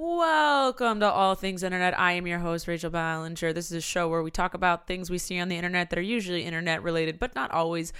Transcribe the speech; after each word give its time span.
Welcome 0.00 1.00
to 1.00 1.10
All 1.10 1.34
Things 1.34 1.64
Internet. 1.64 1.98
I 1.98 2.12
am 2.12 2.24
your 2.24 2.38
host, 2.38 2.68
Rachel 2.68 2.88
Ballinger. 2.88 3.52
This 3.52 3.72
is 3.72 3.78
a 3.78 3.80
show 3.80 4.08
where 4.08 4.22
we 4.22 4.30
talk 4.30 4.54
about 4.54 4.86
things 4.86 5.10
we 5.10 5.18
see 5.18 5.40
on 5.40 5.48
the 5.48 5.56
internet 5.56 5.90
that 5.90 5.98
are 5.98 6.02
usually 6.02 6.44
internet 6.44 6.84
related, 6.84 7.18
but 7.18 7.34
not 7.34 7.50
always. 7.50 7.92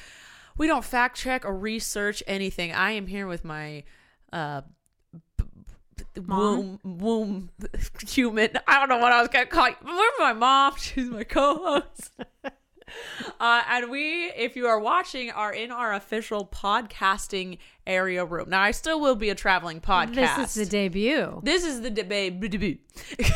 We 0.57 0.69
don't 0.69 0.85
fact 0.85 1.17
check 1.17 1.45
or 1.45 1.57
research 1.59 2.23
anything. 2.29 2.73
I 2.73 2.93
am 2.93 3.09
here 3.09 3.27
with 3.27 3.45
my 3.45 3.83
uh, 4.33 4.61
b- 5.39 5.45
b- 6.15 6.21
womb, 6.21 6.79
womb 6.85 7.51
human. 8.09 8.51
I 8.69 8.79
don't 8.79 8.89
know 8.89 8.99
what 8.99 9.11
I 9.11 9.21
was 9.21 9.29
going 9.31 9.47
to 9.47 9.51
call 9.51 9.69
you. 9.69 9.75
Where's 9.83 10.13
my 10.21 10.35
mom? 10.35 10.75
She's 10.79 11.11
my 11.11 11.25
co 11.25 11.83
host. 11.83 12.13
Uh, 13.41 13.63
and 13.69 13.89
we, 13.91 14.25
if 14.37 14.57
you 14.57 14.67
are 14.67 14.81
watching, 14.81 15.31
are 15.31 15.53
in 15.53 15.71
our 15.71 15.93
official 15.93 16.45
podcasting 16.47 17.59
area 17.87 18.25
room. 18.25 18.51
Now, 18.51 18.63
I 18.63 18.73
still 18.73 19.01
will 19.01 19.15
be 19.15 19.31
a 19.31 19.35
traveling 19.35 19.81
podcast. 19.81 20.15
This 20.37 20.39
is 20.39 20.55
the 20.55 20.67
debut. 20.67 21.41
This 21.45 21.65
is 21.65 21.81
the 21.81 21.91
debate. 21.91 22.41
debut. 22.41 22.79
The 23.17 23.33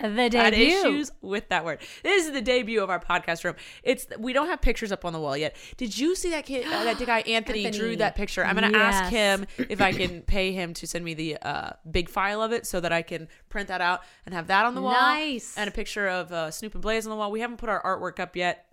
Had 0.00 0.30
debut. 0.30 0.66
issues 0.66 1.12
with 1.22 1.48
that 1.50 1.64
word. 1.64 1.78
This 2.02 2.26
is 2.26 2.32
the 2.32 2.42
debut 2.42 2.82
of 2.82 2.90
our 2.90 2.98
podcast 3.00 3.44
room. 3.44 3.54
It's 3.82 4.06
we 4.18 4.32
don't 4.32 4.48
have 4.48 4.60
pictures 4.60 4.90
up 4.90 5.04
on 5.04 5.12
the 5.12 5.20
wall 5.20 5.36
yet. 5.36 5.56
Did 5.76 5.96
you 5.96 6.16
see 6.16 6.30
that 6.30 6.46
kid? 6.46 6.66
Uh, 6.66 6.84
that 6.84 6.98
guy 6.98 7.20
Anthony, 7.26 7.64
Anthony. 7.64 7.70
drew 7.70 7.96
that 7.96 8.14
picture. 8.16 8.44
I'm 8.44 8.54
gonna 8.56 8.76
ask 8.76 9.10
him 9.10 9.46
if 9.56 9.80
I 9.80 9.92
can 9.92 10.22
pay 10.26 10.52
him 10.52 10.74
to 10.74 10.86
send 10.86 11.04
me 11.04 11.14
the 11.14 11.36
uh, 11.40 11.70
big 11.90 12.08
file 12.08 12.42
of 12.42 12.52
it 12.52 12.66
so 12.66 12.80
that 12.80 12.92
I 12.92 13.02
can 13.02 13.28
print 13.48 13.68
that 13.68 13.80
out 13.80 14.00
and 14.26 14.34
have 14.34 14.48
that 14.48 14.64
on 14.66 14.74
the 14.74 14.82
wall. 14.82 14.92
Nice. 14.94 15.56
And 15.56 15.68
a 15.68 15.72
picture 15.72 16.08
of 16.08 16.32
uh, 16.32 16.50
Snoop 16.50 16.74
and 16.74 16.82
Blaze 16.82 17.06
on 17.06 17.10
the 17.10 17.16
wall. 17.16 17.30
We 17.30 17.40
haven't 17.40 17.58
put 17.58 17.68
our 17.68 17.82
artwork 17.82 18.18
up 18.18 18.34
yet, 18.36 18.66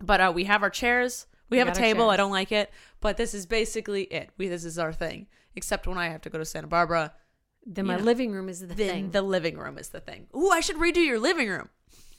but 0.00 0.20
uh, 0.20 0.32
we 0.34 0.44
have 0.44 0.62
our 0.62 0.70
chairs. 0.70 1.26
We 1.50 1.58
have 1.58 1.68
a 1.68 1.70
got 1.70 1.78
our 1.78 1.82
table. 1.82 2.10
I 2.10 2.16
don't 2.16 2.30
like 2.30 2.52
it, 2.52 2.70
but 3.00 3.16
this 3.16 3.32
is 3.34 3.46
basically 3.46 4.02
it. 4.04 4.30
We 4.36 4.48
this 4.48 4.64
is 4.64 4.78
our 4.78 4.92
thing. 4.92 5.26
Except 5.56 5.86
when 5.86 5.98
I 5.98 6.08
have 6.08 6.20
to 6.22 6.30
go 6.30 6.38
to 6.38 6.44
Santa 6.44 6.66
Barbara, 6.68 7.14
Then 7.66 7.86
my 7.86 7.96
know, 7.96 8.02
living 8.04 8.32
room 8.32 8.48
is 8.48 8.60
the 8.60 8.66
then 8.66 8.76
thing. 8.76 9.10
the 9.10 9.22
living 9.22 9.56
room 9.58 9.78
is 9.78 9.88
the 9.88 10.00
thing. 10.00 10.26
Ooh, 10.36 10.50
I 10.50 10.60
should 10.60 10.76
redo 10.76 11.04
your 11.04 11.18
living 11.18 11.48
room. 11.48 11.68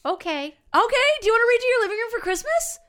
okay. 0.06 0.46
Okay, 0.48 1.08
do 1.22 1.28
you 1.28 1.34
want 1.34 1.44
to 1.44 1.66
redo 1.66 1.70
your 1.70 1.82
living 1.84 1.98
room 1.98 2.12
for 2.12 2.20
Christmas? 2.20 2.80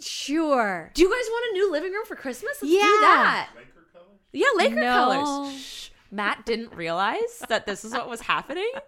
Sure. 0.00 0.90
Do 0.94 1.02
you 1.02 1.08
guys 1.10 1.28
want 1.30 1.50
a 1.50 1.52
new 1.54 1.72
living 1.72 1.92
room 1.92 2.04
for 2.06 2.16
Christmas? 2.16 2.52
Let's 2.62 2.72
do 2.72 2.78
Yeah. 2.78 2.82
that. 2.82 3.48
Yeah, 4.32 4.46
Laker 4.56 4.74
No. 4.76 4.94
colors. 4.94 5.62
Shh. 5.62 5.88
Matt 6.10 6.46
didn't 6.46 6.74
realize 6.74 7.42
that 7.48 7.66
this 7.66 7.84
is 7.84 7.92
what 7.92 8.08
was 8.08 8.20
happening. 8.22 8.70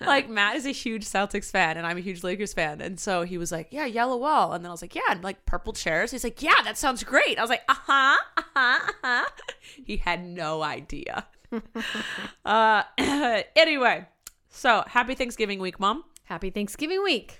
Like 0.00 0.28
Matt 0.28 0.56
is 0.56 0.66
a 0.66 0.70
huge 0.72 1.04
Celtics 1.04 1.50
fan 1.50 1.76
and 1.78 1.86
I'm 1.86 1.96
a 1.96 2.00
huge 2.00 2.22
Lakers 2.22 2.52
fan. 2.52 2.80
And 2.80 3.00
so 3.00 3.22
he 3.22 3.38
was 3.38 3.50
like, 3.50 3.68
Yeah, 3.70 3.86
yellow 3.86 4.16
wall. 4.16 4.52
And 4.52 4.62
then 4.64 4.70
I 4.70 4.72
was 4.72 4.82
like, 4.82 4.94
Yeah, 4.94 5.02
and 5.08 5.22
like 5.24 5.46
purple 5.46 5.72
chairs. 5.72 6.10
He's 6.10 6.24
like, 6.24 6.42
Yeah, 6.42 6.60
that 6.64 6.76
sounds 6.76 7.02
great. 7.04 7.38
I 7.38 7.40
was 7.40 7.48
like, 7.50 7.62
uh-huh, 7.68 8.16
uh-huh, 8.36 8.90
uh-huh. 9.02 9.24
He 9.84 9.96
had 9.98 10.24
no 10.24 10.62
idea. 10.62 11.26
uh 12.44 12.82
anyway, 13.56 14.06
so 14.50 14.84
happy 14.86 15.14
Thanksgiving 15.14 15.60
week, 15.60 15.80
Mom. 15.80 16.04
Happy 16.24 16.50
Thanksgiving 16.50 17.02
week. 17.02 17.38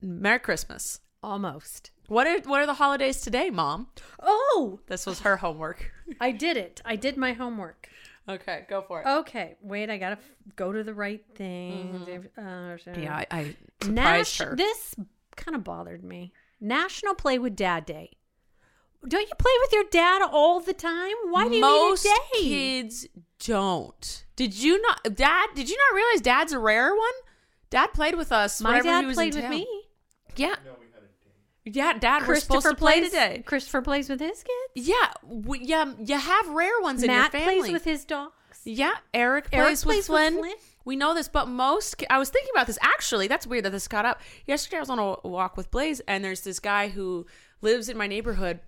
Merry 0.00 0.38
Christmas. 0.40 1.00
Almost. 1.22 1.90
What 2.08 2.26
are 2.26 2.40
what 2.40 2.60
are 2.60 2.66
the 2.66 2.74
holidays 2.74 3.20
today, 3.20 3.50
Mom? 3.50 3.88
Oh, 4.20 4.80
This 4.88 5.06
was 5.06 5.20
her 5.20 5.38
homework. 5.38 5.90
I 6.20 6.32
did 6.32 6.56
it. 6.56 6.82
I 6.84 6.96
did 6.96 7.16
my 7.16 7.32
homework. 7.32 7.88
Okay, 8.28 8.64
go 8.70 8.80
for 8.82 9.00
it. 9.02 9.06
Okay. 9.06 9.56
Wait, 9.60 9.90
I 9.90 9.98
gotta 9.98 10.16
f- 10.16 10.54
go 10.56 10.72
to 10.72 10.82
the 10.82 10.94
right 10.94 11.22
thing. 11.34 11.94
Uh, 12.36 12.40
Mm-hmm. 12.40 13.02
Yeah, 13.02 13.16
I, 13.16 13.26
I 13.30 13.42
surprised 13.82 13.90
Nash- 13.94 14.38
her. 14.38 14.56
This 14.56 14.94
kind 15.36 15.54
of 15.54 15.62
bothered 15.64 16.02
me. 16.02 16.32
National 16.60 17.14
Play 17.14 17.38
with 17.38 17.54
Dad 17.54 17.84
Day. 17.84 18.10
Don't 19.06 19.20
you 19.20 19.34
play 19.38 19.52
with 19.62 19.72
your 19.72 19.84
dad 19.90 20.22
all 20.32 20.60
the 20.60 20.72
time? 20.72 21.12
Why 21.28 21.46
do 21.48 21.54
you 21.56 21.60
Most 21.60 22.04
need 22.06 22.10
a 22.10 22.14
day? 22.14 22.48
kids 22.48 23.06
don't. 23.44 24.24
Did 24.36 24.54
you 24.54 24.80
not, 24.80 25.14
Dad? 25.14 25.48
Did 25.54 25.68
you 25.68 25.76
not 25.76 25.94
realize 25.96 26.22
Dad's 26.22 26.52
a 26.54 26.58
rare 26.58 26.94
one? 26.94 27.12
Dad 27.68 27.88
played 27.92 28.14
with 28.14 28.32
us. 28.32 28.62
My 28.62 28.80
dad 28.80 29.02
he 29.02 29.06
was 29.08 29.16
played 29.16 29.34
in 29.34 29.42
with 29.42 29.50
town. 29.50 29.50
me. 29.50 29.66
Yeah. 30.36 30.54
Yeah, 31.64 31.94
Dad. 31.98 32.26
We're 32.26 32.36
supposed 32.36 32.66
to 32.66 32.74
play 32.74 33.00
plays 33.00 33.10
today. 33.10 33.42
Christopher 33.44 33.80
plays 33.80 34.08
with 34.08 34.20
his 34.20 34.42
kids. 34.42 34.88
Yeah, 34.88 35.12
we, 35.26 35.60
yeah. 35.60 35.92
You 36.04 36.18
have 36.18 36.48
rare 36.50 36.80
ones 36.82 37.02
in 37.02 37.06
Matt 37.06 37.32
your 37.32 37.40
family. 37.40 37.54
Matt 37.54 37.62
plays 37.62 37.72
with 37.72 37.84
his 37.84 38.04
dogs. 38.04 38.34
Yeah, 38.64 38.94
Eric 39.12 39.50
plays, 39.50 39.58
Eric 39.58 39.70
with, 39.70 39.82
plays 39.82 39.96
with 39.96 40.06
Flynn. 40.06 40.38
Flynn. 40.38 40.54
We 40.84 40.96
know 40.96 41.14
this, 41.14 41.28
but 41.28 41.48
most. 41.48 42.04
I 42.10 42.18
was 42.18 42.28
thinking 42.28 42.50
about 42.54 42.66
this 42.66 42.78
actually. 42.82 43.28
That's 43.28 43.46
weird 43.46 43.64
that 43.64 43.72
this 43.72 43.88
got 43.88 44.04
up. 44.04 44.20
Yesterday, 44.46 44.76
I 44.76 44.80
was 44.80 44.90
on 44.90 44.98
a 44.98 45.26
walk 45.26 45.56
with 45.56 45.70
Blaze, 45.70 46.00
and 46.00 46.22
there's 46.22 46.42
this 46.42 46.60
guy 46.60 46.88
who 46.88 47.26
lives 47.62 47.88
in 47.88 47.96
my 47.96 48.06
neighborhood. 48.06 48.60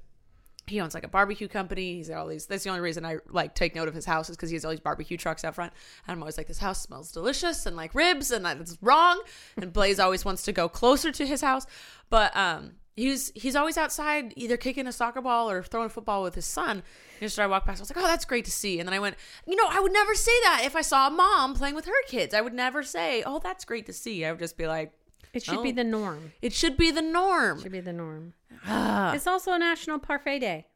He 0.67 0.81
owns 0.81 0.95
like 0.95 1.05
a 1.05 1.09
barbecue 1.09 1.47
company. 1.47 1.97
He's 1.97 2.09
got 2.09 2.19
all 2.19 2.27
these. 2.27 2.47
That's 2.47 2.65
the 2.65 2.71
only 2.71 2.81
reason 2.81 3.05
I 3.05 3.19
like 3.29 3.55
take 3.55 3.75
note 3.75 3.89
of 3.89 3.95
his 3.95 4.07
house 4.07 4.31
is 4.31 4.37
because 4.37 4.49
he 4.49 4.57
has 4.57 4.65
all 4.65 4.71
these 4.71 4.81
barbecue 4.81 5.17
trucks 5.17 5.45
out 5.45 5.55
front. 5.55 5.73
And 6.07 6.17
I'm 6.17 6.23
always 6.23 6.39
like, 6.39 6.49
this 6.49 6.59
house 6.59 6.83
smells 6.83 7.13
delicious 7.13 7.67
and 7.67 7.77
like 7.77 7.95
ribs, 7.95 8.31
and 8.31 8.45
that's 8.45 8.79
wrong. 8.81 9.23
And 9.57 9.73
Blaze 9.73 10.01
always 10.01 10.25
wants 10.25 10.43
to 10.45 10.53
go 10.53 10.69
closer 10.69 11.13
to 11.13 11.27
his 11.27 11.43
house, 11.43 11.67
but 12.11 12.37
um, 12.37 12.73
he's 12.97 13.31
he's 13.35 13.55
always 13.55 13.77
outside 13.79 14.33
either 14.37 14.57
kicking 14.57 14.87
a 14.87 14.93
soccer 14.93 15.21
ball 15.21 15.49
or 15.51 15.63
throwing 15.63 15.87
a 15.87 15.91
football 15.91 16.23
with 16.23 16.35
his 16.35 16.47
son. 16.47 16.71
And 16.79 17.23
yesterday 17.23 17.45
I 17.45 17.47
walked 17.49 17.67
past, 17.67 17.81
I 17.81 17.83
was 17.83 17.91
like, 17.95 18.03
oh, 18.05 18.07
that's 18.09 18.25
great 18.25 18.45
to 18.47 18.51
see. 18.51 18.81
And 18.81 18.89
then 18.89 18.95
I 18.95 18.99
went, 18.99 19.17
you 19.47 19.55
know, 19.57 19.67
I 19.71 19.81
would 19.81 19.93
never 19.93 20.15
say 20.15 20.33
that 20.45 20.63
if 20.65 20.75
I 20.75 20.83
saw 20.83 21.07
a 21.07 21.11
mom 21.11 21.55
playing 21.55 21.75
with 21.75 21.85
her 21.87 22.03
kids. 22.09 22.35
I 22.35 22.41
would 22.41 22.55
never 22.55 22.83
say, 22.83 23.23
oh, 23.25 23.39
that's 23.39 23.65
great 23.65 23.87
to 23.87 23.93
see. 23.93 24.25
I 24.25 24.33
would 24.33 24.41
just 24.41 24.57
be 24.59 24.67
like, 24.67 24.93
It 25.33 25.45
should 25.45 25.63
be 25.63 25.71
Oh. 25.71 25.73
the 25.73 25.85
norm. 25.85 26.33
it 26.43 26.53
should 26.53 26.77
be 26.77 26.91
the 26.91 27.03
norm. 27.03 27.61
Should 27.63 27.73
be 27.73 27.81
the 27.81 27.93
norm. 27.93 28.33
Ah. 28.67 29.13
It's 29.15 29.27
also 29.27 29.57
National 29.57 29.99
Parfait 29.99 30.39
Day. 30.41 30.67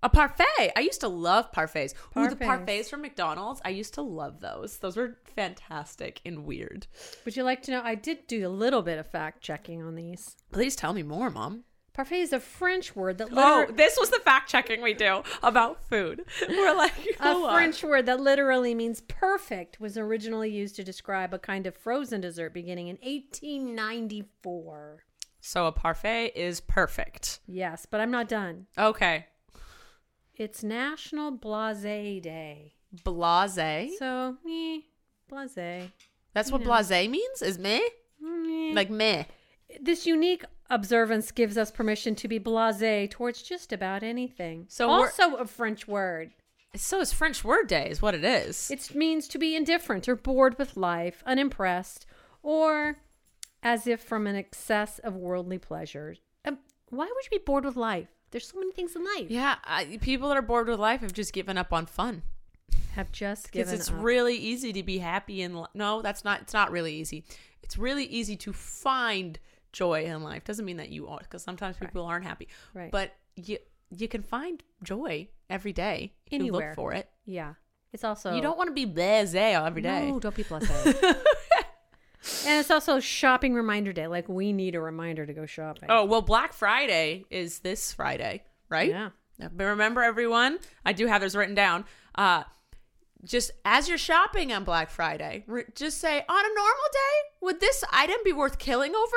A 0.00 0.08
parfait. 0.08 0.70
I 0.76 0.80
used 0.80 1.00
to 1.00 1.08
love 1.08 1.50
parfaits. 1.50 1.92
Ooh, 2.16 2.28
the 2.28 2.36
Parfaits. 2.36 2.64
parfaits 2.66 2.88
from 2.90 3.02
McDonald's. 3.02 3.60
I 3.64 3.70
used 3.70 3.94
to 3.94 4.02
love 4.02 4.38
those. 4.40 4.78
Those 4.78 4.96
were 4.96 5.18
fantastic 5.34 6.20
and 6.24 6.44
weird. 6.46 6.86
Would 7.24 7.36
you 7.36 7.42
like 7.42 7.62
to 7.62 7.72
know? 7.72 7.80
I 7.82 7.96
did 7.96 8.28
do 8.28 8.46
a 8.46 8.48
little 8.48 8.82
bit 8.82 8.98
of 9.00 9.10
fact 9.10 9.40
checking 9.42 9.82
on 9.82 9.96
these. 9.96 10.36
Please 10.52 10.76
tell 10.76 10.92
me 10.92 11.02
more, 11.02 11.30
mom. 11.30 11.64
Parfait 11.98 12.20
is 12.20 12.32
a 12.32 12.38
French 12.38 12.94
word 12.94 13.18
that 13.18 13.26
Oh, 13.32 13.66
this 13.72 13.96
was 13.98 14.10
the 14.10 14.20
fact 14.20 14.48
checking 14.48 14.80
we 14.82 14.94
do 14.94 15.24
about 15.42 15.82
food. 15.90 16.24
We're 16.48 16.76
like, 16.76 16.92
a. 17.18 17.52
French 17.52 17.82
word 17.82 18.06
that 18.06 18.20
literally 18.20 18.72
means 18.72 19.00
perfect 19.08 19.80
was 19.80 19.98
originally 19.98 20.48
used 20.48 20.76
to 20.76 20.84
describe 20.84 21.34
a 21.34 21.40
kind 21.40 21.66
of 21.66 21.76
frozen 21.76 22.20
dessert 22.20 22.54
beginning 22.54 22.86
in 22.86 22.98
1894. 23.02 25.02
So 25.40 25.66
a 25.66 25.72
parfait 25.72 26.34
is 26.36 26.60
perfect. 26.60 27.40
Yes, 27.48 27.84
but 27.84 28.00
I'm 28.00 28.12
not 28.12 28.28
done. 28.28 28.66
Okay. 28.78 29.26
It's 30.36 30.62
National 30.62 31.32
Blase 31.32 32.22
Day. 32.22 32.74
Blase. 33.02 33.98
So, 33.98 34.36
me 34.44 34.86
blase. 35.28 35.90
That's 36.32 36.52
what 36.52 36.60
know. 36.60 36.66
blase 36.68 37.08
means? 37.08 37.42
Is 37.42 37.58
me? 37.58 37.82
Mm, 38.24 38.76
Like 38.76 38.88
me. 38.88 39.26
This 39.80 40.06
unique 40.06 40.44
observance 40.70 41.30
gives 41.32 41.56
us 41.56 41.70
permission 41.70 42.14
to 42.16 42.28
be 42.28 42.38
blasé 42.38 43.10
towards 43.10 43.42
just 43.42 43.72
about 43.72 44.02
anything. 44.02 44.66
So 44.68 44.88
also 44.88 45.36
a 45.36 45.46
French 45.46 45.86
word. 45.88 46.32
So 46.76 47.00
is 47.00 47.12
French 47.12 47.42
word 47.44 47.66
day 47.66 47.88
is 47.88 48.02
what 48.02 48.14
it 48.14 48.24
is. 48.24 48.70
It 48.70 48.94
means 48.94 49.26
to 49.28 49.38
be 49.38 49.56
indifferent 49.56 50.08
or 50.08 50.16
bored 50.16 50.58
with 50.58 50.76
life, 50.76 51.22
unimpressed, 51.26 52.06
or 52.42 52.96
as 53.62 53.86
if 53.86 54.00
from 54.00 54.26
an 54.26 54.36
excess 54.36 54.98
of 55.00 55.16
worldly 55.16 55.58
pleasures. 55.58 56.20
Um, 56.44 56.58
why 56.90 57.06
would 57.06 57.24
you 57.24 57.38
be 57.38 57.44
bored 57.44 57.64
with 57.64 57.76
life? 57.76 58.08
There's 58.30 58.46
so 58.46 58.58
many 58.58 58.72
things 58.72 58.94
in 58.94 59.02
life. 59.04 59.30
yeah, 59.30 59.56
I, 59.64 59.98
people 60.02 60.28
that 60.28 60.36
are 60.36 60.42
bored 60.42 60.68
with 60.68 60.78
life 60.78 61.00
have 61.00 61.14
just 61.14 61.32
given 61.32 61.56
up 61.56 61.72
on 61.72 61.86
fun. 61.86 62.22
Have 62.92 63.10
just 63.12 63.50
Because 63.50 63.72
it's 63.72 63.88
up. 63.90 63.96
really 64.02 64.36
easy 64.36 64.72
to 64.74 64.82
be 64.82 64.98
happy 64.98 65.40
and 65.42 65.66
No, 65.72 66.02
that's 66.02 66.24
not 66.24 66.42
it's 66.42 66.52
not 66.52 66.70
really 66.70 66.94
easy. 66.94 67.24
It's 67.62 67.78
really 67.78 68.04
easy 68.04 68.36
to 68.36 68.52
find 68.52 69.38
joy 69.72 70.04
in 70.04 70.22
life. 70.22 70.44
Doesn't 70.44 70.64
mean 70.64 70.76
that 70.78 70.88
you 70.90 71.08
are 71.08 71.18
because 71.18 71.42
sometimes 71.42 71.76
people 71.76 72.04
aren't 72.04 72.24
happy. 72.24 72.48
Right. 72.74 72.90
But 72.90 73.12
you 73.36 73.58
you 73.90 74.08
can 74.08 74.22
find 74.22 74.62
joy 74.82 75.28
every 75.48 75.72
day 75.72 76.12
if 76.26 76.32
you 76.32 76.38
Anywhere. 76.40 76.68
look 76.68 76.76
for 76.76 76.92
it. 76.92 77.08
yeah. 77.24 77.54
It's 77.92 78.04
also 78.04 78.34
You 78.34 78.42
don't 78.42 78.58
want 78.58 78.68
to 78.68 78.74
be 78.74 78.84
blasé 78.86 79.64
every 79.66 79.80
day. 79.82 80.10
No, 80.10 80.20
don't 80.20 80.34
be 80.34 80.44
blasé. 80.50 80.94
and 82.46 82.60
it's 82.60 82.70
also 82.70 83.00
shopping 83.00 83.54
reminder 83.54 83.92
day. 83.92 84.06
Like 84.06 84.28
we 84.28 84.52
need 84.52 84.74
a 84.74 84.80
reminder 84.80 85.24
to 85.24 85.32
go 85.32 85.46
shopping. 85.46 85.86
Oh, 85.88 86.04
well, 86.04 86.20
Black 86.22 86.52
Friday 86.52 87.24
is 87.30 87.60
this 87.60 87.92
Friday, 87.92 88.42
right? 88.68 88.90
Yeah. 88.90 89.10
But 89.38 89.64
remember, 89.64 90.02
everyone, 90.02 90.58
I 90.84 90.92
do 90.92 91.06
have 91.06 91.20
this 91.22 91.34
written 91.36 91.54
down. 91.54 91.84
Uh, 92.14 92.42
just 93.24 93.52
as 93.64 93.88
you're 93.88 93.96
shopping 93.98 94.52
on 94.52 94.64
Black 94.64 94.90
Friday, 94.90 95.44
re- 95.46 95.64
just 95.74 95.98
say 95.98 96.16
on 96.28 96.44
a 96.44 96.54
normal 96.54 96.88
day, 96.92 97.28
would 97.42 97.60
this 97.60 97.84
item 97.92 98.16
be 98.24 98.32
worth 98.32 98.58
killing 98.58 98.94
over? 98.94 99.16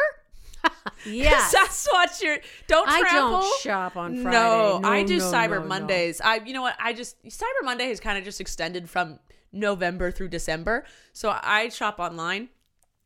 Yes. 1.05 1.51
that's 1.51 1.87
what 1.91 2.21
you're. 2.21 2.37
Don't 2.67 2.87
I 2.87 3.01
trample. 3.01 3.39
don't 3.41 3.61
shop 3.61 3.97
on 3.97 4.21
Friday. 4.21 4.37
No, 4.37 4.79
No, 4.79 4.87
I 4.89 5.03
do 5.03 5.17
no, 5.17 5.31
Cyber 5.31 5.61
no. 5.61 5.67
Mondays. 5.67 6.21
I, 6.21 6.35
you 6.45 6.53
know 6.53 6.61
what? 6.61 6.75
I 6.79 6.93
just 6.93 7.21
Cyber 7.25 7.63
Monday 7.63 7.87
has 7.87 7.99
kind 7.99 8.17
of 8.19 8.23
just 8.23 8.39
extended 8.39 8.87
from 8.89 9.19
November 9.51 10.11
through 10.11 10.27
December, 10.29 10.85
so 11.13 11.35
I 11.41 11.69
shop 11.69 11.99
online. 11.99 12.49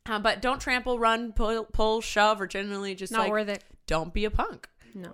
Uh, 0.08 0.20
but 0.20 0.42
don't 0.42 0.60
trample, 0.60 1.00
run, 1.00 1.32
pull, 1.32 1.64
pull, 1.64 2.00
shove, 2.02 2.40
or 2.40 2.46
generally 2.48 2.94
just 2.96 3.12
Not 3.12 3.22
like 3.22 3.32
worth 3.32 3.50
it. 3.50 3.64
don't 3.88 4.14
be 4.14 4.26
a 4.26 4.30
punk. 4.30 4.68
No. 4.94 5.14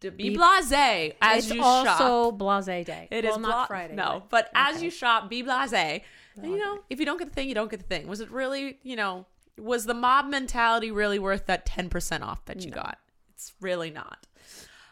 To 0.00 0.10
be 0.10 0.30
Be- 0.30 0.36
blasé 0.38 1.14
as 1.20 1.44
it's 1.44 1.54
you 1.54 1.60
shop. 1.60 2.00
also 2.00 2.32
blase 2.32 2.64
day. 2.86 3.06
It 3.10 3.24
well, 3.24 3.34
is 3.34 3.38
not 3.38 3.50
bla- 3.50 3.66
Friday. 3.66 3.94
No, 3.94 4.22
but 4.30 4.48
as 4.54 4.82
you 4.82 4.90
shop, 4.90 5.28
be 5.28 5.42
blasé. 5.42 6.00
And, 6.36 6.52
You 6.52 6.56
know, 6.58 6.78
if 6.88 6.98
you 7.00 7.04
don't 7.04 7.18
get 7.18 7.28
the 7.28 7.34
thing, 7.34 7.48
you 7.50 7.54
don't 7.54 7.70
get 7.70 7.80
the 7.80 7.86
thing. 7.86 8.06
Was 8.08 8.20
it 8.20 8.30
really, 8.30 8.78
you 8.82 8.96
know, 8.96 9.26
was 9.58 9.86
the 9.86 9.94
mob 9.94 10.26
mentality 10.26 10.90
really 10.90 11.18
worth 11.18 11.46
that 11.46 11.66
10% 11.66 12.22
off 12.22 12.44
that 12.46 12.64
you 12.64 12.70
got? 12.70 12.98
It's 13.34 13.52
really 13.60 13.90
not. 13.90 14.26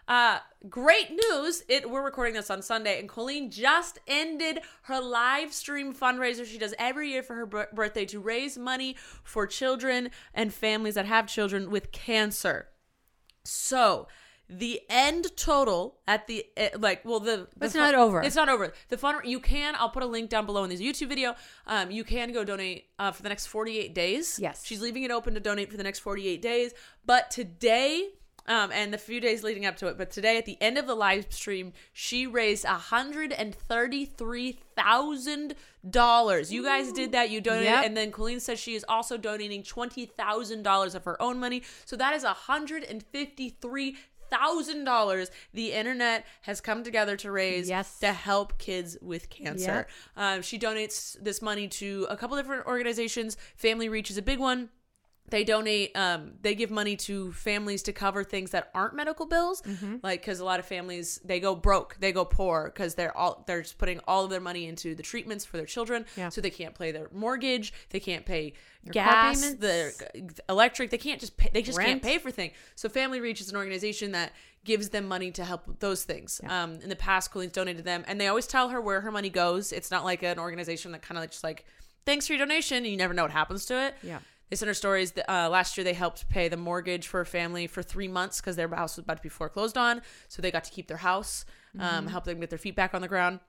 Uh, 0.09 0.39
great 0.71 1.11
news! 1.11 1.63
It 1.69 1.91
we're 1.91 2.03
recording 2.03 2.33
this 2.33 2.49
on 2.49 2.63
Sunday, 2.63 2.99
and 2.99 3.11
Colleen 3.11 3.51
just 3.51 3.99
ended 4.07 4.61
her 4.85 5.01
live 5.03 5.53
stream 5.53 5.93
fundraiser 5.93 6.47
she 6.47 6.57
does 6.57 6.75
every 6.79 7.11
year 7.11 7.23
for 7.23 7.35
her 7.35 7.45
bir- 7.45 7.69
birthday 7.75 8.07
to 8.07 8.19
raise 8.19 8.57
money 8.57 8.97
for 9.23 9.47
children 9.47 10.11
and 10.33 10.55
families 10.55 10.95
that 10.95 11.05
have 11.05 11.27
children 11.27 11.71
with 11.71 11.93
cancer. 11.93 12.69
So 13.45 14.09
the 14.50 14.81
end 14.89 15.37
total 15.37 15.99
at 16.06 16.27
the 16.27 16.47
eh, 16.56 16.71
like, 16.79 17.05
well, 17.05 17.21
the, 17.21 17.49
the 17.56 17.67
It's 17.67 17.75
not 17.75 17.95
over. 17.95 18.23
It's 18.23 18.37
not 18.37 18.49
over. 18.49 18.73
The 18.89 18.97
fun 18.97 19.17
you 19.25 19.41
can. 19.41 19.75
I'll 19.77 19.91
put 19.91 20.03
a 20.03 20.06
link 20.06 20.31
down 20.31 20.47
below 20.47 20.65
in 20.65 20.71
this 20.71 20.81
YouTube 20.81 21.09
video. 21.09 21.35
Um, 21.67 21.91
you 21.91 22.03
can 22.05 22.33
go 22.33 22.45
donate 22.45 22.87
uh, 22.99 23.12
for 23.12 23.23
the 23.23 23.29
next 23.29 23.47
48 23.47 23.95
days. 23.95 24.39
Yes. 24.41 24.65
she's 24.65 24.81
leaving 24.81 25.03
it 25.03 25.11
open 25.11 25.35
to 25.35 25.41
donate 25.41 25.71
for 25.71 25.77
the 25.77 25.83
next 25.83 25.99
48 26.00 26.41
days. 26.41 26.73
But 27.05 27.31
today. 27.31 28.09
Um, 28.50 28.73
and 28.73 28.95
the 28.95 28.97
few 28.97 29.21
days 29.21 29.43
leading 29.45 29.67
up 29.67 29.77
to 29.77 29.89
it, 29.89 29.99
but 29.99 30.11
today 30.11 30.39
at 30.39 30.47
the 30.47 30.56
end 30.62 30.79
of 30.79 30.87
the 30.87 30.95
live 30.95 31.27
stream, 31.29 31.75
she 31.93 32.27
raised 32.27 32.65
hundred 32.65 33.31
and 33.31 33.55
thirty-three 33.55 34.59
thousand 34.75 35.55
dollars. 35.91 36.50
You 36.50 36.65
guys 36.65 36.91
did 36.91 37.12
that. 37.12 37.29
You 37.29 37.43
donated, 37.43 37.67
Yep. 37.67 37.85
and 37.85 37.95
then 37.95 38.11
Colleen 38.11 38.41
says 38.41 38.59
she 38.59 38.75
is 38.75 38.87
also 38.89 39.19
donating 39.19 39.62
twenty 39.62 40.06
thousand 40.06 40.62
dollars 40.62 40.95
of 40.95 41.05
her 41.05 41.21
own 41.21 41.39
money. 41.39 41.62
So 41.85 41.95
that 41.97 42.15
is 42.15 42.25
hundred 42.25 42.85
and 42.85 43.03
fifty-three 43.03 43.99
thousand 44.31 44.85
dollars 44.85 45.31
the 45.53 45.73
internet 45.73 46.25
has 46.43 46.61
come 46.61 46.85
together 46.85 47.17
to 47.17 47.31
raise 47.31 47.69
Yes. 47.69 47.99
to 48.01 48.13
help 48.13 48.59
kids 48.59 48.97
with 49.01 49.31
cancer. 49.31 49.87
Um, 50.17 50.43
she 50.43 50.59
donates 50.59 51.17
this 51.23 51.41
money 51.43 51.69
to 51.69 52.07
a 52.09 52.17
couple 52.17 52.37
different 52.37 52.67
organizations. 52.67 53.37
Family 53.57 53.89
Reach 53.89 54.11
is 54.11 54.19
a 54.19 54.23
big 54.23 54.39
one. 54.39 54.71
They 55.31 55.45
donate. 55.45 55.97
Um, 55.97 56.33
they 56.43 56.55
give 56.55 56.71
money 56.71 56.97
to 56.97 57.33
families 57.33 57.83
to 57.85 57.93
cover 57.93 58.25
things 58.25 58.51
that 58.53 58.71
aren't 58.75 58.95
medical 58.95 59.27
bills, 59.27 59.63
Mm-hmm. 59.63 59.97
like 60.03 60.21
because 60.21 60.41
a 60.41 60.45
lot 60.45 60.59
of 60.61 60.67
families 60.67 61.21
they 61.25 61.39
go 61.41 61.55
broke, 61.55 61.97
they 62.01 62.13
go 62.13 62.25
poor 62.25 62.71
because 62.73 62.95
they're 62.95 63.17
all 63.17 63.45
they're 63.47 63.63
just 63.63 63.79
putting 63.79 64.01
all 64.09 64.25
of 64.25 64.31
their 64.31 64.41
money 64.41 64.67
into 64.67 64.95
the 64.95 65.03
treatments 65.03 65.45
for 65.45 65.57
their 65.57 65.67
children, 65.67 66.07
Yeah. 66.17 66.29
so 66.31 66.41
they 66.41 66.51
can't 66.51 66.79
pay 66.79 66.93
their 66.93 67.09
mortgage, 67.13 67.73
they 67.91 68.01
can't 68.01 68.25
pay 68.25 68.53
car 68.87 68.93
gas, 68.93 69.41
payments. 69.43 69.61
the 69.61 70.43
electric, 70.49 70.91
they 70.91 70.99
can't 70.99 71.21
just 71.21 71.37
pay, 71.37 71.51
they 71.53 71.63
just 71.63 71.77
Rent. 71.79 71.89
can't 71.89 72.03
pay 72.03 72.19
for 72.19 72.31
things. 72.31 72.55
So 72.75 72.89
Family 72.89 73.21
Reach 73.21 73.41
is 73.41 73.51
an 73.51 73.57
organization 73.57 74.13
that 74.13 74.33
gives 74.65 74.89
them 74.91 75.07
money 75.07 75.31
to 75.33 75.45
help 75.45 75.67
with 75.67 75.81
those 75.81 76.05
things. 76.05 76.41
Um, 76.47 76.75
in 76.83 76.89
the 76.89 76.97
past, 76.97 77.31
Colleen's 77.31 77.53
donated 77.53 77.85
them, 77.85 78.05
and 78.07 78.21
they 78.21 78.29
always 78.29 78.47
tell 78.47 78.69
her 78.71 78.81
where 78.81 79.01
her 79.03 79.11
money 79.11 79.31
goes. 79.31 79.73
It's 79.73 79.91
not 79.91 80.05
like 80.05 80.23
an 80.23 80.39
organization 80.39 80.93
that 80.93 81.03
kind 81.03 81.23
of 81.23 81.31
just 81.31 81.45
like 81.45 81.65
thanks 82.07 82.27
for 82.27 82.33
your 82.35 82.47
donation, 82.47 82.79
and 82.79 82.87
you 82.87 82.97
never 82.97 83.13
know 83.15 83.23
what 83.23 83.31
happens 83.31 83.67
to 83.67 83.79
it. 83.87 83.95
Yeah. 84.03 84.19
They 84.50 84.56
sent 84.56 84.69
her 84.69 84.75
stories. 84.75 85.12
That, 85.12 85.31
uh, 85.31 85.49
last 85.49 85.77
year, 85.77 85.85
they 85.85 85.95
helped 85.95 86.29
pay 86.29 86.49
the 86.49 86.56
mortgage 86.56 87.06
for 87.06 87.21
a 87.21 87.27
family 87.27 87.67
for 87.67 87.83
three 87.83 88.09
months 88.09 88.41
because 88.41 88.56
their 88.56 88.69
house 88.69 88.97
was 88.97 89.05
about 89.05 89.19
to 89.19 89.23
be 89.23 89.29
foreclosed 89.29 89.77
on. 89.77 90.03
So 90.29 90.43
they 90.43 90.50
got 90.50 90.65
to 90.65 90.71
keep 90.71 90.89
their 90.89 90.99
house, 90.99 91.45
um, 91.79 92.06
help 92.06 92.25
them 92.25 92.41
get 92.41 92.50
their 92.50 92.59
feet 92.59 92.75
back 92.77 92.95
on 92.95 93.03
the 93.03 93.09
ground, 93.09 93.41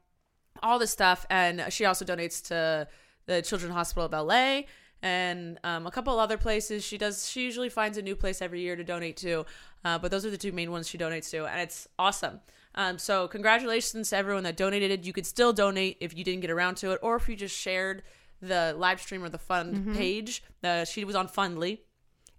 all 0.61 0.79
this 0.79 0.91
stuff. 0.91 1.25
And 1.29 1.65
she 1.69 1.85
also 1.85 2.05
donates 2.05 2.45
to 2.47 2.87
the 3.25 3.41
Children's 3.41 3.73
Hospital 3.73 4.05
of 4.05 4.27
LA 4.27 4.63
and 5.01 5.59
um, 5.63 5.87
a 5.87 5.91
couple 5.91 6.19
other 6.19 6.37
places. 6.37 6.83
She 6.83 6.97
does. 6.97 7.29
She 7.29 7.43
usually 7.43 7.69
finds 7.69 7.97
a 7.97 8.01
new 8.01 8.15
place 8.15 8.41
every 8.41 8.61
year 8.61 8.75
to 8.75 8.83
donate 8.83 9.17
to, 9.17 9.45
uh, 9.85 9.97
but 9.97 10.11
those 10.11 10.25
are 10.25 10.29
the 10.29 10.37
two 10.37 10.51
main 10.51 10.71
ones 10.71 10.89
she 10.89 10.97
donates 10.97 11.29
to, 11.31 11.45
and 11.45 11.61
it's 11.61 11.87
awesome. 11.97 12.41
Um, 12.75 12.97
so 12.97 13.27
congratulations 13.27 14.09
to 14.09 14.17
everyone 14.17 14.43
that 14.43 14.57
donated. 14.57 15.05
You 15.05 15.13
could 15.13 15.25
still 15.25 15.53
donate 15.53 15.97
if 15.99 16.15
you 16.17 16.23
didn't 16.23 16.41
get 16.41 16.51
around 16.51 16.75
to 16.77 16.91
it, 16.91 16.99
or 17.01 17.15
if 17.15 17.27
you 17.29 17.35
just 17.35 17.55
shared 17.55 18.03
the 18.41 18.73
live 18.77 19.01
stream 19.01 19.23
or 19.23 19.29
the 19.29 19.37
fund 19.37 19.75
Mm-hmm. 19.75 19.93
page. 19.95 20.43
Uh, 20.63 20.85
she 20.85 21.03
was 21.05 21.15
on 21.15 21.27
Fundly. 21.27 21.79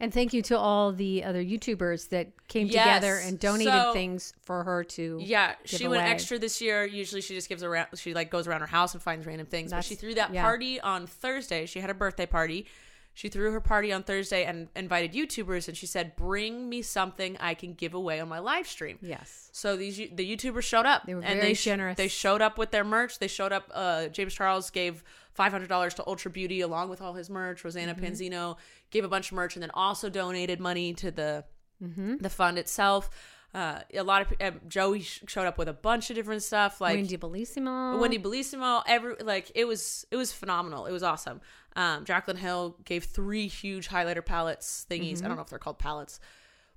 And 0.03 0.15
thank 0.15 0.33
you 0.33 0.41
to 0.45 0.57
all 0.57 0.93
the 0.93 1.25
other 1.25 1.45
YouTubers 1.45 2.09
that 2.09 2.29
came 2.49 2.69
Yes. 2.69 2.85
together 3.01 3.17
and 3.23 3.39
donated 3.39 3.71
So- 3.75 3.93
things 3.93 4.33
for 4.41 4.65
her 4.65 4.83
to. 4.85 5.19
Yeah, 5.23 5.57
she 5.67 5.87
went 5.89 6.03
extra 6.05 6.39
this 6.39 6.63
year. 6.63 6.87
Usually, 6.87 7.21
she 7.21 7.35
just 7.35 7.51
gives 7.51 7.63
around. 7.63 7.89
She 7.97 8.15
like 8.15 8.31
goes 8.31 8.47
around 8.49 8.63
her 8.63 8.67
house 8.67 8.95
and 8.95 9.03
finds 9.03 9.27
random 9.27 9.47
things. 9.47 9.73
That's- 9.73 9.85
but 9.87 9.89
she 9.91 9.97
threw 9.97 10.15
that 10.15 10.33
yeah. 10.33 10.41
party 10.43 10.81
on 10.81 11.07
Thursday. 11.07 11.67
She 11.67 11.81
had 11.81 11.91
a 11.91 11.95
birthday 11.95 12.25
party. 12.25 12.67
She 13.13 13.29
threw 13.29 13.51
her 13.53 13.61
party 13.61 13.93
on 13.93 14.03
Thursday 14.05 14.45
and 14.45 14.69
invited 14.75 15.13
YouTubers. 15.13 15.69
And 15.69 15.77
she 15.77 15.85
said, 15.85 16.17
"Bring 16.17 16.71
me 16.71 16.81
something 16.81 17.37
I 17.39 17.53
can 17.53 17.75
give 17.75 17.93
away 17.93 18.21
on 18.21 18.29
my 18.31 18.39
live 18.39 18.67
stream." 18.69 18.99
Yes. 19.03 19.51
So 19.53 19.77
these 19.77 19.99
the 19.99 20.37
YouTubers 20.37 20.63
showed 20.63 20.87
up. 20.87 21.05
They 21.05 21.15
were 21.15 21.21
and 21.21 21.41
very 21.41 21.49
they 21.51 21.55
generous. 21.55 21.97
They 21.99 22.09
showed 22.09 22.41
up 22.41 22.57
with 22.57 22.71
their 22.71 22.85
merch. 22.85 23.19
They 23.19 23.29
showed 23.29 23.53
up. 23.53 23.71
Uh, 23.75 24.07
James 24.09 24.33
Charles 24.33 24.71
gave 24.71 25.05
five 25.35 25.53
hundred 25.53 25.69
dollars 25.69 25.95
to 25.95 26.03
Ulta 26.03 26.33
Beauty 26.33 26.61
along 26.61 26.89
with 26.91 27.01
all 27.01 27.15
his 27.15 27.31
merch. 27.31 27.65
Rosanna 27.65 27.95
Mm-hmm. 27.95 28.05
Pansino 28.05 28.57
gave 28.91 29.05
a 29.05 29.09
bunch 29.09 29.31
of 29.31 29.37
merch 29.37 29.55
and 29.57 29.63
then 29.63 29.71
also 29.75 30.09
donated 30.11 30.61
money 30.61 30.93
to 30.95 31.11
the 31.11 31.45
Mm-hmm. 31.83 32.17
the 32.19 32.29
fund 32.29 32.59
itself. 32.59 33.09
Uh, 33.55 33.81
a 33.95 34.03
lot 34.03 34.21
of 34.23 34.33
uh, 34.41 34.51
Joey 34.69 35.01
sh- 35.01 35.23
showed 35.27 35.47
up 35.47 35.57
with 35.59 35.67
a 35.67 35.73
bunch 35.73 36.11
of 36.11 36.15
different 36.15 36.43
stuff 36.43 36.81
like 36.81 36.95
Wendy 36.97 37.17
Bellissimo. 37.17 37.99
Wendy 37.99 38.19
Bellissimo, 38.19 38.83
every 38.87 39.15
like 39.23 39.51
it 39.55 39.65
was 39.67 40.07
it 40.11 40.17
was 40.17 40.31
phenomenal. 40.31 40.85
It 40.87 40.93
was 40.93 41.03
awesome. 41.03 41.41
Um, 41.75 42.05
Jaclyn 42.05 42.37
Hill 42.37 42.77
gave 42.85 43.05
three 43.05 43.49
huge 43.49 43.89
highlighter 43.89 44.25
palettes 44.25 44.87
thingies. 44.91 45.15
Mm-hmm. 45.15 45.25
I 45.25 45.29
don't 45.29 45.37
know 45.39 45.43
if 45.43 45.49
they're 45.49 45.59
called 45.59 45.79
palettes, 45.79 46.21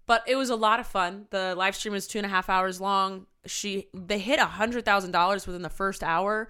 but 0.06 0.24
it 0.26 0.36
was 0.36 0.50
a 0.50 0.56
lot 0.56 0.80
of 0.80 0.88
fun. 0.88 1.26
The 1.32 1.54
live 1.56 1.76
stream 1.76 1.94
was 1.94 2.08
two 2.08 2.18
and 2.20 2.26
a 2.26 2.30
half 2.30 2.50
hours 2.50 2.80
long. 2.80 3.26
She 3.46 3.90
they 3.94 4.20
hit 4.20 4.40
a 4.40 4.46
hundred 4.46 4.86
thousand 4.86 5.12
dollars 5.12 5.46
within 5.46 5.64
the 5.64 5.70
first 5.70 6.02
hour. 6.02 6.48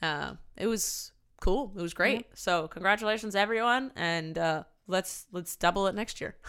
Uh, 0.00 0.34
it 0.56 0.68
was 0.68 1.10
cool. 1.40 1.72
It 1.76 1.82
was 1.82 1.94
great. 1.94 2.26
So 2.34 2.68
congratulations 2.68 3.34
everyone, 3.34 3.92
and 3.96 4.36
uh, 4.38 4.64
let's 4.86 5.26
let's 5.32 5.56
double 5.56 5.86
it 5.86 5.94
next 5.94 6.20
year. 6.20 6.36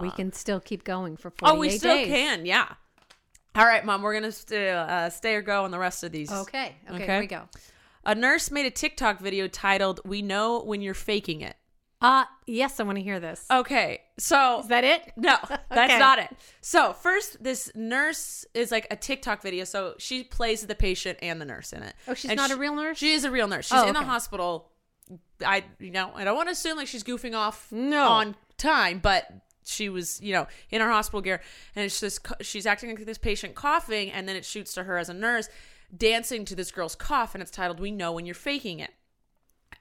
We 0.00 0.10
can 0.10 0.32
still 0.32 0.58
keep 0.58 0.84
going 0.84 1.16
for 1.16 1.30
48 1.30 1.54
oh, 1.54 1.58
we 1.58 1.70
still 1.70 1.94
days. 1.94 2.08
can. 2.08 2.46
Yeah. 2.46 2.66
All 3.54 3.64
right, 3.64 3.84
mom. 3.84 4.02
We're 4.02 4.14
gonna 4.14 4.32
st- 4.32 4.68
uh, 4.68 5.10
stay 5.10 5.34
or 5.34 5.42
go 5.42 5.64
on 5.64 5.70
the 5.70 5.78
rest 5.78 6.02
of 6.02 6.12
these. 6.12 6.30
Okay. 6.30 6.76
Okay. 6.88 6.94
Okay. 6.94 7.06
Here 7.06 7.20
we 7.20 7.26
go. 7.26 7.48
A 8.04 8.14
nurse 8.14 8.50
made 8.50 8.66
a 8.66 8.70
TikTok 8.70 9.20
video 9.20 9.46
titled 9.48 10.00
"We 10.04 10.22
Know 10.22 10.62
When 10.62 10.80
You're 10.80 10.94
Faking 10.94 11.42
It." 11.42 11.56
Uh, 12.02 12.24
yes, 12.46 12.80
I 12.80 12.82
want 12.84 12.96
to 12.96 13.04
hear 13.04 13.20
this. 13.20 13.44
Okay, 13.50 14.00
so 14.18 14.60
Is 14.60 14.68
that 14.68 14.84
it? 14.84 15.12
no, 15.16 15.36
that's 15.48 15.90
Okay. 15.92 15.98
not 15.98 16.18
it. 16.18 16.30
So 16.62 16.94
first, 16.94 17.42
this 17.44 17.70
nurse 17.74 18.46
is 18.54 18.70
like 18.70 18.86
a 18.90 18.96
TikTok 18.96 19.42
video. 19.42 19.64
So 19.64 19.94
she 19.98 20.24
plays 20.24 20.66
the 20.66 20.74
patient 20.74 21.18
and 21.20 21.40
the 21.40 21.44
nurse 21.44 21.72
in 21.74 21.82
it. 21.82 21.94
Oh, 22.08 22.14
she's 22.14 22.30
And 22.30 22.38
not 22.38 22.48
she- 22.48 22.54
a 22.56 22.58
real 22.58 22.74
nurse? 22.74 22.96
She 22.98 23.12
is 23.12 23.24
a 23.24 23.30
real 23.30 23.48
nurse. 23.48 23.66
She's 23.68 23.78
Oh, 23.78 23.86
in 23.86 23.94
the 23.94 24.02
hospital. 24.02 24.70
I 25.44 25.64
you 25.78 25.90
know 25.90 26.10
I 26.14 26.24
don't 26.24 26.36
want 26.36 26.48
to 26.48 26.52
assume 26.52 26.76
like 26.76 26.86
she's 26.86 27.02
goofing 27.04 27.34
off 27.36 27.70
No. 27.72 28.06
on 28.06 28.36
time, 28.56 28.98
but 29.00 29.26
she 29.66 29.88
was 29.88 30.20
you 30.22 30.32
know 30.32 30.46
in 30.70 30.80
her 30.80 30.88
hospital 30.90 31.20
gear, 31.20 31.40
and 31.76 31.84
it's 31.84 31.98
just 32.00 32.26
she's 32.40 32.64
acting 32.64 32.90
like 32.90 33.04
this 33.04 33.18
patient 33.18 33.54
coughing, 33.54 34.10
and 34.12 34.28
then 34.28 34.36
it 34.36 34.44
shoots 34.44 34.72
to 34.74 34.84
her 34.84 34.96
as 34.98 35.08
a 35.08 35.14
nurse 35.14 35.48
dancing 35.94 36.44
to 36.44 36.54
this 36.54 36.70
girl's 36.70 36.94
cough, 36.94 37.34
and 37.34 37.42
it's 37.42 37.50
titled 37.50 37.80
"We 37.80 37.90
Know 37.90 38.12
When 38.12 38.24
You're 38.24 38.34
Faking 38.36 38.78
It." 38.80 38.92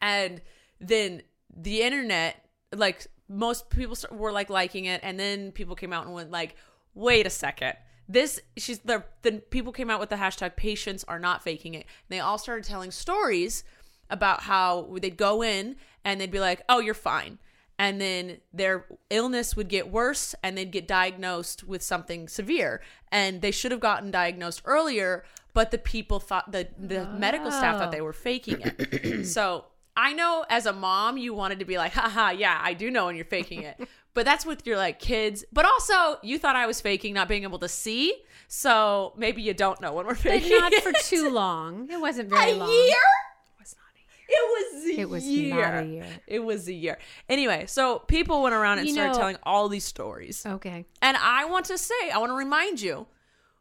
and 0.02 0.42
then 0.82 1.22
the 1.56 1.82
internet 1.82 2.46
like 2.76 3.08
most 3.28 3.70
people 3.70 3.96
were 4.12 4.32
like 4.32 4.50
liking 4.50 4.86
it 4.86 5.00
and 5.04 5.20
then 5.20 5.52
people 5.52 5.76
came 5.76 5.94
out 5.94 6.06
and 6.06 6.14
went 6.14 6.32
like 6.32 6.56
wait 6.96 7.26
a 7.26 7.30
second. 7.30 7.74
This 8.08 8.40
she's 8.58 8.80
the 8.80 9.04
then 9.22 9.40
people 9.40 9.72
came 9.72 9.90
out 9.90 10.00
with 10.00 10.10
the 10.10 10.16
hashtag 10.16 10.56
patients 10.56 11.04
are 11.08 11.20
not 11.20 11.44
faking 11.44 11.76
it. 11.76 11.86
And 11.86 12.18
they 12.18 12.20
all 12.20 12.38
started 12.38 12.66
telling 12.66 12.92
stories 12.92 13.64
about 14.10 14.42
how 14.42 14.96
they'd 15.00 15.18
go 15.18 15.44
in 15.44 15.76
and 16.04 16.20
they'd 16.20 16.32
be 16.32 16.40
like 16.40 16.62
oh 16.70 16.80
you're 16.80 16.94
fine. 16.94 17.40
And 17.78 18.02
then 18.02 18.40
their 18.52 18.88
illness 19.10 19.56
would 19.56 19.70
get 19.70 19.90
worse 19.90 20.36
and 20.44 20.58
they'd 20.58 20.72
get 20.72 20.86
diagnosed 20.86 21.64
with 21.64 21.82
something 21.82 22.28
severe. 22.28 22.82
And 23.10 23.42
they 23.42 23.52
should 23.52 23.72
have 23.72 23.80
gotten 23.80 24.12
diagnosed 24.12 24.62
earlier 24.66 25.24
but 25.54 25.72
the 25.72 25.78
people 25.78 26.20
thought 26.20 26.52
the 26.52 26.68
the 26.78 27.06
medical 27.08 27.52
staff 27.52 27.78
thought 27.80 27.92
they 27.92 28.02
were 28.02 28.14
faking 28.14 28.62
it. 28.62 29.26
So 29.26 29.66
I 30.00 30.14
know 30.14 30.46
as 30.50 30.66
a 30.66 30.74
mom, 30.74 31.18
you 31.18 31.34
wanted 31.34 31.60
to 31.60 31.66
be 31.66 31.78
like, 31.78 31.94
haha, 31.94 32.30
yeah, 32.32 32.58
I 32.62 32.74
do 32.74 32.90
know 32.90 33.08
when 33.08 33.16
you're 33.16 33.26
faking 33.26 33.64
it. 33.64 33.78
but 34.14 34.26
that's 34.26 34.46
with 34.46 34.66
your 34.66 34.78
like 34.78 35.00
kids. 35.00 35.44
But 35.52 35.66
also, 35.66 36.20
you 36.24 36.40
thought 36.40 36.56
I 36.56 36.66
was 36.68 36.80
faking 36.82 37.14
not 37.14 37.28
being 37.28 37.44
able 37.44 37.60
to 37.60 37.68
see, 37.68 38.16
so 38.48 39.14
maybe 39.18 39.42
you 39.42 39.54
don't 39.54 39.80
know 39.82 39.94
when 39.94 40.06
we're 40.06 40.14
But 40.14 40.22
faking. 40.24 40.58
not 40.58 40.74
for 40.76 40.92
too 41.04 41.30
long. 41.44 41.90
It 41.92 42.00
wasn't 42.00 42.30
very 42.30 42.52
a 42.52 42.56
long. 42.56 42.70
A 42.70 42.72
year. 42.72 43.08
It 43.46 43.60
was 43.60 43.76
not 43.76 43.92
a 43.94 44.92
year. 44.92 45.00
It 45.04 45.10
was 45.10 45.24
a 45.24 45.28
year. 45.28 45.66
It 45.76 45.84
a 45.84 45.86
year. 45.88 46.06
It 46.28 46.40
was 46.40 46.68
a 46.68 46.74
year. 46.74 46.98
Anyway, 47.28 47.66
so 47.68 48.00
people 48.00 48.42
went 48.42 48.56
around 48.56 48.80
and 48.80 48.88
You 48.88 48.94
started 48.94 49.12
know- 49.14 49.20
telling 49.20 49.38
all 49.44 49.68
these 49.70 49.86
stories. 49.86 50.46
Okay. 50.46 50.86
And 51.02 51.18
I 51.18 51.46
want 51.46 51.66
to 51.66 51.78
say, 51.78 52.10
I 52.14 52.18
want 52.20 52.30
to 52.32 52.36
remind 52.36 52.82
you, 52.82 53.08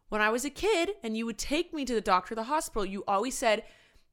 when 0.09 0.21
I 0.23 0.30
was 0.30 0.45
a 0.47 0.50
kid 0.50 0.92
and 1.02 1.16
you 1.18 1.26
would 1.26 1.37
take 1.38 1.75
me 1.75 1.85
to 1.85 1.95
the 1.95 2.00
doctor 2.00 2.33
or 2.33 2.37
the 2.37 2.45
hospital, 2.45 2.87
you 2.87 3.04
always 3.07 3.37
said, 3.37 3.64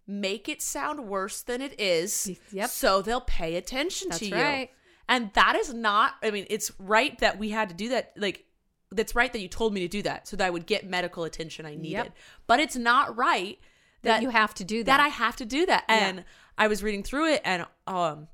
make 0.07 0.47
it 0.47 0.61
sound 0.61 1.07
worse 1.07 1.41
than 1.41 1.61
it 1.61 1.79
is. 1.79 2.31
Yep. 2.51 2.69
So 2.69 3.01
they'll 3.01 3.21
pay 3.21 3.55
attention 3.55 4.09
That's 4.09 4.19
to 4.19 4.27
you. 4.27 4.35
right. 4.35 4.69
And 5.07 5.31
that 5.33 5.55
is 5.55 5.73
not, 5.73 6.13
I 6.23 6.31
mean, 6.31 6.45
it's 6.49 6.71
right 6.79 7.17
that 7.19 7.37
we 7.37 7.49
had 7.49 7.69
to 7.69 7.75
do 7.75 7.89
that. 7.89 8.13
Like, 8.17 8.45
that's 8.91 9.15
right 9.15 9.31
that 9.33 9.39
you 9.39 9.47
told 9.47 9.73
me 9.73 9.81
to 9.81 9.87
do 9.87 10.01
that 10.03 10.27
so 10.27 10.37
that 10.37 10.45
I 10.45 10.49
would 10.49 10.65
get 10.65 10.87
medical 10.87 11.23
attention 11.23 11.65
I 11.65 11.75
needed. 11.75 12.11
But 12.47 12.59
it's 12.59 12.75
not 12.75 13.15
right 13.17 13.59
That, 14.03 14.21
you 14.21 14.29
have 14.29 14.53
to 14.55 14.63
do 14.63 14.83
that 14.83 14.97
that. 14.97 14.99
I 14.99 15.09
have 15.09 15.35
to 15.37 15.45
do 15.45 15.65
that. 15.65 15.85
Yeah. 15.89 15.95
And 15.95 16.23
I 16.57 16.67
was 16.67 16.81
reading 16.81 17.03
through 17.03 17.33
it, 17.33 17.41
and 17.43 17.65
um, 17.85 18.27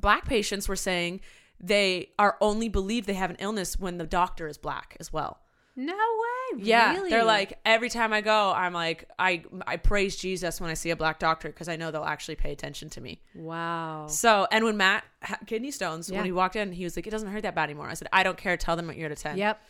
black 0.00 0.24
patients 0.26 0.68
were 0.68 0.76
saying 0.76 1.20
they 1.58 2.10
are 2.18 2.36
only 2.40 2.68
believed 2.68 3.06
they 3.08 3.14
have 3.14 3.30
an 3.30 3.36
illness 3.40 3.78
when 3.78 3.98
the 3.98 4.06
doctor 4.06 4.46
is 4.46 4.56
black 4.58 4.96
as 5.00 5.12
well. 5.12 5.40
no 5.74 5.92
way. 5.94 6.35
Yeah, 6.58 6.94
Really? 6.94 7.10
they're 7.10 7.24
like 7.24 7.58
every 7.64 7.90
time 7.90 8.12
I 8.12 8.20
go, 8.20 8.52
I'm 8.52 8.72
like 8.72 9.08
I 9.18 9.44
I 9.66 9.76
praise 9.76 10.16
Jesus 10.16 10.60
when 10.60 10.70
I 10.70 10.74
see 10.74 10.90
a 10.90 10.96
black 10.96 11.18
doctor 11.18 11.48
because 11.48 11.68
I 11.68 11.76
know 11.76 11.90
they'll 11.90 12.04
actually 12.04 12.36
pay 12.36 12.52
attention 12.52 12.88
to 12.90 13.00
me. 13.00 13.20
wow. 13.34 14.06
So, 14.08 14.46
and 14.50 14.64
when 14.64 14.76
Matt 14.76 15.04
had 15.22 15.38
kidney 15.46 15.70
stones, 15.70 16.08
Yeah. 16.08 16.16
when 16.16 16.24
he 16.26 16.32
walked 16.32 16.56
in, 16.56 16.72
he 16.72 16.84
was 16.84 16.96
like, 16.96 17.06
"It 17.06 17.10
doesn't 17.10 17.28
hurt 17.30 17.42
that 17.42 17.54
bad 17.54 17.64
anymore." 17.64 17.88
I 17.88 17.94
said, 17.94 18.08
"I 18.12 18.22
don't 18.22 18.38
care. 18.38 18.56
Tell 18.56 18.76
them 18.76 18.86
what 18.86 18.96
you're 18.96 19.08
to 19.08 19.16
ten. 19.16 19.36
Yep. 19.38 19.60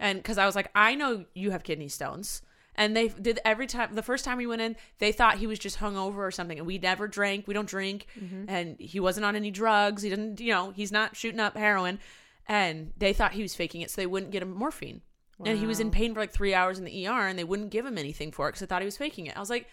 And 0.00 0.18
because 0.18 0.38
I 0.38 0.46
was 0.46 0.56
like, 0.56 0.70
I 0.74 0.94
know 0.96 1.24
you 1.34 1.52
have 1.52 1.62
kidney 1.62 1.88
stones. 1.88 2.42
And 2.74 2.96
they 2.96 3.06
did 3.06 3.38
every 3.44 3.68
time, 3.68 3.94
the 3.94 4.02
first 4.02 4.24
time 4.24 4.36
we 4.38 4.48
went 4.48 4.60
in, 4.60 4.74
they 4.98 5.12
thought 5.12 5.38
he 5.38 5.46
was 5.46 5.60
just 5.60 5.78
hungover 5.78 6.16
or 6.16 6.32
something. 6.32 6.58
And 6.58 6.66
we 6.66 6.78
never 6.78 7.06
drank. 7.06 7.46
We 7.46 7.54
don't 7.54 7.68
drink. 7.68 8.06
Mm-hmm. 8.20 8.46
And 8.48 8.76
he 8.80 8.98
wasn't 8.98 9.24
on 9.26 9.36
any 9.36 9.52
drugs. 9.52 10.02
He 10.02 10.10
didn't, 10.10 10.40
you 10.40 10.50
know, 10.52 10.72
he's 10.72 10.90
not 10.90 11.14
shooting 11.14 11.38
up 11.38 11.56
heroin. 11.56 12.00
And 12.48 12.92
they 12.96 13.12
thought 13.12 13.32
he 13.34 13.42
was 13.42 13.54
faking 13.54 13.82
it. 13.82 13.90
So 13.92 14.00
they 14.00 14.06
wouldn't 14.08 14.32
get 14.32 14.42
him 14.42 14.50
morphine. 14.50 15.02
And 15.44 15.58
he 15.58 15.66
was 15.66 15.80
in 15.80 15.90
pain 15.90 16.14
for 16.14 16.20
like 16.20 16.32
three 16.32 16.54
hours 16.54 16.78
in 16.78 16.84
the 16.84 17.06
ER 17.08 17.26
and 17.26 17.38
they 17.38 17.44
wouldn't 17.44 17.70
give 17.70 17.84
him 17.84 17.98
anything 17.98 18.30
for 18.32 18.46
it 18.48 18.52
because 18.52 18.60
they 18.60 18.66
thought 18.66 18.82
he 18.82 18.86
was 18.86 18.96
faking 18.96 19.26
it. 19.26 19.36
I 19.36 19.40
was 19.40 19.50
like, 19.50 19.66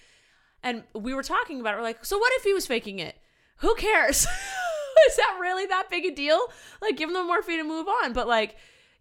and 0.64 0.84
we 0.94 1.14
were 1.14 1.24
talking 1.24 1.60
about 1.60 1.74
it. 1.74 1.78
We're 1.78 1.84
like, 1.84 2.04
so 2.06 2.18
what 2.18 2.32
if 2.38 2.44
he 2.44 2.54
was 2.54 2.66
faking 2.68 3.00
it? 3.00 3.16
Who 3.58 3.76
cares? 3.76 4.26
Is 5.08 5.16
that 5.16 5.38
really 5.40 5.66
that 5.68 5.88
big 5.90 6.06
a 6.06 6.12
deal? 6.14 6.40
Like, 6.82 6.98
give 6.98 7.10
him 7.10 7.14
the 7.14 7.24
morphine 7.24 7.60
and 7.60 7.68
move 7.68 7.88
on. 7.88 8.14
But 8.14 8.28
like, 8.28 8.56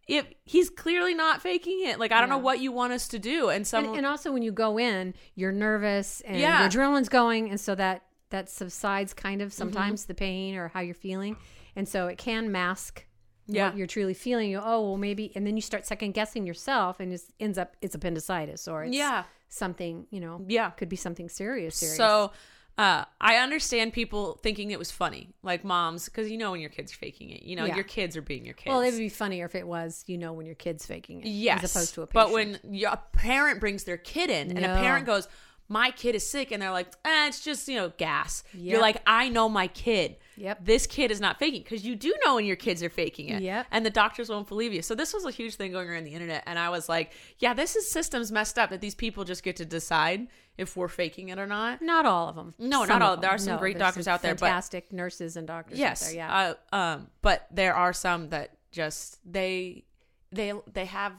if 0.06 0.24
he's 0.44 0.70
clearly 0.70 1.14
not 1.14 1.42
faking 1.42 1.80
it, 1.86 1.98
like 1.98 2.12
I 2.12 2.20
don't 2.20 2.28
know 2.30 2.38
what 2.38 2.60
you 2.60 2.72
want 2.72 2.92
us 2.92 3.08
to 3.08 3.18
do. 3.18 3.48
And 3.48 3.66
some, 3.66 3.84
And, 3.86 3.96
and 3.98 4.06
also 4.06 4.32
when 4.32 4.42
you 4.42 4.52
go 4.52 4.78
in, 4.78 5.14
you're 5.34 5.52
nervous 5.52 6.20
and 6.22 6.38
Yeah. 6.38 6.60
your 6.60 6.68
adrenaline's 6.70 7.08
going, 7.08 7.50
and 7.50 7.60
so 7.60 7.74
that 7.74 8.02
that 8.30 8.48
subsides 8.48 9.12
kind 9.12 9.40
Mm-hmm. 9.40 9.46
of 9.46 9.52
sometimes 9.52 10.04
the 10.06 10.14
pain 10.14 10.56
or 10.56 10.68
how 10.68 10.80
you're 10.80 10.94
feeling, 10.94 11.36
and 11.76 11.88
so 11.88 12.06
it 12.06 12.16
can 12.18 12.50
mask 12.52 13.04
Yeah. 13.46 13.68
what 13.68 13.76
you're 13.76 13.86
truly 13.86 14.14
feeling. 14.14 14.50
You 14.50 14.60
oh 14.64 14.80
well 14.82 14.96
maybe, 14.96 15.32
and 15.34 15.46
then 15.46 15.56
you 15.56 15.62
start 15.62 15.86
second 15.86 16.12
guessing 16.12 16.46
yourself, 16.46 17.00
and 17.00 17.12
it 17.12 17.20
ends 17.40 17.58
up 17.58 17.76
it's 17.82 17.94
appendicitis 17.94 18.68
or 18.68 18.84
it's 18.84 18.94
Yeah. 18.96 19.24
something 19.48 20.06
you 20.10 20.20
know 20.20 20.44
Yeah. 20.48 20.70
could 20.70 20.88
be 20.88 20.96
something 20.96 21.28
serious. 21.28 21.76
serious. 21.76 21.96
so 21.96 22.32
uh, 22.78 23.04
I 23.20 23.36
understand 23.36 23.92
people 23.92 24.38
thinking 24.42 24.70
it 24.70 24.78
was 24.78 24.90
funny, 24.90 25.34
like 25.42 25.64
moms, 25.64 26.06
because 26.06 26.30
you 26.30 26.38
know 26.38 26.52
when 26.52 26.60
your 26.62 26.70
kids 26.70 26.92
are 26.94 26.96
faking 26.96 27.28
it, 27.30 27.42
you 27.42 27.54
know 27.54 27.66
Yeah. 27.66 27.74
your 27.74 27.84
kids 27.84 28.16
are 28.16 28.22
being 28.22 28.44
your 28.44 28.54
kids. 28.54 28.68
well, 28.70 28.80
it 28.80 28.92
would 28.92 28.98
be 28.98 29.08
funnier 29.10 29.44
if 29.44 29.54
it 29.54 29.66
was 29.66 30.02
you 30.06 30.16
know 30.16 30.32
when 30.32 30.46
your 30.46 30.54
kid's 30.54 30.86
faking 30.86 31.20
it, 31.20 31.26
Yes. 31.26 31.62
as 31.64 31.74
opposed 31.76 31.94
to 31.94 32.02
a 32.02 32.06
patient. 32.06 32.14
But 32.14 32.32
when 32.32 32.58
your 32.72 32.96
parent 33.12 33.60
brings 33.60 33.84
their 33.84 33.98
kid 33.98 34.30
in 34.30 34.56
and 34.56 34.64
a 34.64 34.80
parent 34.80 35.04
goes, 35.04 35.28
My 35.72 35.92
kid 35.92 36.16
is 36.16 36.28
sick, 36.28 36.50
and 36.50 36.60
they're 36.60 36.72
like, 36.72 36.88
eh, 37.04 37.28
it's 37.28 37.40
just, 37.44 37.68
you 37.68 37.76
know, 37.76 37.92
gas. 37.96 38.42
You're 38.52 38.80
like, 38.80 39.00
I 39.06 39.28
know 39.28 39.48
my 39.48 39.68
kid. 39.68 40.16
Yep. 40.36 40.64
This 40.64 40.86
kid 40.86 41.12
is 41.12 41.20
not 41.20 41.38
faking 41.38 41.62
because 41.62 41.84
you 41.84 41.94
do 41.94 42.12
know 42.24 42.34
when 42.34 42.44
your 42.44 42.56
kids 42.56 42.82
are 42.82 42.90
faking 42.90 43.28
it. 43.28 43.40
Yep. 43.42 43.66
And 43.70 43.86
the 43.86 43.90
doctors 43.90 44.28
won't 44.30 44.48
believe 44.48 44.72
you. 44.72 44.82
So 44.82 44.96
this 44.96 45.14
was 45.14 45.24
a 45.26 45.30
huge 45.30 45.54
thing 45.54 45.70
going 45.70 45.88
around 45.88 46.04
the 46.04 46.12
internet. 46.14 46.42
And 46.46 46.58
I 46.58 46.70
was 46.70 46.88
like, 46.88 47.12
yeah, 47.38 47.54
this 47.54 47.76
is 47.76 47.88
systems 47.88 48.32
messed 48.32 48.58
up 48.58 48.70
that 48.70 48.80
these 48.80 48.94
people 48.96 49.22
just 49.24 49.42
get 49.44 49.54
to 49.56 49.64
decide 49.64 50.26
if 50.58 50.76
we're 50.76 50.88
faking 50.88 51.28
it 51.28 51.38
or 51.38 51.46
not. 51.46 51.80
not 51.82 52.04
all 52.04 52.28
of 52.28 52.34
them. 52.36 52.54
No, 52.58 52.80
Some 52.80 52.88
not 52.88 53.02
all. 53.02 53.10
them. 53.12 53.20
There 53.20 53.30
are 53.30 53.38
some 53.38 53.52
No, 53.54 53.58
great 53.60 53.78
doctors 53.78 54.08
out 54.08 54.22
there, 54.22 54.34
but- 54.34 54.40
fantastic 54.46 54.92
nurses 54.92 55.36
and 55.36 55.46
doctors. 55.46 55.74
out 55.78 55.78
Yes. 55.78 56.06
there, 56.06 56.16
yeah. 56.16 56.54
Uh, 56.72 56.76
um, 56.76 57.06
but 57.22 57.46
there 57.52 57.74
are 57.74 57.92
some 57.92 58.30
that 58.30 58.56
just 58.72 59.18
they 59.30 59.84
they 60.32 60.52
they 60.72 60.86
have 60.86 61.12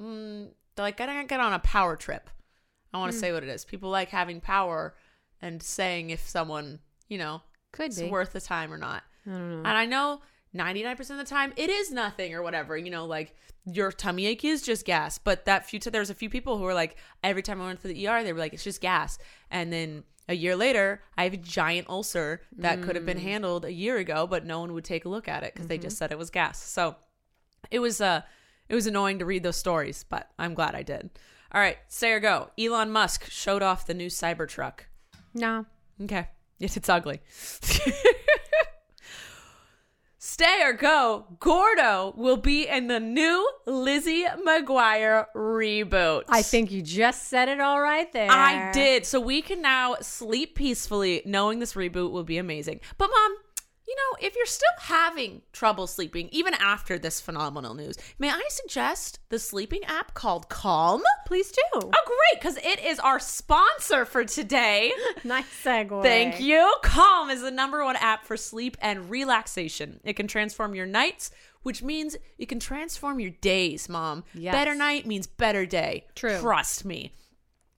mm, 0.00 0.48
they're 0.74 0.84
like 0.84 1.00
I 1.00 1.06
gotta 1.06 1.26
get 1.28 1.38
on 1.40 1.52
a 1.52 1.58
power 1.60 1.96
trip. 1.96 2.28
I 2.94 2.96
Hmm. 2.96 3.00
want 3.02 3.12
to 3.12 3.18
say 3.18 3.32
what 3.32 3.42
it 3.42 3.48
is. 3.48 3.64
People 3.64 3.90
like 3.90 4.10
having 4.10 4.40
power 4.40 4.94
and 5.42 5.62
saying 5.62 6.10
if 6.10 6.26
someone 6.28 6.78
you 7.08 7.18
know 7.18 7.42
Could 7.72 7.90
is 7.90 8.00
be. 8.00 8.08
worth 8.10 8.32
the 8.32 8.40
time 8.40 8.72
or 8.72 8.78
not. 8.78 9.02
I 9.26 9.30
don't 9.30 9.50
know. 9.50 9.56
And 9.68 9.76
I 9.76 9.84
know 9.86 10.20
99% 10.54 10.98
of 11.10 11.16
the 11.18 11.24
time 11.24 11.52
it 11.56 11.68
is 11.68 11.90
nothing 11.90 12.34
or 12.34 12.42
whatever. 12.42 12.76
You 12.76 12.90
know, 12.90 13.04
like 13.06 13.34
your 13.66 13.90
tummy 13.90 14.26
ache 14.26 14.44
is 14.44 14.62
just 14.62 14.84
gas. 14.86 15.18
But 15.18 15.44
that 15.46 15.66
few, 15.66 15.80
there's 15.80 16.10
a 16.10 16.14
few 16.14 16.30
people 16.30 16.56
who 16.58 16.64
are 16.66 16.74
like, 16.74 16.96
every 17.22 17.42
time 17.42 17.60
I 17.60 17.66
went 17.66 17.80
to 17.82 17.88
the 17.88 18.06
ER, 18.06 18.22
they 18.22 18.32
were 18.32 18.38
like, 18.38 18.52
it's 18.54 18.62
just 18.64 18.80
gas. 18.80 19.18
And 19.50 19.72
then 19.72 20.04
a 20.28 20.34
year 20.34 20.54
later, 20.56 21.02
I 21.18 21.24
have 21.24 21.32
a 21.34 21.38
giant 21.38 21.88
ulcer 21.90 22.42
that 22.58 22.80
could 22.82 22.92
Mm. 22.92 22.94
have 22.96 23.06
been 23.06 23.18
handled 23.18 23.64
a 23.64 23.72
year 23.72 23.96
ago, 23.96 24.26
but 24.26 24.46
no 24.46 24.60
one 24.60 24.72
would 24.74 24.84
take 24.84 25.04
a 25.04 25.08
look 25.08 25.28
at 25.28 25.42
it 25.42 25.52
because 25.52 25.66
they 25.66 25.76
Mm-hmm. 25.76 25.82
just 25.82 25.98
said 25.98 26.12
it 26.12 26.18
was 26.18 26.30
gas. 26.30 26.62
So 26.62 26.96
it 27.70 27.80
was, 27.80 28.00
uh, 28.00 28.22
it 28.68 28.74
was 28.74 28.86
annoying 28.86 29.18
to 29.18 29.24
read 29.26 29.42
those 29.42 29.56
stories, 29.56 30.04
but 30.08 30.30
I'm 30.38 30.54
glad 30.54 30.74
I 30.74 30.82
did. 30.82 31.10
All 31.54 31.60
right, 31.60 31.78
say 31.86 32.10
or 32.10 32.18
go. 32.20 32.50
Elon 32.58 32.90
Musk 32.90 33.30
showed 33.30 33.62
off 33.62 33.86
the 33.86 33.94
new 33.94 34.08
Cybertruck. 34.08 34.80
no. 35.32 35.66
Okay. 36.02 36.28
Yes, 36.58 36.76
it's 36.76 36.88
ugly. 36.88 37.20
Stay 40.18 40.62
or 40.62 40.72
go. 40.72 41.26
Gordo 41.38 42.14
will 42.16 42.38
be 42.38 42.66
in 42.66 42.86
the 42.86 42.98
new 42.98 43.48
Lizzie 43.66 44.24
McGuire 44.46 45.26
reboot. 45.36 46.22
I 46.28 46.42
think 46.42 46.70
you 46.70 46.80
just 46.80 47.28
said 47.28 47.48
it 47.48 47.60
all 47.60 47.80
right 47.80 48.10
there. 48.12 48.30
I 48.30 48.72
did. 48.72 49.04
So 49.04 49.20
we 49.20 49.42
can 49.42 49.60
now 49.60 49.96
sleep 50.00 50.54
peacefully 50.54 51.22
knowing 51.26 51.58
this 51.58 51.74
reboot 51.74 52.10
will 52.10 52.24
be 52.24 52.38
amazing. 52.38 52.80
But 52.96 53.10
mom, 53.14 53.36
you 53.94 54.02
know, 54.20 54.26
if 54.26 54.36
you're 54.36 54.46
still 54.46 54.68
having 54.80 55.42
trouble 55.52 55.86
sleeping 55.86 56.28
even 56.32 56.54
after 56.54 56.98
this 56.98 57.20
phenomenal 57.20 57.74
news, 57.74 57.96
may 58.18 58.30
I 58.30 58.42
suggest 58.48 59.20
the 59.28 59.38
sleeping 59.38 59.84
app 59.84 60.14
called 60.14 60.48
Calm? 60.48 61.02
Please 61.26 61.52
do. 61.52 61.62
Oh, 61.74 61.80
great, 61.90 62.40
because 62.40 62.56
it 62.56 62.84
is 62.84 62.98
our 62.98 63.20
sponsor 63.20 64.04
for 64.04 64.24
today. 64.24 64.92
Nice 65.24 65.46
segue. 65.64 66.02
Thank 66.02 66.40
you. 66.40 66.74
Calm 66.82 67.30
is 67.30 67.40
the 67.40 67.50
number 67.50 67.82
one 67.84 67.96
app 67.96 68.24
for 68.26 68.36
sleep 68.36 68.76
and 68.80 69.08
relaxation. 69.08 70.00
It 70.04 70.14
can 70.14 70.26
transform 70.26 70.74
your 70.74 70.86
nights, 70.86 71.30
which 71.62 71.82
means 71.82 72.16
it 72.36 72.46
can 72.46 72.60
transform 72.60 73.20
your 73.20 73.30
days, 73.30 73.88
Mom. 73.88 74.24
Yes. 74.34 74.52
Better 74.52 74.74
night 74.74 75.06
means 75.06 75.26
better 75.26 75.64
day. 75.64 76.06
True. 76.14 76.38
Trust 76.40 76.84
me. 76.84 77.14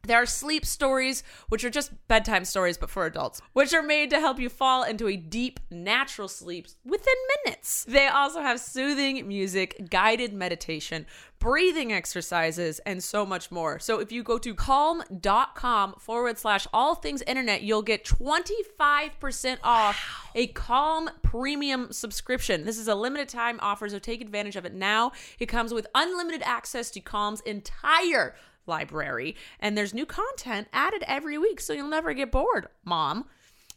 There 0.06 0.22
are 0.22 0.26
sleep 0.26 0.64
stories, 0.64 1.22
which 1.48 1.64
are 1.64 1.70
just 1.70 1.92
bedtime 2.06 2.44
stories, 2.44 2.78
but 2.78 2.90
for 2.90 3.06
adults, 3.06 3.40
which 3.52 3.74
are 3.74 3.82
made 3.82 4.10
to 4.10 4.20
help 4.20 4.38
you 4.38 4.48
fall 4.48 4.84
into 4.84 5.08
a 5.08 5.16
deep, 5.16 5.58
natural 5.70 6.28
sleep 6.28 6.68
within 6.84 7.14
minutes. 7.44 7.84
They 7.84 8.06
also 8.06 8.40
have 8.40 8.60
soothing 8.60 9.26
music, 9.26 9.88
guided 9.90 10.32
meditation, 10.32 11.06
breathing 11.38 11.92
exercises, 11.92 12.78
and 12.80 13.02
so 13.02 13.26
much 13.26 13.50
more. 13.50 13.78
So 13.78 13.98
if 13.98 14.12
you 14.12 14.22
go 14.22 14.38
to 14.38 14.54
calm.com 14.54 15.94
forward 15.98 16.38
slash 16.38 16.66
all 16.72 16.94
things 16.94 17.22
internet, 17.22 17.62
you'll 17.62 17.82
get 17.82 18.04
25% 18.04 19.58
off 19.62 20.30
a 20.34 20.46
Calm 20.48 21.10
premium 21.22 21.92
subscription. 21.92 22.64
This 22.64 22.78
is 22.78 22.88
a 22.88 22.94
limited 22.94 23.28
time 23.28 23.58
offer, 23.60 23.88
so 23.88 23.98
take 23.98 24.20
advantage 24.20 24.56
of 24.56 24.64
it 24.64 24.74
now. 24.74 25.12
It 25.38 25.46
comes 25.46 25.74
with 25.74 25.86
unlimited 25.94 26.42
access 26.44 26.90
to 26.92 27.00
Calm's 27.00 27.40
entire 27.40 28.34
library, 28.66 29.36
and 29.60 29.76
there's 29.76 29.94
new 29.94 30.06
content 30.06 30.68
added 30.72 31.04
every 31.06 31.38
week, 31.38 31.60
so 31.60 31.72
you'll 31.72 31.88
never 31.88 32.12
get 32.14 32.32
bored, 32.32 32.68
mom. 32.84 33.26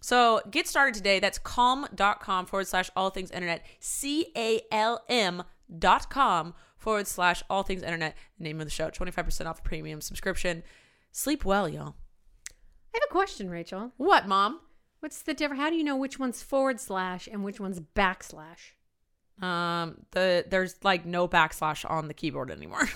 So 0.01 0.41
get 0.49 0.67
started 0.67 0.93
today. 0.95 1.19
That's 1.19 1.37
calm.com 1.37 2.45
forward 2.45 2.67
slash 2.67 2.89
all 2.95 3.09
things 3.09 3.31
internet. 3.31 3.65
C 3.79 4.27
A 4.35 4.61
L 4.71 5.03
M 5.09 5.43
dot 5.77 6.09
com 6.09 6.53
forward 6.77 7.07
slash 7.07 7.43
all 7.49 7.63
things 7.63 7.83
internet. 7.83 8.15
Name 8.39 8.59
of 8.61 8.65
the 8.65 8.71
show. 8.71 8.89
25% 8.89 9.45
off 9.45 9.59
a 9.59 9.61
premium 9.61 10.01
subscription. 10.01 10.63
Sleep 11.11 11.43
well, 11.43 11.67
y'all. 11.67 11.95
I 12.93 12.97
have 12.97 13.03
a 13.09 13.11
question, 13.11 13.49
Rachel. 13.49 13.91
What, 13.97 14.27
mom? 14.27 14.61
What's 14.99 15.21
the 15.21 15.33
difference? 15.33 15.61
How 15.61 15.69
do 15.69 15.75
you 15.75 15.83
know 15.83 15.95
which 15.97 16.19
one's 16.19 16.41
forward 16.41 16.79
slash 16.79 17.27
and 17.31 17.43
which 17.43 17.59
one's 17.59 17.79
backslash? 17.79 18.73
Um, 19.41 20.05
the 20.11 20.45
there's 20.49 20.75
like 20.83 21.05
no 21.05 21.27
backslash 21.27 21.89
on 21.89 22.07
the 22.07 22.13
keyboard 22.13 22.51
anymore. 22.51 22.81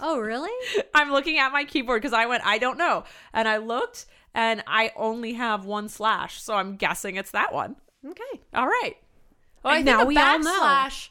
Oh, 0.00 0.18
really? 0.18 0.50
I'm 0.94 1.10
looking 1.12 1.38
at 1.38 1.52
my 1.52 1.64
keyboard 1.64 2.00
because 2.02 2.12
I 2.14 2.26
went, 2.26 2.44
I 2.44 2.58
don't 2.58 2.78
know. 2.78 3.04
And 3.32 3.46
I 3.48 3.58
looked 3.58 4.06
and 4.34 4.62
I 4.66 4.92
only 4.96 5.34
have 5.34 5.64
one 5.64 5.88
slash. 5.88 6.40
So 6.42 6.54
I'm 6.54 6.76
guessing 6.76 7.16
it's 7.16 7.30
that 7.32 7.52
one. 7.52 7.76
Okay. 8.06 8.40
All 8.54 8.66
right. 8.66 8.94
Well, 9.62 9.74
I 9.74 9.76
And 9.78 9.86
now 9.86 10.02
a 10.02 10.06
we 10.06 10.16
all 10.16 10.38
know. 10.38 10.60
backslash 10.62 11.08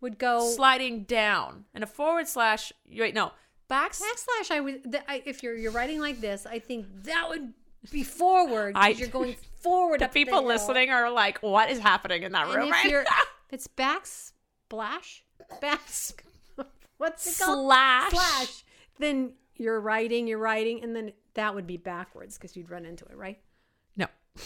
would 0.00 0.18
go 0.18 0.50
sliding 0.50 1.04
down, 1.04 1.66
and 1.72 1.84
a 1.84 1.86
forward 1.86 2.26
slash. 2.26 2.72
Wait, 2.90 3.14
no, 3.14 3.30
back. 3.68 3.92
backslash. 3.92 4.50
I 4.50 4.58
would 4.58 4.90
the, 4.90 5.08
I, 5.08 5.22
if 5.24 5.44
you're 5.44 5.54
you're 5.54 5.70
writing 5.70 6.00
like 6.00 6.20
this, 6.20 6.44
I 6.44 6.58
think 6.58 6.86
that 7.04 7.28
would 7.28 7.52
be 7.92 8.02
forward. 8.02 8.72
I- 8.74 8.88
you're 8.88 9.06
going 9.06 9.36
forward. 9.60 10.00
The 10.00 10.08
people 10.08 10.42
listening 10.44 10.90
are 10.90 11.08
like, 11.12 11.38
"What 11.44 11.70
is 11.70 11.78
happening 11.78 12.24
in 12.24 12.32
that 12.32 12.46
And 12.48 12.54
room 12.56 12.64
if 12.66 12.72
right 12.72 12.90
you're 12.90 13.04
now?" 13.04 13.10
it's 13.50 13.68
backsplash, 13.68 15.20
backs, 15.60 16.14
what's 16.98 17.26
it 17.40 17.44
called? 17.44 17.66
Slash. 17.66 18.10
Slash. 18.10 18.64
Then 18.98 19.32
you're 19.56 19.80
writing, 19.80 20.26
you're 20.26 20.38
writing, 20.38 20.82
and 20.82 20.94
then 20.94 21.12
that 21.34 21.54
would 21.54 21.66
be 21.66 21.76
backwards 21.76 22.36
because 22.36 22.56
you'd 22.56 22.70
run 22.70 22.84
into 22.84 23.04
it, 23.06 23.16
right? 23.16 23.38
No. 23.96 24.06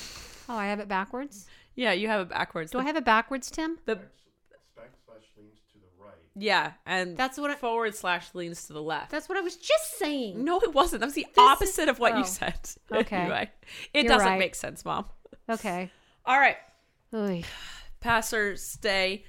Oh, 0.49 0.55
I 0.55 0.67
have 0.69 0.79
it 0.79 0.87
backwards. 0.87 1.49
Yeah, 1.75 1.91
you 1.91 2.07
have 2.07 2.21
it 2.21 2.29
backwards. 2.29 2.71
Do 2.71 2.79
I 2.79 2.85
have 2.85 2.95
it 2.95 3.05
backwards, 3.05 3.51
Tim? 3.51 3.79
the 3.85 3.97
Backslash 3.97 5.27
leans 5.37 5.59
to 5.73 5.79
the 5.81 6.05
right. 6.05 6.15
yeah, 6.37 6.75
and 6.87 7.17
That's 7.17 7.37
what 7.37 7.51
I- 7.51 7.57
forward 7.57 7.97
slash 7.97 8.33
leans 8.33 8.69
to 8.69 8.73
the 8.73 8.81
left. 8.81 9.11
That's 9.11 9.29
what 9.29 9.37
I 9.37 9.41
was 9.41 9.57
just 9.57 9.99
saying. 9.99 10.45
no, 10.45 10.61
it 10.61 10.73
wasn't. 10.73 11.01
That 11.01 11.07
was 11.07 11.15
the 11.15 11.23
This 11.25 11.33
is- 11.33 11.39
opposite 11.51 11.89
of 11.89 11.99
what 11.99 12.13
oh. 12.15 12.19
you 12.19 12.25
said. 12.25 12.55
Okay. 12.93 13.17
anyway, 13.17 13.51
it 13.93 14.05
You're 14.05 14.13
doesn't 14.13 14.29
right. 14.29 14.39
make 14.39 14.55
sense, 14.55 14.85
Mom. 14.85 15.07
Okay. 15.51 15.91
All 16.25 16.39
right. 16.39 16.59
Oy. 17.13 17.43
Pastor's 18.07 18.77
Day. 18.77 19.25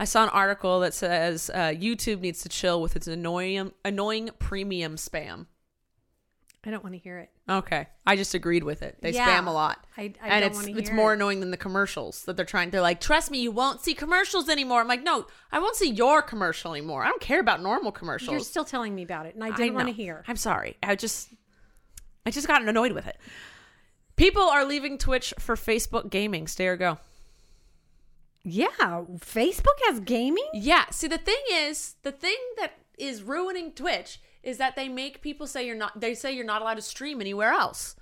I 0.00 0.04
saw 0.04 0.22
an 0.22 0.30
article 0.30 0.80
that 0.80 0.94
says 0.94 1.50
uh, 1.52 1.68
YouTube 1.68 2.20
needs 2.20 2.42
to 2.42 2.48
chill 2.48 2.80
with 2.80 2.96
its 2.96 3.06
annoying, 3.06 3.72
annoying 3.84 4.30
premium 4.38 4.96
spam. 4.96 5.46
I 6.64 6.70
don't 6.70 6.82
want 6.82 6.94
to 6.94 6.98
hear 6.98 7.18
it. 7.18 7.28
Okay, 7.50 7.88
I 8.06 8.16
just 8.16 8.32
agreed 8.34 8.62
with 8.64 8.82
it. 8.82 8.96
They 9.02 9.10
Yeah. 9.10 9.28
spam 9.38 9.48
a 9.48 9.50
lot, 9.50 9.84
I, 9.98 10.14
I 10.22 10.28
and 10.28 10.40
don't 10.40 10.42
it's 10.44 10.54
want 10.56 10.68
to 10.68 10.78
it's 10.78 10.90
more 10.92 11.12
it. 11.12 11.16
annoying 11.16 11.40
than 11.40 11.50
the 11.50 11.56
commercials 11.58 12.22
that 12.24 12.36
they're 12.36 12.46
trying. 12.46 12.70
They're 12.70 12.80
like, 12.80 13.00
trust 13.02 13.30
me, 13.30 13.40
you 13.42 13.50
won't 13.50 13.82
see 13.82 13.92
commercials 13.94 14.48
anymore. 14.48 14.80
I'm 14.80 14.88
like, 14.88 15.02
no, 15.02 15.26
I 15.50 15.58
won't 15.58 15.76
see 15.76 15.90
your 15.90 16.22
commercial 16.22 16.72
anymore. 16.72 17.04
I 17.04 17.08
don't 17.08 17.20
care 17.20 17.40
about 17.40 17.60
normal 17.62 17.92
commercials. 17.92 18.30
You're 18.30 18.40
still 18.40 18.64
telling 18.64 18.94
me 18.94 19.02
about 19.02 19.26
it, 19.26 19.34
and 19.34 19.44
I 19.44 19.50
didn't 19.54 19.74
want 19.74 19.88
to 19.88 19.92
know. 19.92 19.96
hear. 19.96 20.24
I'm 20.26 20.36
sorry. 20.36 20.76
I 20.82 20.94
just 20.96 21.28
I 22.24 22.30
just 22.30 22.46
got 22.46 22.62
annoyed 22.62 22.92
with 22.92 23.06
it. 23.08 23.18
People 24.16 24.42
are 24.42 24.64
leaving 24.64 24.96
Twitch 24.96 25.34
for 25.38 25.54
Facebook 25.56 26.08
gaming. 26.08 26.46
Stay 26.46 26.66
or 26.68 26.76
go. 26.78 26.98
Yeah, 28.44 28.66
Facebook 29.18 29.78
has 29.86 30.00
gaming. 30.00 30.48
Yeah. 30.52 30.86
See, 30.90 31.06
the 31.08 31.18
thing 31.18 31.40
is, 31.50 31.96
the 32.02 32.12
thing 32.12 32.36
that 32.58 32.72
is 32.98 33.22
ruining 33.22 33.72
Twitch 33.72 34.20
is 34.42 34.58
that 34.58 34.74
they 34.74 34.88
make 34.88 35.22
people 35.22 35.46
say 35.46 35.64
you're 35.66 35.76
not. 35.76 36.00
They 36.00 36.14
say 36.14 36.32
you're 36.32 36.44
not 36.44 36.60
allowed 36.62 36.74
to 36.74 36.82
stream 36.82 37.20
anywhere 37.20 37.52
else, 37.52 37.94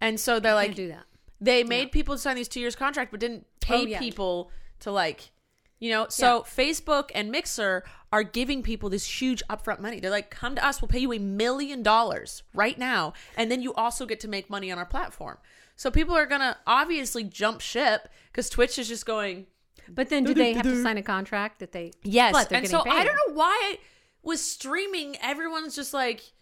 and 0.00 0.20
so 0.20 0.38
they're 0.40 0.54
like, 0.54 0.74
do 0.74 0.88
that. 0.88 1.04
they 1.40 1.64
made 1.64 1.90
people 1.92 2.18
sign 2.18 2.36
these 2.36 2.48
two 2.48 2.60
years 2.60 2.76
contract, 2.76 3.10
but 3.10 3.20
didn't 3.20 3.46
oh, 3.46 3.56
pay 3.60 3.82
Oh, 3.82 3.86
yeah. 3.86 3.98
people 3.98 4.50
to 4.80 4.90
like, 4.92 5.30
you 5.78 5.90
know. 5.90 6.06
So 6.10 6.42
Facebook 6.42 7.10
and 7.14 7.30
Mixer 7.30 7.82
are 8.12 8.22
giving 8.22 8.62
people 8.62 8.90
this 8.90 9.20
huge 9.22 9.42
upfront 9.48 9.80
money. 9.80 10.00
They're 10.00 10.10
like, 10.10 10.30
come 10.30 10.54
to 10.56 10.64
us, 10.66 10.82
we'll 10.82 10.88
pay 10.88 10.98
you 10.98 11.12
a 11.14 11.18
million 11.18 11.82
dollars 11.82 12.42
right 12.52 12.76
now, 12.78 13.14
and 13.38 13.50
then 13.50 13.62
you 13.62 13.72
also 13.72 14.04
get 14.04 14.20
to 14.20 14.28
make 14.28 14.50
money 14.50 14.70
on 14.70 14.78
our 14.78 14.86
platform. 14.86 15.38
So 15.76 15.90
people 15.90 16.14
are 16.14 16.26
gonna 16.26 16.58
obviously 16.66 17.24
jump 17.24 17.62
ship 17.62 18.08
because 18.30 18.50
Twitch 18.50 18.78
is 18.78 18.88
just 18.88 19.06
going. 19.06 19.46
But 19.88 20.08
then, 20.08 20.24
do 20.24 20.34
they 20.34 20.54
have 20.54 20.64
to 20.64 20.82
sign 20.82 20.98
a 20.98 21.02
contract 21.02 21.60
that 21.60 21.72
they? 21.72 21.92
Yes, 22.02 22.32
But 22.32 22.48
they're 22.48 22.58
and 22.58 22.68
getting 22.68 22.84
so 22.84 22.90
I 22.90 23.04
don't 23.04 23.14
know 23.14 23.34
why 23.34 23.78
with 24.22 24.40
streaming, 24.40 25.16
everyone's 25.22 25.74
just 25.74 25.94
like, 25.94 26.32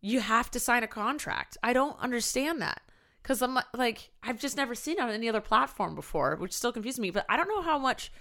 you 0.00 0.20
have 0.20 0.50
to 0.52 0.60
sign 0.60 0.82
a 0.82 0.88
contract. 0.88 1.56
I 1.62 1.72
don't 1.72 1.98
understand 2.00 2.60
that 2.62 2.82
because 3.22 3.42
I'm 3.42 3.58
like, 3.74 4.10
I've 4.22 4.38
just 4.38 4.56
never 4.56 4.74
seen 4.74 4.98
it 4.98 5.02
on 5.02 5.10
any 5.10 5.28
other 5.28 5.40
platform 5.40 5.94
before, 5.94 6.36
which 6.36 6.52
still 6.52 6.72
confuses 6.72 7.00
me. 7.00 7.10
But 7.10 7.26
I 7.28 7.36
don't 7.36 7.48
know 7.48 7.62
how 7.62 7.78
much 7.78 8.12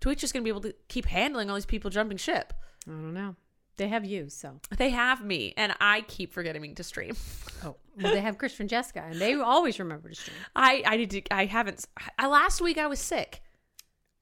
Twitch 0.00 0.24
is 0.24 0.32
going 0.32 0.42
to 0.42 0.44
be 0.44 0.50
able 0.50 0.62
to 0.62 0.74
keep 0.88 1.06
handling 1.06 1.48
all 1.48 1.56
these 1.56 1.66
people 1.66 1.90
jumping 1.90 2.18
ship. 2.18 2.52
I 2.86 2.90
don't 2.90 3.14
know. 3.14 3.36
They 3.76 3.88
have 3.88 4.06
you, 4.06 4.30
so 4.30 4.60
They 4.76 4.88
have 4.90 5.22
me, 5.22 5.52
and 5.58 5.74
I 5.80 6.00
keep 6.02 6.32
forgetting 6.32 6.74
to 6.76 6.82
stream. 6.82 7.14
oh, 7.62 7.76
well, 8.00 8.12
they 8.12 8.22
have 8.22 8.38
Chris 8.38 8.58
and 8.58 8.70
Jessica, 8.70 9.02
and 9.06 9.20
they 9.20 9.34
always 9.34 9.78
remember 9.78 10.08
to 10.08 10.14
stream. 10.14 10.36
I 10.56 10.82
I 10.86 10.96
need 10.96 11.10
to. 11.10 11.22
I 11.30 11.44
haven't. 11.44 11.84
I, 12.18 12.26
last 12.26 12.62
week 12.62 12.78
I 12.78 12.86
was 12.86 13.00
sick. 13.00 13.42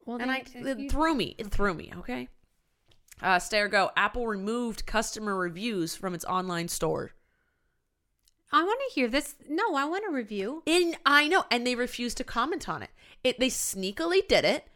Well, 0.06 0.18
and 0.18 0.30
I 0.30 0.44
it 0.54 0.90
threw 0.90 1.14
me. 1.14 1.34
It 1.38 1.48
threw 1.48 1.74
me. 1.74 1.92
Okay. 1.98 2.28
Uh, 3.22 3.38
stay 3.38 3.60
or 3.60 3.68
go. 3.68 3.90
Apple 3.96 4.26
removed 4.26 4.86
customer 4.86 5.36
reviews 5.36 5.94
from 5.94 6.14
its 6.14 6.24
online 6.24 6.68
store. 6.68 7.12
I 8.52 8.62
want 8.62 8.80
to 8.88 8.94
hear 8.94 9.08
this. 9.08 9.34
No, 9.48 9.74
I 9.74 9.84
want 9.84 10.04
a 10.08 10.12
review. 10.12 10.62
In 10.66 10.96
I 11.06 11.26
know, 11.28 11.44
and 11.50 11.66
they 11.66 11.74
refused 11.74 12.16
to 12.18 12.24
comment 12.24 12.68
on 12.68 12.82
it. 12.82 12.90
It 13.22 13.40
they 13.40 13.48
sneakily 13.48 14.26
did 14.28 14.44
it, 14.44 14.68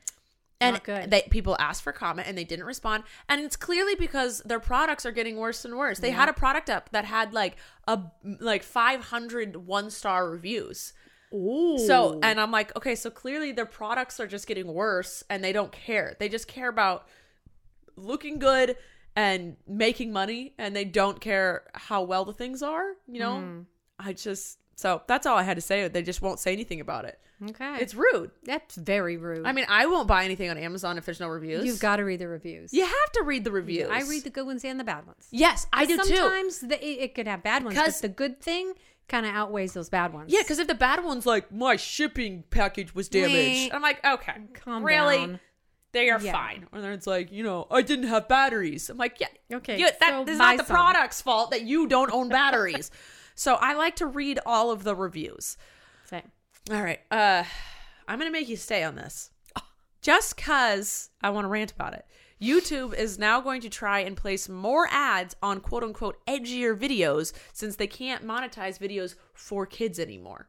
and 0.61 0.75
Not 0.75 0.85
good. 0.85 1.11
they 1.11 1.23
people 1.31 1.57
asked 1.61 1.83
for 1.83 1.93
comment 1.93 2.27
and 2.27 2.37
they 2.37 2.45
didn't 2.45 2.64
respond. 2.64 3.05
And 3.29 3.41
it's 3.41 3.57
clearly 3.57 3.95
because 3.95 4.41
their 4.45 4.59
products 4.59 5.07
are 5.07 5.12
getting 5.12 5.37
worse 5.37 5.64
and 5.64 5.77
worse. 5.77 6.01
They 6.01 6.11
had 6.11 6.29
a 6.29 6.33
product 6.33 6.69
up 6.69 6.91
that 6.91 7.05
had 7.05 7.33
like 7.33 7.57
a 7.87 8.01
like 8.41 8.62
500 8.64 9.57
one 9.57 9.91
star 9.91 10.29
reviews. 10.29 10.93
Ooh. 11.35 11.79
So, 11.79 12.19
and 12.23 12.41
I'm 12.41 12.51
like, 12.51 12.75
okay, 12.77 12.95
so 12.95 13.11
clearly 13.11 13.53
their 13.53 13.67
products 13.67 14.19
are 14.21 14.27
just 14.27 14.47
getting 14.47 14.67
worse 14.67 15.23
and 15.29 15.43
they 15.45 15.53
don't 15.53 15.73
care. 15.73 16.17
They 16.19 16.29
just 16.29 16.49
care 16.49 16.69
about 16.69 17.07
looking 17.97 18.38
good 18.38 18.77
and 19.17 19.57
making 19.67 20.12
money 20.12 20.55
and 20.59 20.75
they 20.75 20.85
don't 20.85 21.21
care 21.21 21.64
how 21.75 22.03
well 22.03 22.25
the 22.25 22.33
things 22.33 22.62
are, 22.62 22.93
you 23.07 23.19
know? 23.21 23.41
Hmm. 23.41 23.61
I 23.99 24.12
just, 24.12 24.59
so 24.77 25.03
that's 25.07 25.27
all 25.27 25.37
I 25.37 25.43
had 25.43 25.57
to 25.57 25.61
say. 25.61 25.88
They 25.88 26.03
just 26.03 26.23
won't 26.23 26.38
say 26.38 26.53
anything 26.53 26.81
about 26.81 27.05
it. 27.05 27.19
okay, 27.51 27.79
It's 27.81 27.95
rude. 27.95 28.31
that's 28.45 28.77
very 28.77 29.17
rude. 29.17 29.45
I 29.45 29.53
mean, 29.53 29.67
I 29.69 29.87
won't 29.87 30.07
buy 30.07 30.25
anything 30.25 30.51
on 30.51 30.57
Amazon 30.57 30.99
if 30.99 31.05
there's 31.05 31.19
no 31.21 31.29
reviews. 31.29 31.64
you've 31.64 31.81
got 31.81 31.97
to 31.97 32.05
read 32.05 32.21
the 32.21 32.29
reviews. 32.29 32.73
you 32.73 32.85
have 32.85 33.12
to 33.14 33.23
read 33.25 33.43
the 33.45 33.51
reviews. 33.51 33.88
I 33.91 34.03
read 34.03 34.23
the 34.25 34.31
good 34.31 34.47
ones 34.47 34.64
and 34.64 34.79
the 34.79 34.85
bad 34.85 35.05
ones. 35.07 35.27
Yes, 35.33 35.67
I 35.73 35.85
do 35.85 35.97
too. 35.99 36.05
Sometimes 36.17 36.62
it, 36.62 36.73
it 36.83 37.14
could 37.14 37.27
have 37.27 37.43
bad 37.43 37.64
ones, 37.64 37.77
but 37.77 37.93
the 38.01 38.09
good 38.09 38.41
thing 38.41 38.75
kind 39.09 39.27
of 39.27 39.35
outweighs 39.35 39.73
those 39.73 39.88
bad 39.88 40.12
ones. 40.12 40.33
Yeah, 40.33 40.40
because 40.42 40.59
if 40.59 40.66
the 40.68 40.75
bad 40.75 41.03
one's 41.03 41.27
like, 41.27 41.51
my 41.53 41.77
shipping 41.77 42.44
package 42.51 42.94
was 42.94 43.09
damaged, 43.09 43.73
I'm 43.73 43.83
like, 43.83 44.05
okay, 44.05 44.35
Calm 44.55 44.85
really? 44.85 45.16
down. 45.18 45.40
They 45.92 46.11
are 46.11 46.21
Yeah. 46.21 46.33
fine. 46.33 46.66
Or 46.73 46.81
then 46.83 46.92
it's 46.92 47.07
like, 47.07 47.33
you 47.33 47.42
know, 47.42 47.66
I 47.71 47.81
didn't 47.83 48.09
have 48.09 48.29
batteries. 48.29 48.90
I'm 48.90 48.99
like, 48.99 49.18
yeah, 49.21 49.29
Okay, 49.53 49.79
yeah, 49.79 49.90
that 50.01 50.11
so 50.11 50.31
is 50.31 50.38
buy 50.38 50.51
not 50.51 50.59
the 50.59 50.64
some. 50.64 50.77
product's 50.77 51.23
fault 51.23 51.51
that 51.51 51.62
you 51.62 51.87
don't 51.87 52.12
own 52.12 52.29
batteries. 52.29 52.90
so 53.35 53.55
I 53.55 53.73
like 53.75 53.97
to 53.97 54.07
read 54.07 54.38
all 54.44 54.71
of 54.71 54.85
the 54.85 54.94
reviews. 54.94 55.57
Same. 56.05 56.31
All 56.71 56.83
right, 56.83 57.01
uh, 57.11 57.44
I'm 58.07 58.18
gonna 58.18 58.31
make 58.31 58.49
you 58.51 58.57
stay 58.57 58.83
on 58.85 58.94
this, 58.97 59.31
just 60.03 60.37
cause 60.37 61.09
I 61.23 61.31
want 61.31 61.47
to 61.47 61.49
rant 61.49 61.73
about 61.73 61.94
it. 61.94 62.05
YouTube 62.40 62.94
is 62.94 63.18
now 63.18 63.40
going 63.40 63.61
to 63.62 63.68
try 63.68 64.01
and 64.01 64.16
place 64.16 64.48
more 64.48 64.88
ads 64.90 65.35
on 65.42 65.61
quote 65.61 65.83
unquote 65.83 66.24
edgier 66.27 66.77
videos 66.79 67.33
since 67.53 67.77
they 67.77 67.87
can't 67.87 68.27
monetize 68.27 68.79
videos 68.79 69.14
for 69.33 69.66
kids 69.66 69.98
anymore. 69.98 70.48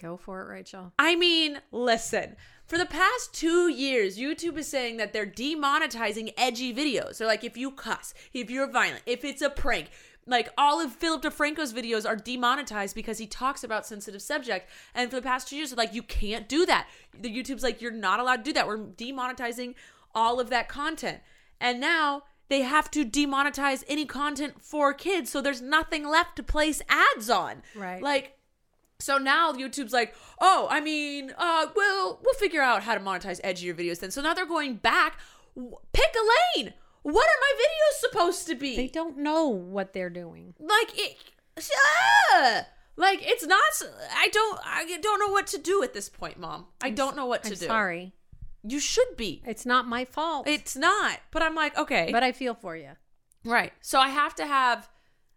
Go 0.00 0.16
for 0.16 0.40
it, 0.40 0.48
Rachel. 0.48 0.92
I 0.98 1.16
mean, 1.16 1.60
listen. 1.72 2.36
For 2.66 2.78
the 2.78 2.86
past 2.86 3.34
two 3.34 3.68
years, 3.68 4.16
YouTube 4.16 4.56
is 4.56 4.68
saying 4.68 4.96
that 4.98 5.12
they're 5.12 5.26
demonetizing 5.26 6.32
edgy 6.38 6.72
videos. 6.72 7.18
They're 7.18 7.26
like, 7.26 7.44
if 7.44 7.56
you 7.56 7.72
cuss, 7.72 8.14
if 8.32 8.48
you're 8.48 8.70
violent, 8.70 9.02
if 9.06 9.24
it's 9.24 9.42
a 9.42 9.50
prank, 9.50 9.90
like 10.26 10.50
all 10.56 10.80
of 10.80 10.92
Philip 10.92 11.22
DeFranco's 11.22 11.72
videos 11.72 12.08
are 12.08 12.16
demonetized 12.16 12.94
because 12.94 13.18
he 13.18 13.26
talks 13.26 13.64
about 13.64 13.86
sensitive 13.86 14.22
subject. 14.22 14.70
And 14.94 15.10
for 15.10 15.16
the 15.16 15.22
past 15.22 15.48
two 15.48 15.56
years, 15.56 15.70
they're 15.70 15.76
like, 15.76 15.94
you 15.94 16.02
can't 16.02 16.48
do 16.48 16.64
that. 16.66 16.88
The 17.18 17.28
YouTube's 17.28 17.62
like, 17.62 17.82
you're 17.82 17.90
not 17.90 18.20
allowed 18.20 18.36
to 18.36 18.42
do 18.42 18.52
that. 18.52 18.66
We're 18.66 18.78
demonetizing 18.78 19.74
all 20.14 20.40
of 20.40 20.50
that 20.50 20.68
content. 20.68 21.20
And 21.60 21.80
now 21.80 22.24
they 22.48 22.62
have 22.62 22.90
to 22.92 23.04
demonetize 23.04 23.84
any 23.88 24.04
content 24.06 24.60
for 24.60 24.92
kids, 24.92 25.30
so 25.30 25.40
there's 25.40 25.62
nothing 25.62 26.06
left 26.08 26.36
to 26.36 26.42
place 26.42 26.82
ads 26.88 27.30
on. 27.30 27.62
Right. 27.76 28.02
Like, 28.02 28.38
so 28.98 29.18
now 29.18 29.52
YouTube's 29.52 29.92
like, 29.92 30.14
oh, 30.40 30.66
I 30.70 30.80
mean, 30.80 31.32
uh, 31.38 31.66
well, 31.74 32.20
we'll 32.22 32.34
figure 32.34 32.60
out 32.60 32.82
how 32.82 32.94
to 32.94 33.00
monetize 33.00 33.40
edgier 33.42 33.74
videos 33.74 34.00
then. 34.00 34.10
So 34.10 34.20
now 34.20 34.34
they're 34.34 34.46
going 34.46 34.76
back. 34.76 35.18
Pick 35.54 36.14
a 36.14 36.58
lane. 36.58 36.74
What 37.02 37.26
are 37.26 37.40
my 37.40 37.54
videos 37.56 38.10
supposed 38.10 38.46
to 38.48 38.54
be? 38.54 38.76
They 38.76 38.88
don't 38.88 39.18
know 39.18 39.48
what 39.48 39.92
they're 39.92 40.10
doing. 40.10 40.54
like 40.58 40.90
it. 40.98 41.16
ah! 42.32 42.66
like 42.96 43.20
it's 43.22 43.46
not. 43.46 43.60
I 44.14 44.28
don't. 44.28 44.60
I 44.64 44.98
don't 45.00 45.18
know 45.18 45.32
what 45.32 45.46
to 45.48 45.58
do 45.58 45.82
at 45.82 45.94
this 45.94 46.08
point, 46.08 46.38
Mom. 46.38 46.66
I 46.80 46.90
don't 46.90 47.16
know 47.16 47.26
what 47.26 47.42
to 47.44 47.50
I'm 47.50 47.56
do. 47.58 47.66
sorry. 47.66 48.12
You 48.62 48.80
should 48.80 49.16
be. 49.16 49.42
It's 49.46 49.64
not 49.64 49.86
my 49.86 50.04
fault. 50.04 50.46
It's 50.46 50.76
not. 50.76 51.20
But 51.30 51.42
I'm 51.42 51.54
like, 51.54 51.76
okay. 51.78 52.10
but 52.12 52.22
I 52.22 52.32
feel 52.32 52.54
for 52.54 52.76
you. 52.76 52.90
Right. 53.44 53.72
So 53.80 53.98
I 53.98 54.08
have 54.08 54.34
to 54.36 54.46
have 54.46 54.88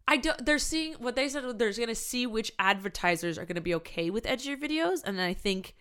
I 0.07 0.17
don't 0.17 0.45
they're 0.45 0.59
seeing 0.59 0.93
what 0.95 1.15
they 1.15 1.29
said 1.29 1.43
they're 1.57 1.71
going 1.71 1.87
to 1.87 1.95
see 1.95 2.27
which 2.27 2.51
advertisers 2.59 3.37
are 3.37 3.45
going 3.45 3.55
to 3.55 3.61
be 3.61 3.75
okay 3.75 4.09
with 4.09 4.25
edgier 4.25 4.59
videos 4.61 5.01
and 5.05 5.17
then 5.17 5.25
I 5.25 5.33
think 5.33 5.75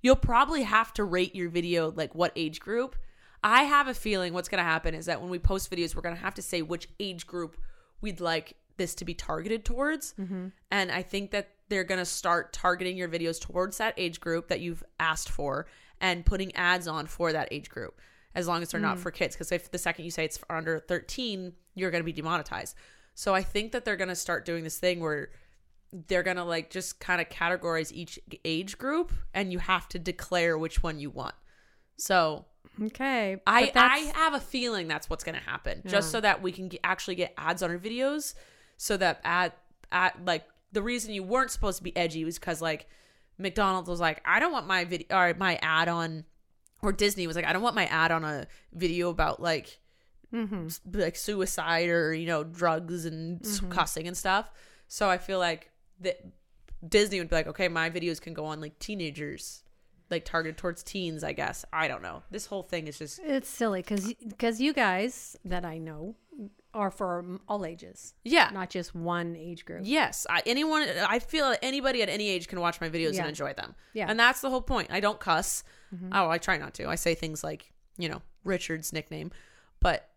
you'll 0.00 0.16
probably 0.16 0.62
have 0.62 0.92
to 0.94 1.04
rate 1.04 1.34
your 1.34 1.48
video 1.48 1.90
like 1.90 2.14
what 2.14 2.32
age 2.36 2.60
group. 2.60 2.94
I 3.42 3.64
have 3.64 3.88
a 3.88 3.94
feeling 3.94 4.32
what's 4.32 4.48
going 4.48 4.62
to 4.62 4.68
happen 4.68 4.94
is 4.94 5.06
that 5.06 5.20
when 5.20 5.30
we 5.30 5.38
post 5.38 5.70
videos 5.70 5.96
we're 5.96 6.02
going 6.02 6.14
to 6.14 6.20
have 6.20 6.34
to 6.34 6.42
say 6.42 6.62
which 6.62 6.88
age 7.00 7.26
group 7.26 7.56
we'd 8.00 8.20
like 8.20 8.56
this 8.76 8.94
to 8.96 9.04
be 9.04 9.14
targeted 9.14 9.64
towards. 9.64 10.14
Mm-hmm. 10.18 10.48
And 10.70 10.92
I 10.92 11.02
think 11.02 11.30
that 11.32 11.50
they're 11.68 11.84
going 11.84 11.98
to 11.98 12.04
start 12.04 12.52
targeting 12.52 12.96
your 12.96 13.08
videos 13.08 13.40
towards 13.40 13.78
that 13.78 13.94
age 13.96 14.20
group 14.20 14.48
that 14.48 14.60
you've 14.60 14.82
asked 15.00 15.28
for 15.30 15.66
and 16.00 16.26
putting 16.26 16.54
ads 16.56 16.86
on 16.88 17.06
for 17.06 17.32
that 17.32 17.48
age 17.50 17.68
group. 17.70 18.00
as 18.36 18.48
long 18.48 18.62
as 18.62 18.70
they're 18.72 18.80
Mm. 18.80 18.90
not 18.90 18.98
for 18.98 19.12
kids. 19.12 19.36
Because 19.36 19.52
if 19.52 19.70
the 19.70 19.78
second 19.78 20.04
you 20.04 20.10
say 20.10 20.24
it's 20.24 20.40
under 20.50 20.80
13, 20.80 21.52
you're 21.76 21.92
going 21.92 22.00
to 22.02 22.04
be 22.04 22.12
demonetized. 22.12 22.74
So 23.14 23.32
I 23.32 23.44
think 23.44 23.70
that 23.70 23.84
they're 23.84 23.94
going 23.96 24.08
to 24.08 24.16
start 24.16 24.44
doing 24.44 24.64
this 24.64 24.76
thing 24.76 24.98
where 24.98 25.30
they're 25.92 26.24
going 26.24 26.36
to 26.38 26.42
like 26.42 26.68
just 26.68 26.98
kind 26.98 27.20
of 27.20 27.28
categorize 27.28 27.92
each 27.92 28.18
age 28.44 28.76
group 28.76 29.12
and 29.34 29.52
you 29.52 29.60
have 29.60 29.88
to 29.90 30.00
declare 30.00 30.58
which 30.58 30.82
one 30.82 30.98
you 30.98 31.10
want. 31.10 31.36
So 31.96 32.46
Okay. 32.82 33.40
I 33.46 33.70
I 33.76 33.98
have 34.16 34.34
a 34.34 34.40
feeling 34.40 34.88
that's 34.88 35.08
what's 35.08 35.22
going 35.22 35.36
to 35.36 35.40
happen, 35.48 35.82
just 35.86 36.10
so 36.10 36.20
that 36.20 36.42
we 36.42 36.50
can 36.50 36.66
get, 36.66 36.80
actually 36.82 37.14
get 37.14 37.34
ads 37.38 37.62
on 37.62 37.70
our 37.70 37.78
videos, 37.78 38.34
so 38.78 38.96
that 38.96 39.20
ad 39.22 39.52
at 39.92 40.24
like 40.24 40.44
the 40.74 40.82
reason 40.82 41.14
you 41.14 41.22
weren't 41.22 41.50
supposed 41.50 41.78
to 41.78 41.84
be 41.84 41.96
edgy 41.96 42.24
was 42.24 42.38
because 42.38 42.60
like 42.60 42.86
McDonald's 43.38 43.88
was 43.88 44.00
like, 44.00 44.20
I 44.24 44.38
don't 44.40 44.52
want 44.52 44.66
my 44.66 44.84
video 44.84 45.06
or 45.16 45.34
my 45.38 45.56
ad 45.62 45.88
on, 45.88 46.24
or 46.82 46.92
Disney 46.92 47.26
was 47.26 47.34
like, 47.36 47.46
I 47.46 47.52
don't 47.52 47.62
want 47.62 47.74
my 47.74 47.86
ad 47.86 48.12
on 48.12 48.24
a 48.24 48.46
video 48.72 49.08
about 49.10 49.40
like 49.40 49.80
Mhm. 50.32 50.78
like 50.92 51.16
suicide 51.16 51.88
or 51.88 52.12
you 52.12 52.26
know 52.26 52.42
drugs 52.44 53.04
and 53.06 53.40
Mm-hmm. 53.40 53.70
cussing 53.70 54.06
and 54.08 54.16
stuff. 54.16 54.50
So 54.88 55.08
I 55.08 55.16
feel 55.18 55.38
like 55.38 55.70
that 56.00 56.20
Disney 56.86 57.18
would 57.20 57.30
be 57.30 57.36
like, 57.36 57.46
okay, 57.46 57.68
my 57.68 57.88
videos 57.88 58.20
can 58.20 58.34
go 58.34 58.44
on 58.44 58.60
like 58.60 58.78
teenagers, 58.78 59.62
like 60.10 60.24
targeted 60.24 60.56
towards 60.58 60.82
teens. 60.82 61.22
I 61.24 61.32
guess 61.32 61.64
I 61.72 61.88
don't 61.88 62.02
know. 62.02 62.22
This 62.30 62.46
whole 62.46 62.62
thing 62.64 62.88
is 62.88 62.98
just 62.98 63.20
It's 63.24 63.48
silly 63.48 63.80
because 63.82 64.12
because 64.14 64.60
you 64.60 64.72
guys 64.72 65.36
that 65.44 65.64
I 65.64 65.78
know 65.78 66.16
are 66.74 66.90
for 66.90 67.24
all 67.48 67.64
ages, 67.64 68.14
yeah. 68.24 68.50
not 68.52 68.68
just 68.70 68.94
one 68.94 69.36
age 69.36 69.64
group. 69.64 69.82
Yes, 69.84 70.26
I, 70.28 70.42
anyone. 70.44 70.86
I 71.08 71.18
feel 71.20 71.54
anybody 71.62 72.02
at 72.02 72.08
any 72.08 72.28
age 72.28 72.48
can 72.48 72.60
watch 72.60 72.80
my 72.80 72.88
videos 72.90 73.14
Yeah. 73.14 73.20
and 73.20 73.28
enjoy 73.30 73.52
them. 73.54 73.74
Yeah. 73.92 74.06
and 74.08 74.18
that's 74.18 74.40
the 74.40 74.50
whole 74.50 74.60
point. 74.62 74.88
I 74.90 75.00
don't 75.00 75.18
cuss. 75.20 75.62
Mm-hmm. 75.94 76.10
Oh, 76.12 76.28
I 76.28 76.38
try 76.38 76.56
not 76.58 76.74
to. 76.74 76.88
I 76.88 76.96
say 76.96 77.14
things 77.14 77.42
like 77.44 77.72
you 77.96 78.08
know 78.08 78.20
Richard's 78.44 78.92
nickname, 78.92 79.30
but 79.80 80.08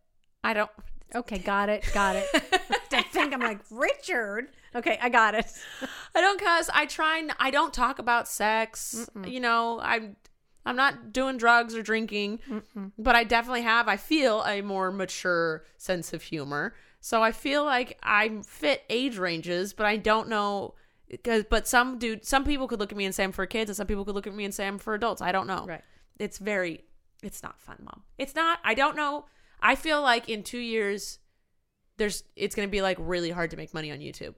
I 0.43 0.53
don't. 0.53 0.71
Okay, 1.15 1.37
got 1.37 1.69
it, 1.69 1.85
got 1.93 2.15
it. 2.17 2.25
I 2.91 3.01
think 3.03 3.33
I'm 3.33 3.39
like 3.39 3.59
Richard. 3.71 4.47
Okay, 4.75 4.97
I 5.01 5.09
got 5.09 5.35
it. 5.35 5.45
I 6.15 6.21
don't 6.21 6.39
cuss. 6.39 6.69
I 6.73 6.85
try. 6.85 7.19
n- 7.19 7.31
I 7.39 7.51
don't 7.51 7.73
talk 7.73 7.99
about 7.99 8.27
sex. 8.27 9.09
You 9.25 9.39
know, 9.39 9.79
I'm. 9.81 10.15
I'm 10.67 10.75
not 10.75 11.13
doing 11.13 11.37
drugs 11.37 11.73
or 11.75 11.81
drinking, 11.81 12.39
but 12.97 13.15
I 13.15 13.23
definitely 13.23 13.61
have. 13.61 13.87
I 13.87 13.95
feel 13.95 14.43
a 14.43 14.61
more 14.61 14.91
mature 14.91 15.63
sense 15.77 16.11
of 16.11 16.21
humor. 16.21 16.75
So 16.99 17.23
I 17.23 17.31
feel 17.31 17.63
like 17.63 17.97
I 18.03 18.41
fit 18.45 18.83
age 18.89 19.17
ranges, 19.17 19.73
but 19.73 19.85
I 19.85 19.95
don't 19.95 20.27
know. 20.27 20.73
Because, 21.09 21.45
but 21.49 21.69
some 21.69 21.99
dude, 21.99 22.25
some 22.25 22.43
people 22.43 22.67
could 22.67 22.79
look 22.79 22.91
at 22.91 22.97
me 22.97 23.05
and 23.05 23.15
say 23.15 23.23
I'm 23.23 23.31
for 23.31 23.45
kids, 23.45 23.69
and 23.69 23.77
some 23.77 23.87
people 23.87 24.03
could 24.03 24.13
look 24.13 24.27
at 24.27 24.35
me 24.35 24.43
and 24.43 24.53
say 24.53 24.67
I'm 24.67 24.77
for 24.77 24.93
adults. 24.93 25.21
I 25.21 25.31
don't 25.31 25.47
know. 25.47 25.65
Right. 25.65 25.81
It's 26.19 26.37
very. 26.37 26.83
It's 27.23 27.41
not 27.41 27.61
fun, 27.61 27.77
mom. 27.79 28.03
It's 28.17 28.35
not. 28.35 28.59
I 28.65 28.73
don't 28.73 28.97
know. 28.97 29.25
I 29.61 29.75
feel 29.75 30.01
like 30.01 30.27
in 30.27 30.43
two 30.43 30.59
years, 30.59 31.19
there's. 31.95 32.25
It's 32.35 32.55
gonna 32.55 32.67
be 32.67 32.81
like 32.81 32.97
really 32.99 33.31
hard 33.31 33.51
to 33.51 33.57
make 33.57 33.73
money 33.73 33.89
on 33.89 33.99
YouTube. 33.99 34.33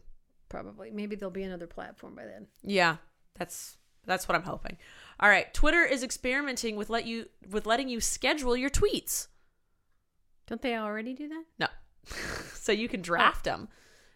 Probably. 0.48 0.92
Maybe 0.92 1.16
there'll 1.16 1.32
be 1.32 1.44
another 1.44 1.68
platform 1.68 2.14
by 2.16 2.26
then. 2.26 2.46
Yeah, 2.62 2.98
that's 3.36 3.78
that's 4.06 4.28
what 4.28 4.36
I'm 4.36 4.44
hoping. 4.44 4.78
All 5.20 5.30
right, 5.30 5.54
Twitter 5.54 5.84
is 5.84 6.04
experimenting 6.04 6.76
with 6.76 6.90
let 6.90 7.06
you 7.06 7.26
with 7.50 7.66
letting 7.66 7.90
you 7.90 8.00
schedule 8.00 8.56
your 8.56 8.70
tweets. 8.70 9.28
Don't 10.48 10.62
they 10.62 10.76
already 10.76 11.14
do 11.14 11.28
that? 11.28 11.44
No, 11.60 11.68
so 12.54 12.72
you 12.72 12.88
can 12.88 13.02
draft 13.02 13.44
them 13.44 13.68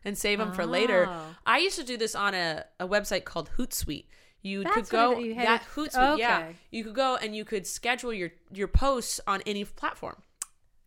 and 0.06 0.18
save 0.18 0.40
them 0.40 0.52
for 0.54 0.66
later. 0.66 1.08
Oh. 1.10 1.36
I 1.46 1.60
used 1.60 1.78
to 1.78 1.84
do 1.84 1.98
this 1.98 2.16
on 2.16 2.34
a, 2.34 2.66
a 2.80 2.88
website 2.88 3.24
called 3.26 3.50
Hootsuite. 3.58 4.06
You 4.42 4.64
That's 4.64 4.76
could 4.76 4.90
go 4.90 5.20
you 5.20 5.36
that 5.36 5.62
it- 5.62 5.68
Hootsuite, 5.76 6.18
yeah. 6.18 6.40
okay. 6.40 6.56
You 6.72 6.84
could 6.84 6.96
go 6.96 7.16
and 7.22 7.36
you 7.36 7.46
could 7.46 7.66
schedule 7.68 8.14
your 8.14 8.32
your 8.54 8.68
posts 8.68 9.20
on 9.28 9.42
any 9.46 9.64
platform, 9.66 10.16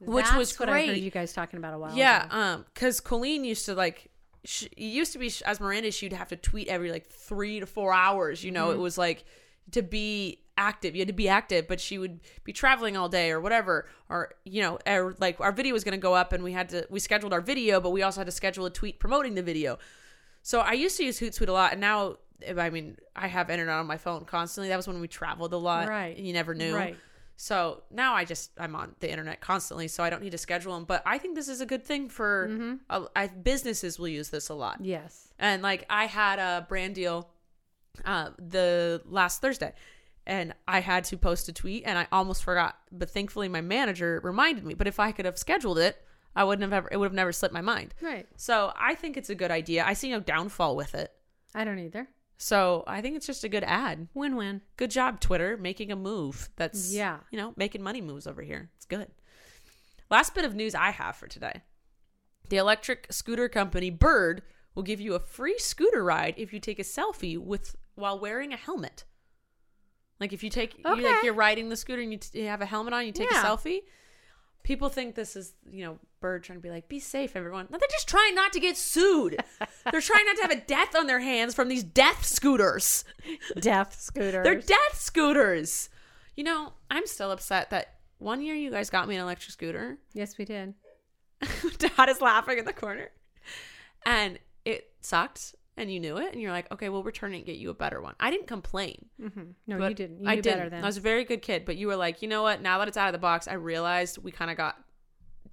which 0.00 0.24
That's 0.26 0.36
was 0.36 0.58
what 0.58 0.68
I 0.68 0.80
heard 0.80 0.86
great. 0.88 1.02
you 1.02 1.10
guys 1.10 1.32
talking 1.32 1.58
about 1.58 1.74
a 1.74 1.78
while 1.78 1.94
Yeah, 1.96 2.26
ago. 2.26 2.36
um, 2.36 2.64
because 2.74 3.00
Colleen 3.00 3.44
used 3.44 3.64
to 3.66 3.74
like, 3.74 4.10
sh 4.44 4.64
it 4.64 4.78
used 4.78 5.12
to 5.12 5.18
be 5.18 5.30
as 5.46 5.60
Miranda, 5.60 5.90
she'd 5.90 6.12
have 6.12 6.28
to 6.28 6.36
tweet 6.36 6.68
every 6.68 6.90
like 6.90 7.06
three 7.06 7.60
to 7.60 7.66
four 7.66 7.94
hours. 7.94 8.42
You 8.44 8.50
know, 8.50 8.72
it 8.72 8.78
was 8.78 8.98
like 8.98 9.24
to 9.72 9.82
be 9.82 10.40
active. 10.58 10.94
You 10.94 11.00
had 11.00 11.08
to 11.08 11.14
be 11.14 11.28
active, 11.28 11.68
but 11.68 11.80
she 11.80 11.98
would 11.98 12.20
be 12.44 12.52
traveling 12.52 12.96
all 12.96 13.08
day 13.08 13.30
or 13.30 13.40
whatever, 13.40 13.86
or 14.08 14.34
you 14.44 14.62
know, 14.62 14.78
or, 14.86 15.14
like 15.18 15.40
our 15.40 15.52
video 15.52 15.72
was 15.72 15.84
going 15.84 15.92
to 15.98 15.98
go 16.02 16.14
up, 16.14 16.32
and 16.32 16.42
we 16.44 16.52
had 16.52 16.68
to 16.70 16.86
we 16.90 16.98
scheduled 17.00 17.32
our 17.32 17.40
video, 17.40 17.80
but 17.80 17.90
we 17.90 18.02
also 18.02 18.20
had 18.20 18.26
to 18.26 18.32
schedule 18.32 18.64
a 18.66 18.70
tweet 18.70 18.98
promoting 18.98 19.34
the 19.34 19.42
video. 19.42 19.78
So 20.42 20.60
I 20.60 20.72
used 20.72 20.96
to 20.98 21.04
use 21.04 21.18
Hootsuite 21.20 21.48
a 21.48 21.52
lot, 21.52 21.72
and 21.72 21.80
now. 21.80 22.18
I 22.54 22.68
mean, 22.68 22.98
I 23.16 23.28
have 23.28 23.48
internet 23.48 23.76
on 23.76 23.86
my 23.86 23.96
phone 23.96 24.26
constantly. 24.26 24.68
That 24.68 24.76
was 24.76 24.86
when 24.86 25.00
we 25.00 25.08
traveled 25.08 25.54
a 25.54 25.56
lot, 25.56 25.88
Right. 25.88 26.14
And 26.18 26.26
you 26.26 26.34
never 26.34 26.52
knew, 26.52 26.76
Right. 26.76 26.94
so 27.36 27.82
now 27.90 28.12
I 28.12 28.26
just 28.26 28.50
I'm 28.58 28.76
on 28.76 28.94
the 29.00 29.10
internet 29.10 29.40
constantly, 29.40 29.88
so 29.88 30.04
I 30.04 30.10
don't 30.10 30.22
need 30.22 30.32
to 30.32 30.38
schedule 30.38 30.74
them. 30.74 30.84
But 30.84 31.02
I 31.06 31.16
think 31.16 31.34
this 31.34 31.48
is 31.48 31.62
a 31.62 31.66
good 31.66 31.82
thing 31.82 32.10
for 32.10 32.48
Mm-hmm. 32.50 32.74
uh, 32.90 33.06
I, 33.16 33.28
businesses 33.28 33.98
will 33.98 34.08
use 34.08 34.28
this 34.28 34.50
a 34.50 34.54
lot. 34.54 34.84
Yes. 34.84 35.28
And 35.38 35.62
like 35.62 35.86
I 35.88 36.04
had 36.04 36.38
a 36.38 36.66
brand 36.68 36.94
deal 36.94 37.30
uh, 38.04 38.30
the 38.38 39.02
last 39.06 39.40
Thursday, 39.40 39.72
and 40.26 40.54
I 40.68 40.80
had 40.80 41.04
to 41.04 41.16
post 41.16 41.48
a 41.48 41.52
tweet, 41.52 41.84
and 41.86 41.98
I 41.98 42.06
almost 42.12 42.44
forgot. 42.44 42.76
But 42.92 43.10
thankfully, 43.10 43.48
my 43.48 43.60
manager 43.60 44.20
reminded 44.24 44.64
me. 44.64 44.74
But 44.74 44.86
if 44.88 44.98
I 45.00 45.12
could 45.12 45.24
have 45.24 45.38
scheduled 45.38 45.78
it, 45.78 46.02
I 46.34 46.44
wouldn't 46.44 46.62
have 46.62 46.72
ever. 46.72 46.88
It 46.90 46.96
would 46.98 47.06
have 47.06 47.14
never 47.14 47.32
slipped 47.32 47.54
my 47.54 47.60
mind. 47.60 47.94
Right. 48.00 48.26
So 48.36 48.72
I 48.76 48.94
think 48.94 49.16
it's 49.16 49.30
a 49.30 49.34
good 49.34 49.50
idea. 49.50 49.84
I 49.86 49.92
see 49.94 50.10
no 50.10 50.20
downfall 50.20 50.76
with 50.76 50.94
it. 50.94 51.12
I 51.54 51.64
don't 51.64 51.78
either. 51.78 52.08
So 52.38 52.84
I 52.86 53.00
think 53.00 53.16
it's 53.16 53.26
just 53.26 53.44
a 53.44 53.48
good 53.48 53.64
ad. 53.64 54.08
Win 54.12 54.36
win. 54.36 54.60
Good 54.76 54.90
job, 54.90 55.20
Twitter, 55.20 55.56
making 55.56 55.90
a 55.90 55.96
move. 55.96 56.50
That's 56.56 56.92
Yeah. 56.92 57.20
you 57.30 57.38
know, 57.38 57.54
making 57.56 57.82
money 57.82 58.02
moves 58.02 58.26
over 58.26 58.42
here. 58.42 58.68
It's 58.76 58.84
good. 58.84 59.08
Last 60.10 60.34
bit 60.34 60.44
of 60.44 60.54
news 60.54 60.74
I 60.74 60.90
have 60.90 61.16
for 61.16 61.26
today. 61.28 61.62
The 62.50 62.58
electric 62.58 63.06
scooter 63.10 63.48
company 63.48 63.88
Bird 63.90 64.42
will 64.74 64.82
give 64.82 65.00
you 65.00 65.14
a 65.14 65.18
free 65.18 65.58
scooter 65.58 66.04
ride 66.04 66.34
if 66.36 66.52
you 66.52 66.60
take 66.60 66.78
a 66.78 66.82
selfie 66.82 67.38
with 67.38 67.74
while 67.96 68.18
wearing 68.18 68.52
a 68.52 68.56
helmet. 68.56 69.04
Like 70.20 70.32
if 70.32 70.42
you 70.42 70.48
take 70.50 70.78
you 70.78 70.84
like 71.02 71.24
you're 71.24 71.34
riding 71.34 71.68
the 71.68 71.76
scooter 71.76 72.00
and 72.00 72.12
you, 72.12 72.18
t- 72.18 72.40
you 72.42 72.46
have 72.48 72.62
a 72.62 72.66
helmet 72.66 72.94
on, 72.94 73.04
you 73.04 73.12
take 73.12 73.30
Yeah. 73.30 73.42
a 73.42 73.44
selfie. 73.44 73.80
People 74.62 74.88
think 74.88 75.14
this 75.14 75.36
is, 75.36 75.52
you 75.70 75.84
know, 75.84 75.98
Bird 76.20 76.42
trying 76.42 76.58
to 76.58 76.62
be 76.62 76.70
like, 76.70 76.88
be 76.88 76.98
safe, 76.98 77.36
everyone. 77.36 77.68
No, 77.70 77.78
they're 77.78 77.88
just 77.92 78.08
trying 78.08 78.34
not 78.34 78.52
to 78.54 78.58
get 78.60 78.76
sued. 78.76 79.36
they're 79.92 80.00
trying 80.00 80.24
not 80.26 80.36
to 80.36 80.42
have 80.42 80.50
a 80.50 80.60
death 80.60 80.96
on 80.96 81.06
their 81.06 81.20
hands 81.20 81.54
from 81.54 81.68
these 81.68 81.84
death 81.84 82.24
scooters. 82.24 83.04
Death 83.60 83.94
scooters. 84.00 84.42
They're 84.42 84.56
death 84.60 84.94
scooters. 84.94 85.88
You 86.34 86.44
know, 86.44 86.72
I'm 86.90 87.06
still 87.06 87.30
upset 87.30 87.70
that 87.70 87.94
one 88.18 88.42
year 88.42 88.54
you 88.56 88.70
guys 88.72 88.90
got 88.90 89.06
me 89.06 89.14
an 89.14 89.20
electric 89.22 89.52
scooter. 89.52 89.98
Yes, 90.14 90.36
we 90.36 90.44
did. 90.44 90.74
Dad 91.78 92.08
is 92.08 92.20
laughing 92.20 92.58
in 92.58 92.64
the 92.64 92.72
corner. 92.72 93.10
And 94.04 94.38
it 94.64 94.88
sucked 95.00 95.54
and 95.76 95.92
you 95.92 96.00
knew 96.00 96.16
it 96.16 96.32
and 96.32 96.40
you're 96.40 96.52
like, 96.52 96.70
okay, 96.72 96.88
we'll 96.88 97.02
return 97.02 97.34
it 97.34 97.38
and 97.38 97.46
get 97.46 97.56
you 97.56 97.70
a 97.70 97.74
better 97.74 98.00
one. 98.00 98.14
I 98.18 98.30
didn't 98.30 98.46
complain. 98.46 99.06
Mm-hmm. 99.20 99.42
No, 99.66 99.88
you 99.88 99.94
didn't. 99.94 100.22
You 100.22 100.28
I 100.28 100.40
then. 100.40 100.72
I 100.74 100.86
was 100.86 100.96
a 100.96 101.00
very 101.00 101.24
good 101.24 101.42
kid, 101.42 101.64
but 101.64 101.76
you 101.76 101.86
were 101.86 101.96
like, 101.96 102.22
you 102.22 102.28
know 102.28 102.42
what? 102.42 102.62
Now 102.62 102.78
that 102.78 102.88
it's 102.88 102.96
out 102.96 103.08
of 103.08 103.12
the 103.12 103.18
box, 103.18 103.46
I 103.48 103.54
realized 103.54 104.18
we 104.18 104.30
kind 104.30 104.50
of 104.50 104.56
got 104.56 104.76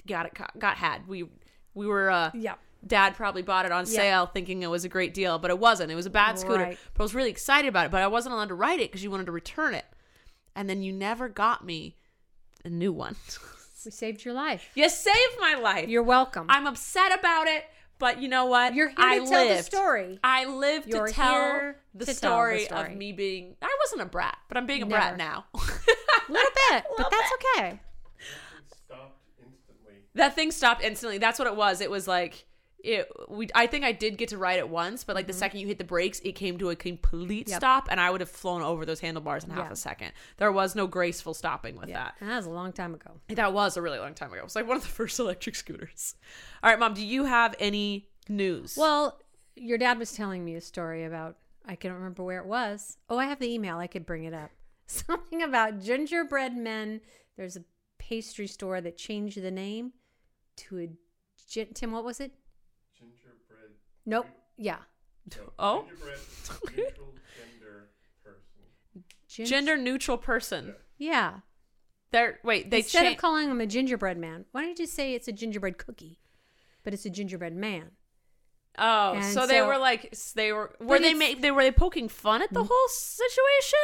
got 0.08 0.26
it 0.26 0.34
got 0.60 0.78
had. 0.78 1.08
We 1.08 1.30
we 1.74 1.88
were 1.88 2.10
uh 2.10 2.32
yeah. 2.34 2.56
Dad 2.86 3.16
probably 3.16 3.42
bought 3.44 3.66
it 3.66 3.72
on 3.72 3.86
Yeah. 3.86 3.92
sale 3.92 4.26
thinking 4.26 4.62
it 4.62 4.68
was 4.68 4.84
a 4.84 4.90
great 4.90 5.14
deal, 5.14 5.40
but 5.40 5.50
it 5.52 5.58
wasn't. 5.60 5.90
It 5.92 5.96
was 5.96 6.06
a 6.06 6.10
bad 6.10 6.38
scooter. 6.38 6.64
Right. 6.64 6.78
But 6.94 7.02
I 7.02 7.06
was 7.06 7.16
really 7.16 7.30
excited 7.30 7.68
about 7.70 7.86
it, 7.86 7.92
but 7.92 8.02
I 8.02 8.08
wasn't 8.08 8.34
allowed 8.34 8.50
to 8.50 8.56
ride 8.56 8.80
it 8.82 8.92
because 8.92 9.04
you 9.04 9.10
wanted 9.12 9.28
to 9.28 9.32
return 9.32 9.74
it. 9.74 9.86
And 10.56 10.70
then 10.70 10.84
you 10.84 10.92
never 10.92 11.30
got 11.30 11.66
me 11.66 11.96
a 12.66 12.70
new 12.70 12.92
one. 12.92 13.16
We 13.86 13.92
saved 13.92 14.24
your 14.24 14.34
life. 14.34 14.70
you 14.76 14.88
saved 14.88 15.36
my 15.42 15.56
life. 15.56 15.90
You're 15.90 16.04
welcome. 16.04 16.46
I'm 16.48 16.66
upset 16.68 17.20
about 17.20 17.48
it, 17.48 17.66
but 18.04 18.22
you 18.22 18.28
know 18.28 18.48
what? 18.48 18.76
You're 18.76 18.90
here 18.90 18.98
I 19.00 19.20
to 19.20 19.26
tell 19.26 19.44
the 19.48 19.54
lived. 19.54 19.66
story. 19.66 20.20
I 20.22 20.44
lived 20.44 20.90
You're 20.90 21.08
to 21.08 21.14
tell 21.14 21.32
here 21.32 21.78
the, 21.96 22.04
to 22.04 22.06
tell 22.08 22.14
the 22.14 22.18
story 22.18 22.66
story. 22.66 22.92
of 22.92 22.98
me 22.98 23.14
being. 23.14 23.56
I 23.62 23.78
wasn't 23.82 24.02
a 24.02 24.06
brat, 24.06 24.38
but 24.50 24.58
I'm 24.58 24.66
being 24.66 24.82
a 24.82 24.86
Never. 24.86 25.00
brat 25.00 25.18
now. 25.18 25.46
A 25.56 26.32
little 26.32 26.52
bit, 26.70 26.84
but 26.98 27.10
that's 27.10 27.32
okay. 27.58 27.70
It 27.70 28.76
stopped 28.86 29.20
instantly. 29.40 29.94
that 30.16 30.36
thing 30.36 30.52
stopped 30.52 30.84
instantly. 30.84 31.18
That's 31.18 31.40
what 31.40 31.48
it 31.48 31.56
was. 31.56 31.80
It 31.80 31.90
was 31.90 32.06
like 32.06 32.46
it. 32.84 33.10
We. 33.30 33.48
I 33.56 33.66
think 33.68 33.84
I 33.86 33.92
did 33.94 34.18
get 34.18 34.30
to 34.30 34.38
ride 34.38 34.60
it 34.60 34.70
once, 34.70 35.04
but 35.04 35.16
like 35.16 35.26
the 35.28 35.34
second 35.34 35.60
you 35.62 35.68
hit 35.68 35.78
the 35.78 35.84
brakes, 35.84 36.20
it 36.20 36.34
came 36.34 36.58
to 36.60 36.70
a 36.70 36.76
complete 36.76 37.46
Mm-hmm. 37.48 37.52
Yep. 37.52 37.60
stop, 37.60 37.88
and 37.90 38.00
I 38.00 38.12
would 38.12 38.22
have 38.22 38.30
flown 38.30 38.62
over 38.62 38.86
those 38.86 39.00
handlebars 39.00 39.44
in 39.44 39.50
half 39.52 39.68
Yeah. 39.68 39.72
a 39.72 39.76
second. 39.76 40.12
There 40.38 40.52
was 40.52 40.76
no 40.76 40.86
graceful 40.88 41.34
stopping 41.34 41.76
with 41.78 41.90
Yeah. 41.90 42.04
that. 42.04 42.16
And 42.20 42.30
that 42.30 42.36
was 42.38 42.46
a 42.46 42.52
long 42.52 42.74
time 42.74 42.94
ago. 42.94 43.12
That 43.30 43.54
was 43.54 43.78
a 43.78 43.82
really 43.82 44.00
long 44.00 44.14
time 44.14 44.30
ago. 44.32 44.40
It 44.42 44.44
was 44.44 44.56
like 44.56 44.68
one 44.68 44.78
of 44.78 44.84
the 44.84 44.90
first 45.02 45.20
electric 45.20 45.56
scooters. 45.56 46.16
All 46.62 46.70
right, 46.70 46.78
mom. 46.80 46.94
Do 46.94 47.06
you 47.06 47.24
have 47.26 47.56
any 47.60 48.10
news? 48.30 48.76
Well, 48.78 49.20
your 49.56 49.78
dad 49.78 49.98
was 50.00 50.12
telling 50.12 50.44
me 50.44 50.56
a 50.56 50.62
story 50.62 51.04
about 51.06 51.38
I 51.66 51.76
can't 51.76 51.94
remember 51.94 52.24
where 52.24 52.40
it 52.40 52.46
was. 52.46 52.98
Oh, 53.10 53.18
I 53.18 53.26
have 53.28 53.40
the 53.40 53.50
email. 53.52 53.78
I 53.78 53.88
could 53.88 54.06
bring 54.06 54.26
it 54.26 54.34
up. 54.34 54.52
Something 54.88 55.42
about 55.42 55.80
gingerbread 55.80 56.58
men. 56.58 57.00
There's 57.38 57.56
a 57.56 57.64
pastry 57.98 58.48
store 58.48 58.82
that 58.82 58.98
changed 58.98 59.42
the 59.42 59.50
name 59.52 59.94
to 60.58 60.80
a 60.80 60.90
Tim. 61.74 61.92
What 61.92 62.04
was 62.04 62.20
it? 62.20 62.34
Nope. 64.06 64.28
Yeah. 64.58 64.78
oh, 65.58 65.86
Gingerbread 65.88 66.18
neutral 66.76 67.14
gender 67.38 67.90
person. 68.24 69.04
Gin- 69.28 69.46
gender 69.46 69.78
neutral 69.78 70.18
person. 70.18 70.76
Yeah. 70.98 71.36
They're 72.12 72.40
wait. 72.44 72.70
They 72.70 72.78
Instead 72.80 73.12
of 73.12 73.18
calling 73.18 73.50
him 73.50 73.60
a 73.62 73.66
gingerbread 73.66 74.18
man, 74.18 74.46
why 74.52 74.62
don't 74.62 74.70
you 74.72 74.76
just 74.76 74.94
say 74.94 75.14
it's 75.16 75.28
a 75.28 75.32
gingerbread 75.32 75.78
cookie, 75.78 76.20
but 76.84 76.94
it's 76.94 77.06
a 77.06 77.10
gingerbread 77.10 77.56
man? 77.56 77.92
Oh, 78.78 79.14
And 79.14 79.24
so 79.34 79.48
they 79.48 79.60
so- 79.60 79.68
were 79.68 79.78
like 79.78 80.10
s- 80.12 80.32
they 80.34 80.52
were 80.52 80.76
were 80.80 81.00
they 81.00 81.12
it's- 81.12 81.36
ma- 81.36 81.42
they 81.42 81.52
were 81.52 81.64
they 81.64 81.72
poking 81.72 82.10
fun 82.10 82.42
at 82.42 82.54
the 82.54 82.64
mm. 82.64 82.68
whole 82.70 82.88
situation? 82.90 83.80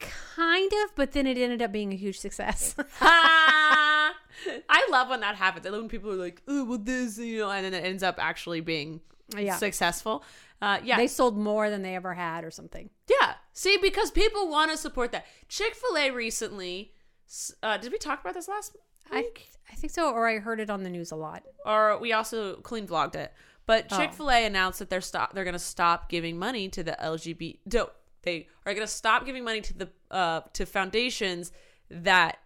Kind 0.00 0.72
of, 0.84 0.94
but 0.94 1.12
then 1.12 1.26
it 1.26 1.36
ended 1.36 1.60
up 1.60 1.72
being 1.72 1.92
a 1.92 1.96
huge 1.96 2.18
success. 2.18 2.74
Ha! 2.98 4.14
I 4.68 4.88
love 4.90 5.08
when 5.08 5.20
that 5.20 5.34
happens. 5.34 5.66
I 5.66 5.70
love 5.70 5.80
when 5.80 5.88
people 5.88 6.10
are 6.12 6.16
like, 6.16 6.42
"Oh, 6.46 6.64
well, 6.64 6.78
this," 6.78 7.18
you 7.18 7.38
know, 7.40 7.50
and 7.50 7.64
then 7.64 7.74
it 7.74 7.84
ends 7.84 8.02
up 8.04 8.16
actually 8.18 8.60
being 8.60 9.00
Yeah. 9.36 9.56
successful. 9.56 10.24
Uh, 10.60 10.78
yeah, 10.82 10.96
They 10.96 11.06
sold 11.06 11.36
more 11.38 11.70
than 11.70 11.82
they 11.82 11.94
ever 11.94 12.14
had, 12.14 12.44
or 12.44 12.50
something. 12.50 12.90
yeah. 13.08 13.34
See, 13.52 13.76
because 13.76 14.10
people 14.10 14.48
want 14.48 14.70
to 14.70 14.76
support 14.76 15.12
that. 15.12 15.26
Chick 15.48 15.74
Fil 15.74 15.96
A 15.96 16.10
recently. 16.10 16.92
s- 17.28 17.54
Uh, 17.62 17.76
did 17.76 17.92
we 17.92 17.98
talk 17.98 18.20
about 18.20 18.34
this 18.34 18.48
last 18.48 18.76
I 19.10 19.16
week? 19.20 19.48
I 19.70 19.74
think 19.74 19.92
so, 19.92 20.10
or 20.12 20.26
I 20.28 20.38
heard 20.38 20.60
it 20.60 20.70
on 20.70 20.82
the 20.82 20.90
news 20.90 21.10
a 21.12 21.16
lot. 21.16 21.44
or 21.64 21.98
we 21.98 22.12
also 22.12 22.56
Colleen 22.62 22.86
vlogged 22.88 23.14
it. 23.16 23.32
But 23.66 23.86
Oh. 23.92 23.98
Chick 23.98 24.14
Fil 24.14 24.30
A 24.30 24.46
announced 24.46 24.78
that 24.78 24.88
they're 24.90 25.00
stop 25.02 25.34
they're 25.34 25.44
gonna 25.44 25.58
stop 25.58 26.08
giving 26.08 26.38
money 26.38 26.68
to 26.70 26.82
the 26.82 26.92
LGBT. 27.00 27.60
No, 27.72 27.90
They 28.22 28.48
are 28.66 28.72
gonna 28.74 28.86
stop 28.86 29.24
giving 29.26 29.44
money 29.44 29.60
to 29.60 29.74
the 29.74 29.90
uh 30.10 30.40
to 30.54 30.64
foundations 30.66 31.52
that 31.90 32.38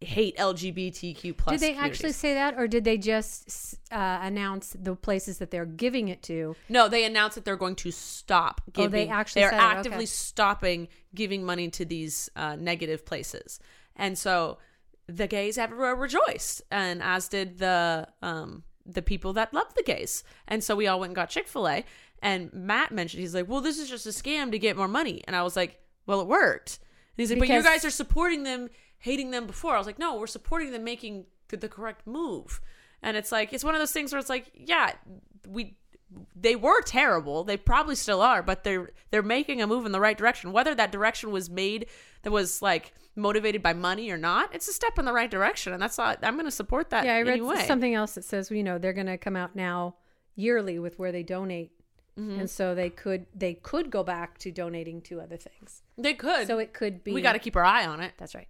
hate 0.00 0.36
LGBTQ 0.36 1.36
plus. 1.36 1.58
Did 1.58 1.74
they 1.74 1.78
actually 1.78 2.12
say 2.12 2.34
that, 2.34 2.54
or 2.58 2.68
did 2.68 2.84
they 2.84 2.98
just 2.98 3.76
uh, 3.90 4.18
announce 4.22 4.76
the 4.78 4.94
places 4.94 5.38
that 5.38 5.50
they're 5.50 5.64
giving 5.64 6.08
it 6.08 6.22
to? 6.24 6.54
No, 6.68 6.88
they 6.88 7.04
announced 7.04 7.34
that 7.36 7.44
they're 7.44 7.56
going 7.56 7.76
to 7.76 7.90
stop 7.90 8.60
Oh, 8.68 8.72
giving. 8.82 9.06
they 9.06 9.08
actually 9.08 9.42
they're 9.42 9.54
actively 9.54 9.98
okay. 9.98 10.06
stopping 10.06 10.88
giving 11.14 11.44
money 11.44 11.68
to 11.70 11.84
these 11.84 12.28
uh, 12.36 12.56
negative 12.56 13.06
places, 13.06 13.58
and 13.96 14.18
so 14.18 14.58
the 15.06 15.26
gays 15.26 15.56
everywhere 15.56 15.94
rejoiced, 15.94 16.62
and 16.70 17.02
as 17.02 17.28
did 17.28 17.58
the 17.58 18.06
um 18.22 18.64
the 18.84 19.02
people 19.02 19.32
that 19.32 19.52
love 19.54 19.72
the 19.76 19.82
gays, 19.82 20.24
and 20.46 20.62
so 20.62 20.76
we 20.76 20.86
all 20.86 21.00
went 21.00 21.10
and 21.10 21.16
got 21.16 21.30
Chick 21.30 21.48
Fil 21.48 21.68
A. 21.68 21.84
And 22.22 22.52
Matt 22.52 22.92
mentioned 22.92 23.20
he's 23.20 23.34
like, 23.34 23.48
"Well, 23.48 23.60
this 23.60 23.78
is 23.78 23.88
just 23.88 24.06
a 24.06 24.10
scam 24.10 24.50
to 24.52 24.58
get 24.58 24.76
more 24.76 24.88
money," 24.88 25.22
and 25.26 25.36
I 25.36 25.42
was 25.42 25.54
like, 25.56 25.80
"Well, 26.06 26.20
it 26.20 26.26
worked." 26.26 26.78
And 26.80 27.22
he's 27.22 27.30
like, 27.30 27.38
"But 27.38 27.48
you 27.48 27.62
guys 27.62 27.84
are 27.84 27.90
supporting 27.90 28.42
them, 28.42 28.68
hating 28.98 29.30
them 29.30 29.46
before." 29.46 29.74
I 29.74 29.78
was 29.78 29.86
like, 29.86 29.98
"No, 29.98 30.16
we're 30.16 30.26
supporting 30.26 30.70
them 30.72 30.84
making 30.84 31.26
the, 31.48 31.56
the 31.56 31.68
correct 31.68 32.06
move." 32.06 32.60
And 33.02 33.16
it's 33.16 33.30
like 33.30 33.52
it's 33.52 33.64
one 33.64 33.74
of 33.74 33.80
those 33.80 33.92
things 33.92 34.12
where 34.12 34.18
it's 34.18 34.30
like, 34.30 34.50
yeah, 34.54 34.92
we 35.46 35.76
they 36.34 36.56
were 36.56 36.80
terrible. 36.82 37.44
They 37.44 37.56
probably 37.56 37.94
still 37.94 38.22
are, 38.22 38.42
but 38.42 38.64
they're 38.64 38.90
they're 39.10 39.22
making 39.22 39.60
a 39.60 39.66
move 39.66 39.86
in 39.86 39.92
the 39.92 40.00
right 40.00 40.16
direction. 40.16 40.52
Whether 40.52 40.74
that 40.74 40.92
direction 40.92 41.30
was 41.30 41.50
made 41.50 41.86
that 42.22 42.30
was 42.30 42.62
like 42.62 42.94
motivated 43.14 43.62
by 43.62 43.72
money 43.74 44.10
or 44.10 44.16
not, 44.16 44.54
it's 44.54 44.68
a 44.68 44.72
step 44.72 44.98
in 44.98 45.04
the 45.04 45.12
right 45.12 45.30
direction, 45.30 45.72
and 45.72 45.80
that's 45.82 45.98
not, 45.98 46.18
I'm 46.22 46.34
going 46.34 46.44
to 46.46 46.50
support 46.50 46.90
that. 46.90 47.04
yeah, 47.04 47.14
I 47.16 47.20
read 47.20 47.32
anyway. 47.34 47.64
something 47.66 47.94
else 47.94 48.14
that 48.14 48.24
says 48.24 48.50
you 48.50 48.62
know 48.62 48.78
they're 48.78 48.92
going 48.92 49.06
to 49.06 49.18
come 49.18 49.36
out 49.36 49.54
now 49.56 49.96
yearly 50.34 50.78
with 50.78 50.98
where 50.98 51.12
they 51.12 51.22
donate, 51.22 51.72
Mm-hmm. 52.18 52.40
and 52.40 52.48
so 52.50 52.74
they 52.74 52.88
could 52.88 53.26
they 53.34 53.52
could 53.52 53.90
go 53.90 54.02
back 54.02 54.38
to 54.38 54.50
donating 54.50 55.02
to 55.02 55.20
other 55.20 55.36
things. 55.36 55.82
They 55.98 56.14
could. 56.14 56.46
So 56.46 56.58
it 56.58 56.72
could 56.72 57.04
be. 57.04 57.12
we 57.12 57.20
got 57.20 57.34
to 57.34 57.38
keep 57.38 57.56
our 57.56 57.64
eye 57.64 57.84
on 57.86 58.00
it. 58.00 58.12
That's 58.16 58.34
right. 58.34 58.48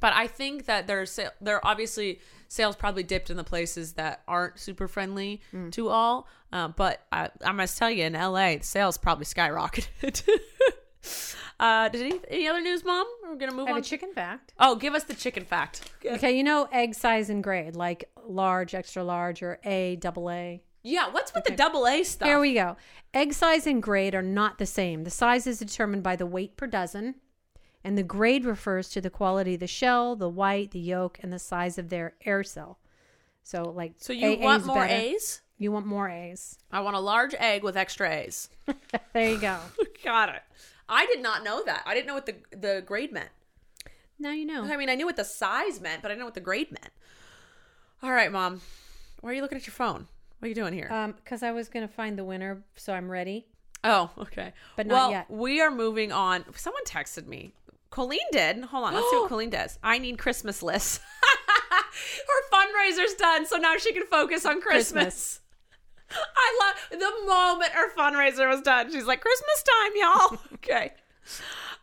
But 0.00 0.12
I 0.14 0.26
think 0.26 0.66
that 0.66 0.86
there's 0.86 1.10
sale, 1.10 1.30
their 1.40 1.64
obviously 1.66 2.20
sales 2.48 2.76
probably 2.76 3.02
dipped 3.02 3.30
in 3.30 3.36
the 3.36 3.44
places 3.44 3.94
that 3.94 4.22
aren't 4.28 4.58
super 4.58 4.86
friendly 4.88 5.40
Mm. 5.52 5.72
to 5.72 5.88
all. 5.88 6.28
Uh, 6.52 6.68
but 6.68 7.02
I, 7.10 7.30
I 7.44 7.52
must 7.52 7.76
tell 7.78 7.90
you, 7.90 8.04
in 8.04 8.12
LA, 8.12 8.56
the 8.58 8.62
sales 8.62 8.96
probably 8.98 9.24
skyrocketed. 9.24 10.22
uh, 11.60 11.88
did 11.88 12.02
any, 12.02 12.20
any 12.28 12.48
other 12.48 12.60
news, 12.60 12.84
Mom? 12.84 13.06
We're 13.24 13.36
gonna 13.36 13.52
move 13.52 13.66
I 13.66 13.70
have 13.70 13.76
on. 13.76 13.82
a 13.82 13.84
chicken 13.84 14.12
fact. 14.12 14.52
oh, 14.58 14.76
give 14.76 14.94
us 14.94 15.04
the 15.04 15.14
chicken 15.14 15.44
fact. 15.44 15.90
Okay, 16.04 16.36
you 16.36 16.42
know 16.44 16.68
egg 16.72 16.94
size 16.94 17.30
and 17.30 17.42
grade, 17.42 17.76
like 17.76 18.10
large, 18.26 18.74
extra 18.74 19.02
large, 19.04 19.42
or 19.42 19.58
A, 19.64 19.96
double 19.96 20.30
A. 20.30 20.62
Yeah, 20.82 21.08
what's 21.10 21.32
with 21.34 21.44
the 21.44 21.56
double 21.56 21.86
A 21.86 22.02
stuff? 22.04 22.28
Here 22.28 22.38
we 22.38 22.52
go. 22.54 22.76
Egg 23.14 23.32
size 23.32 23.66
and 23.66 23.82
grade 23.82 24.14
are 24.14 24.20
not 24.22 24.58
the 24.58 24.66
same. 24.66 25.04
The 25.04 25.10
size 25.10 25.46
is 25.46 25.58
determined 25.58 26.02
by 26.02 26.14
the 26.16 26.26
weight 26.26 26.56
per 26.58 26.66
dozen, 26.66 27.14
and 27.84 27.98
the 27.98 28.02
grade 28.02 28.46
refers 28.46 28.88
to 28.88 29.00
the 29.02 29.10
quality 29.10 29.54
of 29.54 29.60
the 29.60 29.66
shell, 29.66 30.16
the 30.16 30.28
white, 30.28 30.70
the 30.70 30.78
yolk, 30.78 31.18
and 31.22 31.30
the 31.30 31.38
size 31.38 31.76
of 31.76 31.90
their 31.90 32.14
air 32.24 32.42
cell. 32.42 32.78
So, 33.42 33.64
like, 33.64 33.92
so 33.98 34.14
you 34.14 34.38
AA 34.38 34.42
want 34.42 34.64
more 34.64 34.76
better. 34.76 34.94
A's? 34.94 35.42
You 35.58 35.70
want 35.70 35.84
more 35.84 36.08
A's. 36.08 36.58
I 36.72 36.80
want 36.80 36.96
a 36.96 37.00
large 37.00 37.34
egg 37.38 37.62
with 37.62 37.76
extra 37.76 38.10
A's. 38.10 38.48
There 39.12 39.30
you 39.30 39.38
go. 39.38 39.58
Got 40.04 40.30
it. 40.30 40.42
I 40.88 41.06
did 41.06 41.22
not 41.22 41.44
know 41.44 41.62
that. 41.64 41.84
I 41.86 41.94
didn't 41.94 42.08
know 42.08 42.14
what 42.14 42.26
the 42.26 42.34
the 42.50 42.82
grade 42.84 43.12
meant. 43.12 43.28
now 44.18 44.32
you 44.32 44.44
know. 44.44 44.64
I 44.64 44.76
mean, 44.76 44.88
I 44.88 44.96
knew 44.96 45.06
what 45.06 45.16
the 45.16 45.24
size 45.24 45.80
meant, 45.80 46.02
but 46.02 46.08
I 46.08 46.14
didn't 46.14 46.20
know 46.20 46.24
what 46.24 46.34
the 46.34 46.40
grade 46.40 46.72
meant. 46.72 46.92
All 48.02 48.10
right, 48.10 48.32
Mom. 48.32 48.60
Why 49.20 49.30
are 49.30 49.34
you 49.34 49.42
looking 49.42 49.56
at 49.56 49.66
your 49.68 49.74
phone? 49.74 50.08
What 50.38 50.46
are 50.46 50.48
you 50.48 50.54
doing 50.54 50.72
here? 50.74 50.88
Um, 50.90 51.12
because 51.12 51.44
I 51.44 51.52
was 51.52 51.68
gonna 51.68 51.86
find 51.86 52.18
the 52.18 52.24
winner, 52.24 52.64
so 52.74 52.92
I'm 52.92 53.08
ready. 53.08 53.46
oh, 53.84 54.10
okay. 54.18 54.52
but 54.76 54.86
not 54.86 54.94
well, 54.94 55.10
yet. 55.12 55.30
we 55.30 55.60
are 55.60 55.70
moving 55.70 56.10
on. 56.10 56.44
Someone 56.56 56.84
texted 56.84 57.26
me. 57.26 57.52
Colleen 57.94 58.26
did. 58.32 58.64
Hold 58.64 58.86
on. 58.86 58.94
Let's 58.94 59.08
see 59.08 59.16
what 59.18 59.28
Colleen 59.28 59.50
does. 59.50 59.78
I 59.80 59.98
need 59.98 60.18
Christmas 60.18 60.64
lists. 60.64 60.98
Her 61.70 62.50
fundraiser's 62.52 63.14
done, 63.14 63.46
so 63.46 63.56
now 63.56 63.76
she 63.76 63.92
can 63.92 64.04
focus 64.06 64.44
on 64.44 64.60
Christmas. 64.60 65.04
Christmas. 65.04 65.40
I 66.10 66.74
love 66.90 67.00
the 67.00 67.26
moment 67.26 67.70
her 67.70 67.94
fundraiser 67.94 68.48
was 68.48 68.60
done. 68.62 68.92
She's 68.92 69.06
like, 69.06 69.20
Christmas 69.20 69.62
time, 69.62 69.92
y'all. 69.94 70.38
okay. 70.54 70.92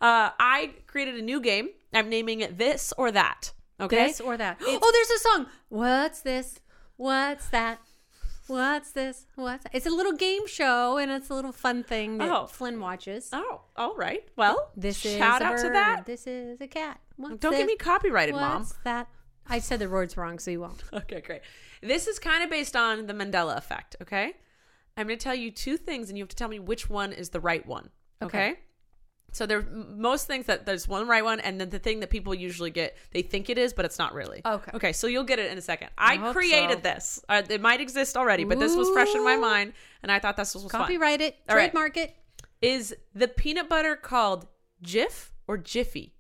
Uh, 0.02 0.32
I 0.38 0.74
created 0.86 1.16
a 1.16 1.22
new 1.22 1.40
game. 1.40 1.70
I'm 1.94 2.10
naming 2.10 2.42
it 2.42 2.58
This 2.58 2.94
or 2.98 3.12
That. 3.12 3.54
Okay. 3.80 4.08
This 4.08 4.20
or 4.20 4.36
that. 4.36 4.58
oh, 4.62 4.92
there's 4.92 5.10
a 5.10 5.20
song. 5.20 5.46
What's 5.70 6.22
this? 6.22 6.60
What's 6.98 7.48
that? 7.48 7.80
What's 8.52 8.92
this? 8.92 9.26
What's 9.36 9.64
that? 9.64 9.74
It's 9.74 9.86
a 9.86 9.90
little 9.90 10.12
game 10.14 10.46
show 10.46 10.98
and 10.98 11.10
it's 11.12 11.30
a 11.30 11.34
little 11.34 11.52
fun 11.54 11.84
thing 11.84 12.18
that 12.18 12.30
Oh. 12.30 12.48
Flynn 12.48 12.80
watches. 12.82 13.30
Oh, 13.32 13.62
all 13.78 13.96
right. 13.96 14.28
Well, 14.36 14.72
This 14.76 15.06
is 15.06 15.18
shout 15.18 15.42
out 15.42 15.58
to 15.60 15.70
that. 15.70 16.06
This 16.06 16.28
is 16.28 16.60
a 16.60 16.68
cat. 16.68 17.00
What's 17.16 17.38
Don't 17.38 17.52
this? 17.52 17.60
get 17.60 17.68
me 17.68 17.78
copyrighted, 17.78 18.36
Mom. 18.36 18.60
What's 18.60 18.74
that? 18.84 19.08
I 19.48 19.60
said 19.60 19.80
the 19.80 19.90
words 19.90 20.18
wrong, 20.18 20.38
so 20.40 20.52
you 20.52 20.60
won't. 20.60 20.84
Okay, 20.94 21.22
great. 21.22 21.42
This 21.82 22.08
is 22.08 22.20
kind 22.20 22.44
of 22.44 22.50
based 22.50 22.76
on 22.76 23.08
the 23.08 23.14
Mandela 23.14 23.58
effect, 23.58 23.96
okay? 24.02 24.34
I'm 24.98 25.08
going 25.08 25.18
to 25.18 25.24
tell 25.24 25.34
you 25.36 25.50
two 25.52 25.78
things 25.78 26.10
and 26.10 26.18
you 26.18 26.24
have 26.24 26.30
to 26.30 26.36
tell 26.36 26.50
me 26.50 26.60
which 26.60 26.90
one 26.90 27.14
is 27.14 27.30
the 27.30 27.40
right 27.40 27.66
one, 27.66 27.90
okay? 28.22 28.50
Okay. 28.52 28.60
So 29.32 29.46
there 29.46 29.62
most 29.62 30.28
things 30.28 30.46
that 30.48 30.66
there's 30.66 30.88
one 30.88 31.08
right 31.08 31.24
one 31.24 31.40
and 31.40 31.60
then 31.60 31.70
the 31.70 31.80
thing 31.80 32.02
that 32.02 32.10
people 32.10 32.34
usually 32.36 32.70
get 32.70 32.98
they 33.12 33.22
think 33.22 33.50
it 33.50 33.58
is 33.58 33.74
but 33.74 33.86
it's 33.86 33.98
not 33.98 34.14
really. 34.14 34.42
Okay. 34.46 34.72
Okay, 34.74 34.94
so 34.94 35.08
you'll 35.08 35.24
get 35.24 35.40
it 35.40 35.52
in 35.52 35.58
a 35.58 35.62
second. 35.62 35.90
I, 35.98 36.16
hope 36.16 36.34
created 36.34 36.78
so. 36.78 36.94
this. 36.94 37.24
Uh, 37.30 37.42
it 37.50 37.62
might 37.62 37.80
exist 37.80 38.18
already, 38.18 38.44
but 38.44 38.60
this 38.60 38.76
was 38.76 38.90
fresh 38.90 39.14
in 39.16 39.24
my 39.24 39.38
mind 39.38 39.74
and 40.04 40.12
I 40.12 40.20
thought 40.20 40.38
this 40.38 40.54
was 40.54 40.64
fun. 40.64 40.70
Copyright 40.70 41.22
it. 41.22 41.38
All 41.48 41.56
right. 41.56 41.72
Trademark 41.72 41.98
it. 41.98 42.16
Is 42.62 42.96
the 43.16 43.28
peanut 43.28 43.70
butter 43.70 43.96
called 43.96 44.48
Jif 44.84 45.30
or 45.48 45.58
Jiffy? 45.58 46.14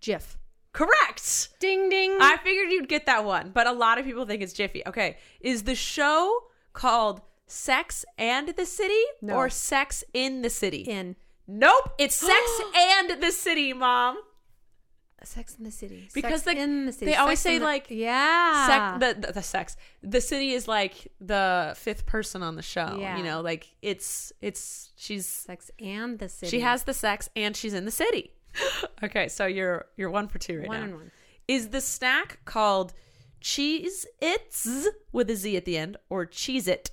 Jif. 0.00 0.36
Correct. 0.72 1.48
Ding 1.60 1.88
ding. 1.88 2.16
I 2.20 2.36
figured 2.38 2.70
you'd 2.70 2.88
get 2.88 3.06
that 3.06 3.24
one, 3.24 3.50
but 3.54 3.66
a 3.66 3.72
lot 3.72 3.98
of 3.98 4.04
people 4.04 4.26
think 4.26 4.42
it's 4.42 4.52
Jiffy. 4.52 4.82
Okay. 4.86 5.18
Is 5.40 5.62
the 5.62 5.74
show 5.74 6.44
called 6.72 7.20
Sex 7.46 8.04
and 8.18 8.48
the 8.48 8.66
City 8.66 9.02
No. 9.22 9.34
or 9.34 9.48
Sex 9.48 10.02
in 10.12 10.42
the 10.42 10.50
City? 10.50 10.80
in 10.80 11.16
Nope. 11.46 11.94
It's 11.98 12.14
Sex 12.32 12.60
and 12.76 13.22
the 13.22 13.30
City, 13.32 13.72
Mom. 13.72 14.18
Sex 15.22 15.54
in 15.58 15.64
the 15.64 15.70
City. 15.70 16.08
Because 16.12 16.42
Sex 16.42 16.54
the- 16.56 16.62
in 16.62 16.84
the 16.86 16.92
city. 16.92 17.06
they 17.06 17.14
always 17.16 17.38
Sex 17.40 17.46
in 17.46 17.52
say, 17.54 17.58
the- 17.58 17.64
like, 17.64 17.86
yeah. 17.88 18.66
Sex, 18.66 19.00
the, 19.20 19.26
the 19.26 19.32
the 19.32 19.42
sex. 19.42 19.76
The 20.02 20.20
city 20.20 20.52
is 20.52 20.68
like 20.68 21.10
the 21.20 21.74
fifth 21.78 22.04
person 22.04 22.42
on 22.42 22.56
the 22.56 22.62
show. 22.62 22.98
Yeah. 23.00 23.16
You 23.16 23.24
know, 23.24 23.40
like 23.40 23.74
it's 23.80 24.32
it's 24.42 24.92
she's 24.96 25.26
Sex 25.26 25.70
and 25.80 26.18
the 26.18 26.28
city. 26.28 26.50
she 26.50 26.60
has 26.60 26.82
the 26.84 26.92
sex 26.92 27.30
and 27.34 27.56
she's 27.56 27.72
in 27.72 27.86
the 27.86 27.90
city. 27.90 28.32
okay, 29.02 29.28
so 29.28 29.46
you're 29.46 29.86
you're 29.96 30.10
one 30.10 30.28
for 30.28 30.38
two 30.38 30.58
right 30.60 30.68
one 30.68 30.76
now. 30.78 30.84
and 30.84 30.94
one. 30.94 31.10
Is 31.48 31.68
the 31.70 31.80
snack 31.80 32.40
called 32.44 32.92
Cheese 33.40 34.06
Its 34.20 34.88
with 35.12 35.28
a 35.30 35.36
Z 35.36 35.56
at 35.56 35.64
the 35.64 35.76
end 35.78 35.96
or 36.10 36.24
Cheese 36.26 36.68
It 36.68 36.90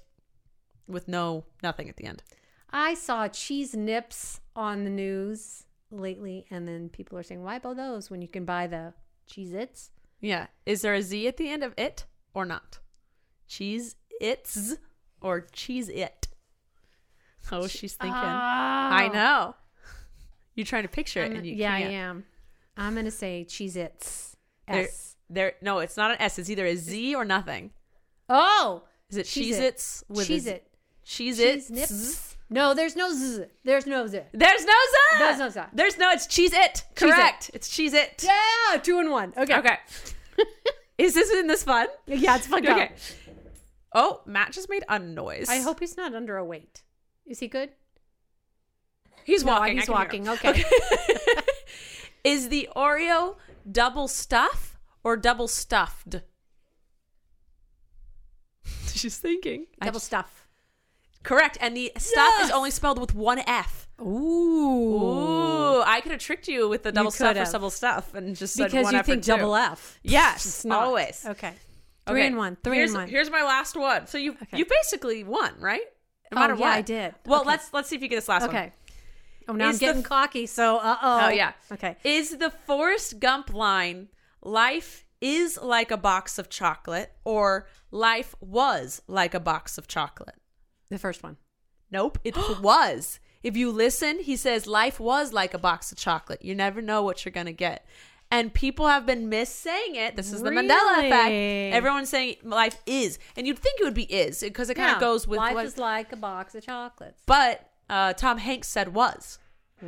with 0.87 1.07
no 1.07 1.43
nothing 1.63 1.87
at 1.89 1.97
the 1.97 2.05
end? 2.05 2.23
I 2.69 2.93
saw 2.93 3.27
cheese 3.29 3.73
nips 3.75 4.39
on 4.55 4.83
the 4.83 4.89
news 4.89 5.63
lately, 5.89 6.45
and 6.49 6.67
then 6.67 6.89
people 6.89 7.17
are 7.17 7.23
saying, 7.23 7.43
"Why 7.43 7.59
buy 7.59 7.73
those 7.73 8.09
when 8.09 8.21
you 8.21 8.27
can 8.27 8.45
buy 8.45 8.67
the 8.67 8.93
Cheez 9.29 9.53
Its?" 9.53 9.91
Yeah. 10.19 10.47
Is 10.65 10.81
there 10.81 10.93
a 10.93 11.01
Z 11.01 11.27
at 11.27 11.37
the 11.37 11.49
end 11.49 11.63
of 11.63 11.73
it 11.77 12.05
or 12.33 12.45
not? 12.45 12.79
Cheese 13.47 13.95
Its 14.19 14.75
or 15.21 15.41
Cheese 15.51 15.89
It? 15.89 16.27
Oh, 17.51 17.67
she's 17.67 17.95
thinking. 17.95 18.13
Ah. 18.15 18.93
I 18.93 19.07
know. 19.07 19.55
You're 20.53 20.65
trying 20.65 20.83
to 20.83 20.89
picture 20.89 21.21
it, 21.23 21.31
and 21.31 21.45
you 21.45 21.55
yeah, 21.55 21.77
can't. 21.77 21.89
I 21.89 21.93
am. 21.93 22.25
I'm 22.77 22.95
gonna 22.95 23.11
say 23.11 23.45
Cheez 23.47 23.75
Its. 23.75 24.35
There, 24.67 24.83
S. 24.83 25.15
there. 25.29 25.53
No, 25.61 25.79
it's 25.79 25.97
not 25.97 26.11
an 26.11 26.17
S. 26.19 26.39
It's 26.39 26.49
either 26.49 26.65
a 26.65 26.75
Z 26.75 27.15
or 27.15 27.25
nothing. 27.25 27.71
Oh, 28.29 28.83
Is 29.09 29.17
it 29.17 29.25
Cheez 29.25 29.53
It. 29.53 29.63
Its 29.63 30.03
with 30.07 30.27
Cheez 30.27 30.47
It. 30.47 30.67
Cheez 31.05 31.37
Cheese 31.37 31.39
Its. 31.39 32.30
No, 32.53 32.73
there's 32.73 32.97
no 32.97 33.13
z. 33.13 33.45
There's 33.63 33.87
no 33.87 34.05
z. 34.07 34.19
There's 34.33 34.65
no 34.65 34.73
za. 34.73 35.19
There's 35.19 35.39
no 35.39 35.49
za. 35.49 35.69
There's 35.73 35.97
no. 35.97 36.11
It's 36.11 36.27
cheese 36.27 36.51
it. 36.53 36.83
Correct. 36.95 37.49
It's 37.53 37.69
cheese 37.69 37.93
it. 37.93 38.23
Yeah, 38.23 38.77
two 38.79 38.99
and 38.99 39.09
one. 39.09 39.33
Okay. 39.37 39.55
Okay. 39.57 39.77
Is 40.97 41.13
this 41.13 41.31
in 41.31 41.47
this 41.47 41.63
fun? 41.63 41.87
Yeah, 42.07 42.35
it's 42.35 42.47
fun. 42.47 42.67
Okay. 42.67 42.91
Oh, 43.93 44.21
Matt 44.25 44.51
just 44.51 44.69
made 44.69 44.83
a 44.89 44.99
noise. 44.99 45.47
I 45.49 45.59
hope 45.61 45.79
he's 45.79 45.95
not 45.97 46.13
under 46.13 46.35
a 46.37 46.43
weight. 46.45 46.83
Is 47.25 47.39
he 47.39 47.47
good? 47.47 47.69
he's 49.23 49.43
No, 49.45 49.53
walking. 49.53 49.77
He's 49.77 49.89
walking. 49.89 50.25
him. 50.25 50.33
Okay. 50.33 50.63
Is 52.23 52.49
the 52.49 52.67
Oreo 52.75 53.37
double 53.69 54.07
stuff 54.09 54.77
or 55.03 55.15
double 55.17 55.47
stuffed? 55.47 56.17
She's 58.93 59.17
thinking. 59.17 59.67
Double 59.79 59.93
just- 59.93 60.05
stuff. 60.07 60.40
Correct. 61.23 61.57
And 61.61 61.75
the 61.75 61.91
stuff 61.97 62.33
is 62.41 62.51
only 62.51 62.71
spelled 62.71 62.99
with 62.99 63.13
one 63.15 63.39
F. 63.39 63.87
Ooh. 63.99 64.03
Ooh, 65.77 65.81
I 65.85 66.01
could 66.01 66.11
have 66.11 66.21
tricked 66.21 66.47
you 66.47 66.67
with 66.69 66.83
the 66.83 66.91
double 66.91 67.11
stuff 67.11 67.35
or 67.35 67.39
have. 67.39 67.51
double 67.51 67.69
stuff 67.69 68.13
and 68.13 68.35
just 68.35 68.53
said 68.55 68.71
Because 68.71 68.83
one 68.85 68.93
you 68.93 68.99
F 68.99 69.05
or 69.05 69.11
think 69.11 69.23
two. 69.23 69.27
double 69.31 69.55
F. 69.55 69.99
Yes, 70.03 70.45
It's 70.45 70.65
not. 70.65 70.83
always. 70.83 71.23
Okay. 71.25 71.53
Three 72.07 72.17
Okay, 72.19 72.27
and 72.27 72.37
one. 72.37 72.57
Three 72.63 72.77
here's, 72.77 72.91
and 72.91 72.99
one. 73.01 73.07
Here's 73.09 73.29
my 73.29 73.43
last 73.43 73.75
one. 73.75 74.07
So 74.07 74.17
you 74.17 74.31
Okay. 74.41 74.57
you 74.57 74.65
basically 74.65 75.23
won, 75.23 75.53
right? 75.59 75.81
No 76.31 76.37
Oh, 76.37 76.41
matter 76.41 76.53
yeah, 76.55 76.59
what. 76.61 76.69
I 76.77 76.81
did. 76.81 77.15
Well, 77.25 77.41
Okay. 77.41 77.49
let's 77.49 77.73
let's 77.73 77.89
see 77.89 77.95
if 77.95 78.01
you 78.01 78.07
get 78.07 78.15
this 78.15 78.27
last 78.29 78.41
one. 78.47 78.49
Okay. 78.55 78.73
Oh, 79.47 79.53
now 79.53 79.69
Is 79.69 79.75
I'm 79.75 79.79
the 79.79 79.85
getting 79.85 80.01
f- 80.01 80.07
cocky. 80.09 80.45
So, 80.47 80.77
uh 80.77 80.97
oh. 81.01 81.19
Oh 81.25 81.29
yeah. 81.29 81.53
Okay. 81.71 81.97
Is 82.03 82.37
the 82.37 82.49
Forrest 82.49 83.19
Gump 83.19 83.53
line 83.53 84.07
life 84.41 85.05
is 85.19 85.59
like 85.61 85.91
a 85.91 85.97
box 85.97 86.39
of 86.39 86.49
chocolate 86.49 87.11
or 87.23 87.67
life 87.91 88.33
was 88.41 89.01
like 89.07 89.33
a 89.35 89.39
box 89.39 89.77
of 89.77 89.87
chocolate? 89.87 90.35
The 90.91 90.99
first 90.99 91.23
one. 91.23 91.37
Nope, 91.89 92.19
it 92.23 92.35
was. 92.61 93.19
If 93.43 93.57
you 93.57 93.71
listen, 93.71 94.19
he 94.19 94.35
says 94.35 94.67
life 94.67 94.99
was 94.99 95.33
like 95.33 95.53
a 95.53 95.57
box 95.57 95.91
of 95.91 95.97
chocolate. 95.97 96.43
You 96.45 96.53
never 96.53 96.81
know 96.81 97.01
what 97.01 97.25
you're 97.25 97.31
going 97.31 97.47
to 97.47 97.53
get. 97.53 97.85
And 98.29 98.53
people 98.53 98.87
have 98.87 99.05
been 99.05 99.27
miss 99.29 99.49
saying 99.49 99.95
it. 99.95 100.15
This 100.15 100.31
is 100.31 100.41
the 100.41 100.51
Mandela 100.51 100.99
effect. 101.05 101.31
Everyone's 101.75 102.07
saying 102.09 102.35
life 102.43 102.77
is. 102.85 103.19
And 103.35 103.45
you'd 103.47 103.59
think 103.59 103.79
it 103.81 103.83
would 103.83 103.93
be 103.93 104.03
is 104.03 104.39
because 104.41 104.69
it 104.69 104.75
kind 104.75 104.91
of 104.91 104.97
Yeah. 104.97 104.99
goes 105.01 105.27
with 105.27 105.37
life 105.39 105.53
what 105.55 105.65
is 105.65 105.77
like 105.77 106.13
a 106.13 106.15
box 106.15 106.55
of 106.55 106.63
chocolates. 106.65 107.21
But 107.25 107.67
uh, 107.89 108.13
Tom 108.13 108.37
Hanks 108.37 108.69
said 108.69 108.93
was. 108.93 109.37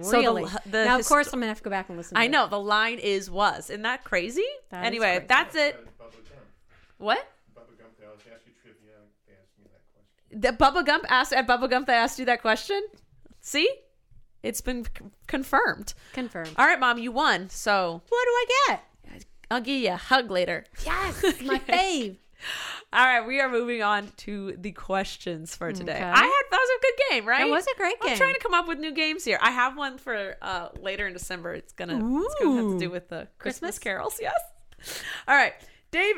So 0.02 0.10
the- 0.12 0.18
Really? 0.18 0.44
the 0.66 0.86
now, 0.86 0.94
of 0.96 0.98
his- 1.02 1.08
course, 1.08 1.28
I'm 1.32 1.40
gonna 1.40 1.48
have 1.48 1.60
to 1.60 1.64
go 1.64 1.70
back 1.70 1.88
and 1.88 1.98
listen. 1.98 2.16
To 2.16 2.22
I 2.22 2.26
it. 2.26 2.32
know 2.32 2.48
the 2.48 2.60
line 2.60 2.98
is 3.00 3.30
was. 3.30 3.70
Isn't 3.70 3.84
that 3.84 4.04
crazy? 4.04 4.44
That 4.72 4.82
is 4.84 4.88
anyway, 4.88 5.12
crazy. 5.18 5.26
that's 5.30 5.56
it. 5.56 5.76
Bubba 6.00 6.12
Gump. 6.12 6.26
What? 6.98 7.28
Bubba 7.56 7.78
Gump, 7.78 7.92
they 8.00 8.06
always 8.08 8.22
ask 8.34 8.42
you 8.48 8.54
trivia. 8.62 8.98
They 9.28 9.34
asked 9.40 9.54
me 9.58 9.66
that 9.72 9.84
question. 9.94 10.23
The 10.34 10.50
Bubba 10.50 10.86
Gump 10.86 11.06
asked 11.10 11.34
at 11.34 11.48
Bubba 11.48 11.70
Gump. 11.70 11.88
They 11.88 11.94
asked 11.94 12.20
you 12.20 12.26
that 12.26 12.42
question. 12.42 12.82
See, 13.42 13.70
it's 14.42 14.62
been 14.62 14.86
c- 14.86 14.92
confirmed. 15.28 15.94
Confirmed. 16.14 16.52
All 16.58 16.66
right, 16.66 16.80
mom, 16.80 16.98
you 16.98 17.12
won. 17.12 17.50
So 17.50 18.02
What 18.10 18.26
do 18.26 18.30
I 18.32 18.46
get? 18.68 18.82
I'll 19.52 19.62
give 19.62 19.82
you 19.82 19.92
a 19.92 19.98
hug 19.98 20.32
later. 20.32 20.66
Yes, 20.86 21.22
my 21.44 21.60
fave. 21.60 22.18
All 22.92 23.06
right, 23.06 23.26
we 23.26 23.40
are 23.40 23.50
moving 23.50 23.82
on 23.84 24.10
to 24.18 24.56
the 24.58 24.72
questions 24.72 25.56
for 25.56 25.72
today. 25.72 25.94
Okay. 25.94 26.04
I 26.04 26.18
had 26.24 26.44
that 26.52 26.60
was 26.60 26.70
a 26.78 26.82
good 26.82 26.94
game, 27.10 27.26
right? 27.28 27.48
It 27.48 27.50
was 27.50 27.66
a 27.68 27.78
great 27.78 28.00
game. 28.02 28.12
I'm 28.12 28.18
trying 28.18 28.34
to 28.34 28.40
come 28.40 28.54
up 28.54 28.68
with 28.68 28.80
new 28.80 28.92
games 28.92 29.24
here. 29.24 29.38
I 29.42 29.52
have 29.52 29.78
one 29.78 29.98
for 29.98 30.36
uh, 30.42 30.70
later 30.80 31.08
in 31.08 31.14
December. 31.14 31.54
It's 31.54 31.72
gonna 31.74 31.94
it's 32.24 32.36
gonna 32.42 32.56
have 32.62 32.72
to 32.74 32.80
do 32.80 32.90
with 32.90 33.10
the 33.10 33.28
Christmas, 33.38 33.78
Christmas? 33.78 33.80
carols. 33.80 34.20
Yes. 34.22 35.04
All 35.28 35.36
right, 35.36 35.54
Dave. 35.92 36.16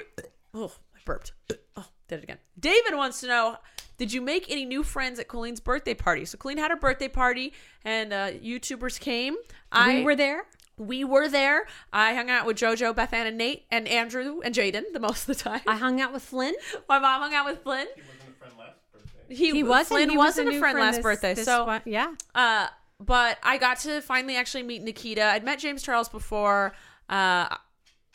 Oh, 0.53 0.71
I 0.95 0.99
burped. 1.05 1.33
Oh, 1.77 1.85
did 2.07 2.19
it 2.19 2.23
again. 2.23 2.37
David 2.59 2.95
wants 2.95 3.19
to 3.21 3.27
know. 3.27 3.57
Did 3.97 4.11
you 4.13 4.21
make 4.21 4.49
any 4.49 4.65
new 4.65 4.83
friends 4.83 5.19
at 5.19 5.27
Colleen's 5.27 5.59
birthday 5.59 5.93
party? 5.93 6.25
So 6.25 6.37
Colleen 6.37 6.57
had 6.57 6.71
her 6.71 6.77
birthday 6.77 7.07
party, 7.07 7.53
and 7.83 8.11
uh, 8.11 8.31
YouTubers 8.31 8.99
came. 8.99 9.35
I 9.71 9.95
we 9.95 10.03
were 10.03 10.15
there. 10.15 10.45
we 10.77 11.03
were 11.03 11.29
there. 11.29 11.65
I 11.93 12.13
hung 12.13 12.29
out 12.29 12.45
with 12.45 12.57
JoJo, 12.57 12.95
Beth 12.95 13.13
Ann, 13.13 13.27
and 13.27 13.37
Nate, 13.37 13.65
and 13.71 13.87
Andrew 13.87 14.41
and 14.43 14.53
Jaden 14.53 14.83
the 14.93 14.99
most 14.99 15.21
of 15.29 15.37
the 15.37 15.43
time. 15.43 15.61
I 15.67 15.77
hung 15.77 16.01
out 16.01 16.11
with 16.11 16.23
Flynn. 16.23 16.53
My 16.89 16.99
mom 16.99 17.21
hung 17.21 17.33
out 17.33 17.45
with 17.45 17.63
Flynn. 17.63 17.87
He 17.95 18.01
wasn't 18.01 18.29
a 18.29 18.39
friend 18.39 18.53
last 18.57 18.77
birthday. 18.91 19.35
He, 19.35 19.51
He 19.51 19.63
wasn't. 19.63 19.87
Flynn 19.87 20.09
he 20.09 20.17
was 20.17 20.25
wasn't 20.25 20.47
a 20.49 20.51
new 20.51 20.59
friend, 20.59 20.79
last 20.79 20.95
this- 20.95 21.03
birthday. 21.03 21.33
this 21.33 21.45
so, 21.45 21.65
one- 21.65 21.81
yeah. 21.85 22.13
uh, 22.33 22.67
but 22.99 23.37
I 23.43 23.57
got 23.57 23.79
to 23.79 24.01
finally 24.01 24.35
actually 24.35 24.63
meet 24.63 24.81
Nikita. 24.83 25.23
I'd 25.23 25.43
met 25.43 25.59
James 25.59 25.81
Charles 25.83 26.09
before. 26.09 26.73
Uh, 27.09 27.47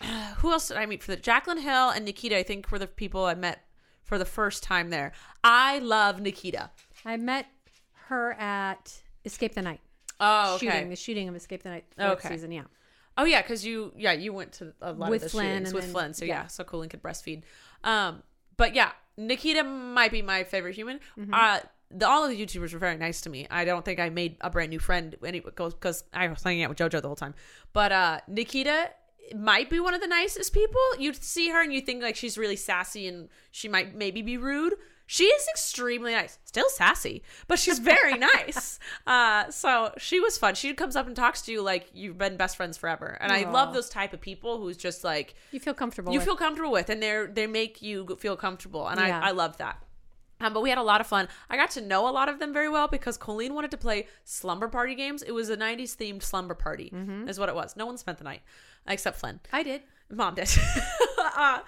who 0.39 0.51
else 0.53 0.69
did 0.69 0.77
I 0.79 0.87
meet 0.87 1.03
for 1.03 1.15
the 1.15 1.21
Jaclyn 1.21 1.61
Hill 1.61 1.91
and 1.91 2.05
Nikita? 2.05 2.37
I 2.39 2.43
think 2.43 2.71
were 2.71 2.79
the 2.79 2.87
people 2.87 3.25
I 3.25 3.35
met 3.35 3.65
for 4.11 4.19
the 4.19 4.25
first 4.25 4.65
time 4.65 4.91
there. 4.91 5.13
I 5.45 5.79
love 5.79 6.21
Nikita. 6.21 6.71
I 7.05 7.17
met 7.17 7.47
her 8.09 8.33
at 8.33 9.01
Escape 9.25 9.55
the 9.55 9.63
Night. 9.63 9.81
Oh, 10.19 10.57
okay. 10.57 10.67
Shooting 10.67 10.91
the 10.91 10.97
shooting 10.97 11.29
of 11.29 11.37
Escape 11.37 11.63
the 11.63 11.69
Night 11.71 11.85
Okay. 11.99 12.29
season. 12.29 12.51
Yeah. 12.51 12.65
Oh 13.17 13.25
yeah, 13.25 13.41
because 13.41 13.65
you 13.65 13.93
yeah 13.97 14.11
you 14.11 14.33
went 14.33 14.51
to 14.55 14.75
a 14.83 14.93
lot 14.93 15.11
With 15.11 15.23
of 15.23 15.31
the 15.31 15.31
Flynn 15.31 15.59
shootings 15.59 15.73
with 15.75 15.85
then- 15.85 15.93
Flynn, 15.93 16.15
so 16.15 16.25
yeah. 16.25 16.43
yeah. 16.43 16.47
so 16.49 16.65
Colleen 16.65 16.89
could 16.91 17.03
breastfeed. 17.03 17.43
Um, 17.85 18.25
but 18.57 18.75
yeah, 18.75 18.91
Nikita 19.17 19.63
might 19.63 20.11
be 20.11 20.23
my 20.23 20.43
favorite 20.43 20.75
human. 20.75 20.99
Mm-hmm. 21.17 21.33
Uh, 21.33 21.61
the, 21.93 22.09
all 22.09 22.25
of 22.25 22.31
the 22.31 22.45
YouTubers 22.45 22.73
were 22.73 22.81
very 22.81 22.97
nice 22.97 23.21
to 23.23 23.31
me. 23.31 23.47
I 23.49 23.65
don't 23.65 23.85
think 23.85 24.01
I 24.01 24.09
made 24.11 24.39
a 24.41 24.51
brand 24.51 24.71
new 24.71 24.81
friend 24.81 25.17
because 25.21 26.03
I 26.13 26.27
was 26.27 26.43
hanging 26.43 26.65
out 26.65 26.71
with 26.71 26.79
JoJo 26.79 27.01
the 27.01 27.09
whole 27.09 27.17
time. 27.17 27.35
But 27.73 27.93
uh, 27.93 28.21
Nikita 28.27 28.91
might 29.37 29.71
be 29.71 29.81
one 29.81 29.95
of 29.95 30.01
the 30.01 30.07
nicest 30.07 30.53
people. 30.53 30.81
You'd 30.99 31.23
see 31.23 31.51
her 31.51 31.63
and 31.63 31.73
you 31.73 31.81
think 31.81 32.03
like 32.03 32.17
she's 32.17 32.37
really 32.39 32.57
sassy 32.57 33.07
and 33.09 33.29
she 33.51 33.69
might 33.69 33.95
maybe 33.95 34.23
be 34.23 34.37
rude. 34.37 34.75
She 35.07 35.25
is 35.25 35.45
extremely 35.49 36.13
nice, 36.13 36.39
still 36.45 36.69
sassy, 36.69 37.25
but 37.49 37.59
she's 37.59 37.81
very 37.81 38.17
nice. 38.19 38.79
Uh, 39.09 39.51
so 39.51 39.93
she 39.99 40.21
was 40.21 40.39
fun. 40.39 40.55
She 40.55 40.73
comes 40.75 40.95
up 40.95 41.09
and 41.09 41.17
talks 41.17 41.43
to 41.43 41.53
you 41.53 41.63
like 41.63 41.89
you've 41.93 42.17
been 42.17 42.37
best 42.37 42.57
friends 42.57 42.77
forever, 42.79 43.19
and 43.21 43.33
I 43.33 43.51
love 43.51 43.75
those 43.75 43.89
type 43.89 44.13
of 44.13 44.21
people 44.21 44.59
who's 44.59 44.77
just 44.77 45.03
like 45.03 45.35
You 45.51 45.59
feel 45.59 45.75
comfortable. 45.75 46.13
you 46.13 46.21
with. 46.21 46.27
feel 46.27 46.37
comfortable 46.37 46.71
with, 46.71 46.91
and 46.91 47.03
they're 47.03 47.27
they 47.27 47.49
make 47.49 47.83
you 47.83 48.17
feel 48.21 48.37
comfortable, 48.37 48.87
and 48.87 49.01
Yeah. 49.01 49.19
I 49.21 49.29
I 49.29 49.31
love 49.33 49.57
that. 49.57 49.83
Um, 50.43 50.55
but 50.55 50.63
we 50.63 50.71
had 50.71 50.79
a 50.79 50.83
lot 50.83 51.01
of 51.03 51.07
fun. 51.07 51.29
I 51.51 51.57
got 51.57 51.71
to 51.73 51.81
know 51.83 52.09
a 52.09 52.13
lot 52.13 52.29
of 52.31 52.39
them 52.39 52.53
very 52.55 52.69
well 52.71 52.89
because 52.89 53.19
Colleen 53.19 53.53
wanted 53.53 53.73
to 53.73 53.77
play 53.77 54.07
slumber 54.25 54.69
party 54.69 54.95
games. 54.95 55.23
It 55.23 55.33
was 55.33 55.51
a 55.51 55.57
'90s 55.57 55.97
themed 55.97 56.23
slumber 56.23 56.55
party, 56.55 56.91
Mm-hmm. 56.95 57.29
is 57.29 57.37
what 57.39 57.49
it 57.49 57.55
was. 57.57 57.75
No 57.77 57.85
one 57.85 57.99
spent 57.99 58.19
the 58.19 58.25
night 58.25 58.43
except 58.93 59.19
Flynn. 59.19 59.41
I 59.53 59.63
did. 59.63 59.83
Mom 60.11 60.35
did. 60.35 60.49
uh, 61.37 61.61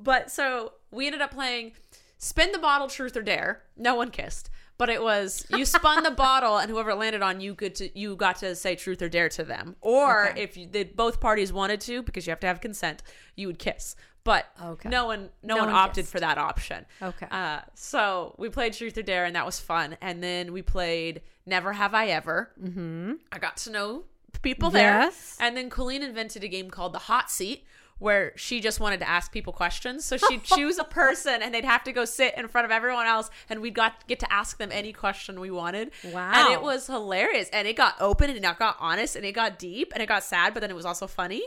but 0.00 0.30
so 0.30 0.72
we 0.90 1.06
ended 1.06 1.20
up 1.20 1.32
playing 1.32 1.72
spin 2.18 2.52
the 2.52 2.58
bottle, 2.58 2.88
truth 2.88 3.16
or 3.16 3.22
dare. 3.22 3.62
No 3.76 3.94
one 3.96 4.10
kissed, 4.10 4.50
but 4.76 4.88
it 4.88 5.02
was 5.02 5.44
you 5.50 5.64
spun 5.64 6.02
the 6.04 6.10
bottle, 6.26 6.58
and 6.58 6.70
whoever 6.70 6.94
landed 6.94 7.22
on, 7.22 7.40
you 7.40 7.54
could 7.54 7.74
to 7.76 7.98
you 7.98 8.14
got 8.16 8.36
to 8.36 8.54
say 8.54 8.76
truth 8.76 9.02
or 9.02 9.08
dare 9.08 9.28
to 9.30 9.44
them. 9.44 9.76
Or 9.80 10.28
Okay. 10.30 10.42
if 10.42 10.56
you 10.56 10.68
both 10.94 11.20
parties 11.20 11.52
wanted 11.52 11.80
to, 11.82 12.02
because 12.02 12.26
you 12.26 12.30
have 12.30 12.40
to 12.40 12.46
have 12.46 12.60
consent, 12.60 13.02
you 13.36 13.46
would 13.48 13.58
kiss. 13.58 13.96
But 14.24 14.46
Okay. 14.62 14.88
no 14.90 15.06
one, 15.06 15.30
no, 15.42 15.54
No 15.54 15.60
one, 15.62 15.66
one 15.72 15.76
opted 15.76 16.02
kissed. 16.02 16.12
for 16.12 16.20
that 16.20 16.36
option. 16.38 16.84
Okay. 17.00 17.26
Uh, 17.30 17.60
so 17.74 18.34
we 18.36 18.50
played 18.50 18.74
Truth 18.74 18.98
or 18.98 19.02
Dare, 19.02 19.24
and 19.24 19.34
that 19.34 19.46
was 19.46 19.58
fun. 19.58 19.96
And 20.02 20.22
then 20.22 20.52
we 20.52 20.60
played 20.60 21.22
Never 21.46 21.72
Have 21.72 21.94
I 21.94 22.08
Ever. 22.08 22.50
Mm-hmm. 22.62 23.12
I 23.32 23.38
got 23.38 23.56
to 23.58 23.70
know 23.70 24.04
people 24.42 24.70
there. 24.70 25.00
Yes. 25.00 25.36
And 25.40 25.56
then 25.56 25.70
Colleen 25.70 26.02
invented 26.02 26.44
a 26.44 26.48
game 26.48 26.70
called 26.70 26.92
the 26.92 27.00
Hot 27.00 27.30
Seat, 27.30 27.64
where 27.98 28.32
she 28.36 28.60
just 28.60 28.78
wanted 28.78 29.00
to 29.00 29.08
ask 29.08 29.32
people 29.32 29.52
questions. 29.52 30.04
So 30.04 30.16
she'd 30.16 30.44
choose 30.56 30.78
a 30.78 30.84
person, 30.84 31.42
and 31.42 31.52
they'd 31.52 31.64
have 31.64 31.84
to 31.84 31.92
go 31.92 32.04
sit 32.04 32.34
in 32.36 32.48
front 32.48 32.64
of 32.64 32.70
everyone 32.70 33.06
else, 33.06 33.30
and 33.48 33.60
we'd 33.60 33.74
got 33.74 34.06
get 34.06 34.20
to 34.20 34.32
ask 34.32 34.58
them 34.58 34.70
any 34.72 34.92
question 34.92 35.40
we 35.40 35.50
wanted. 35.50 35.90
Wow. 36.04 36.32
And 36.34 36.52
it 36.52 36.62
was 36.62 36.86
hilarious, 36.86 37.48
and 37.52 37.66
it 37.66 37.76
got 37.76 37.94
open, 38.00 38.30
and 38.30 38.38
it 38.38 38.58
got 38.58 38.76
honest, 38.78 39.16
and 39.16 39.24
it 39.24 39.32
got 39.32 39.58
deep, 39.58 39.92
and 39.92 40.02
it 40.02 40.06
got 40.06 40.22
sad, 40.22 40.54
but 40.54 40.60
then 40.60 40.70
it 40.70 40.76
was 40.76 40.86
also 40.86 41.06
funny, 41.06 41.42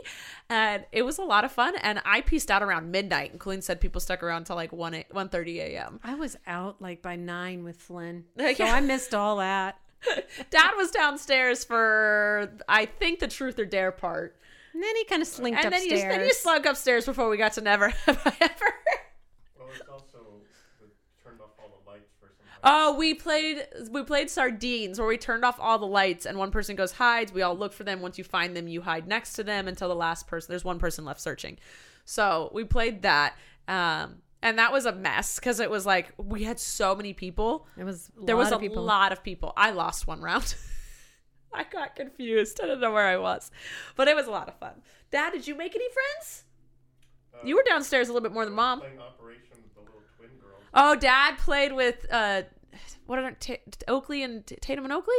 and 0.48 0.84
it 0.92 1.02
was 1.02 1.18
a 1.18 1.24
lot 1.24 1.44
of 1.44 1.52
fun. 1.52 1.74
And 1.82 2.00
I 2.04 2.20
pieced 2.20 2.50
out 2.50 2.62
around 2.62 2.90
midnight, 2.90 3.30
and 3.30 3.40
Colleen 3.40 3.62
said 3.62 3.80
people 3.80 4.00
stuck 4.00 4.22
around 4.22 4.44
till 4.44 4.56
like 4.56 4.72
one 4.72 5.04
one 5.10 5.28
thirty 5.28 5.60
a.m. 5.60 6.00
I 6.04 6.14
was 6.14 6.36
out 6.46 6.82
like 6.82 7.02
by 7.02 7.16
nine 7.16 7.64
with 7.64 7.76
Flynn, 7.76 8.24
so 8.38 8.64
I 8.64 8.80
missed 8.80 9.14
all 9.14 9.36
that. 9.38 9.78
Dad 10.50 10.72
was 10.76 10.90
downstairs 10.90 11.64
for 11.64 12.50
I 12.68 12.86
think 12.86 13.20
the 13.20 13.28
truth 13.28 13.58
or 13.58 13.64
dare 13.64 13.92
part. 13.92 14.36
And 14.74 14.82
then 14.82 14.96
he 14.96 15.04
kind 15.04 15.20
of 15.20 15.28
slinked 15.28 15.62
and 15.62 15.72
then 15.72 15.82
upstairs. 15.82 16.02
you, 16.02 16.08
then 16.08 16.24
you 16.24 16.32
slunk 16.32 16.64
upstairs 16.64 17.04
before 17.04 17.28
we 17.28 17.36
got 17.36 17.52
to 17.54 17.60
never 17.60 17.88
have 18.06 18.22
I 18.24 18.34
ever. 18.40 18.74
Well, 19.58 19.68
it's 19.70 19.88
also 19.88 20.18
the, 20.80 20.86
turned 21.22 21.40
off 21.40 21.50
all 21.58 21.68
the 21.68 21.90
lights 21.90 22.12
for 22.18 22.28
some. 22.28 22.46
Reason. 22.46 22.60
Oh, 22.64 22.96
we 22.96 23.14
played 23.14 23.66
we 23.90 24.02
played 24.02 24.30
sardines 24.30 24.98
where 24.98 25.08
we 25.08 25.18
turned 25.18 25.44
off 25.44 25.58
all 25.60 25.78
the 25.78 25.86
lights 25.86 26.24
and 26.24 26.38
one 26.38 26.50
person 26.50 26.74
goes 26.74 26.92
hides. 26.92 27.32
We 27.32 27.42
all 27.42 27.56
look 27.56 27.72
for 27.72 27.84
them. 27.84 28.00
Once 28.00 28.16
you 28.16 28.24
find 28.24 28.56
them, 28.56 28.66
you 28.66 28.80
hide 28.82 29.06
next 29.06 29.34
to 29.34 29.44
them 29.44 29.68
until 29.68 29.88
the 29.88 29.94
last 29.94 30.26
person. 30.26 30.50
There's 30.50 30.64
one 30.64 30.78
person 30.78 31.04
left 31.04 31.20
searching. 31.20 31.58
So 32.04 32.50
we 32.52 32.64
played 32.64 33.02
that, 33.02 33.36
um, 33.68 34.16
and 34.42 34.58
that 34.58 34.72
was 34.72 34.84
a 34.86 34.92
mess 34.92 35.36
because 35.38 35.60
it 35.60 35.70
was 35.70 35.86
like 35.86 36.12
we 36.18 36.42
had 36.44 36.58
so 36.60 36.94
many 36.94 37.12
people. 37.12 37.66
It 37.76 37.84
was 37.84 38.10
a 38.20 38.24
there 38.26 38.36
was 38.36 38.50
lot 38.50 38.56
a 38.56 38.60
people. 38.60 38.82
lot 38.82 39.12
of 39.12 39.22
people. 39.22 39.52
I 39.56 39.70
lost 39.70 40.06
one 40.06 40.20
round. 40.20 40.54
I 41.54 41.64
got 41.64 41.94
confused. 41.96 42.60
I 42.62 42.66
don't 42.66 42.80
know 42.80 42.92
where 42.92 43.06
I 43.06 43.16
was, 43.18 43.50
but 43.96 44.08
it 44.08 44.16
was 44.16 44.26
a 44.26 44.30
lot 44.30 44.48
of 44.48 44.58
fun. 44.58 44.82
Dad, 45.10 45.32
did 45.32 45.46
you 45.46 45.54
make 45.54 45.74
any 45.74 45.86
friends? 45.90 46.44
You 47.44 47.56
were 47.56 47.64
downstairs 47.68 48.08
a 48.08 48.12
little 48.12 48.26
bit 48.26 48.32
more 48.32 48.44
than 48.44 48.54
mom. 48.54 48.80
Playing 48.80 49.00
Operation 49.00 49.56
with 49.62 49.74
the 49.74 49.80
little 49.80 50.00
twin 50.16 50.30
girls. 50.40 50.62
Oh, 50.74 50.94
Dad 50.96 51.38
played 51.38 51.72
with 51.72 52.06
uh, 52.10 52.42
what 53.06 53.18
are 53.18 53.30
Ta- 53.32 53.54
Oakley 53.88 54.22
and 54.22 54.46
T- 54.46 54.56
Tatum 54.60 54.84
and 54.84 54.92
Oakley? 54.92 55.14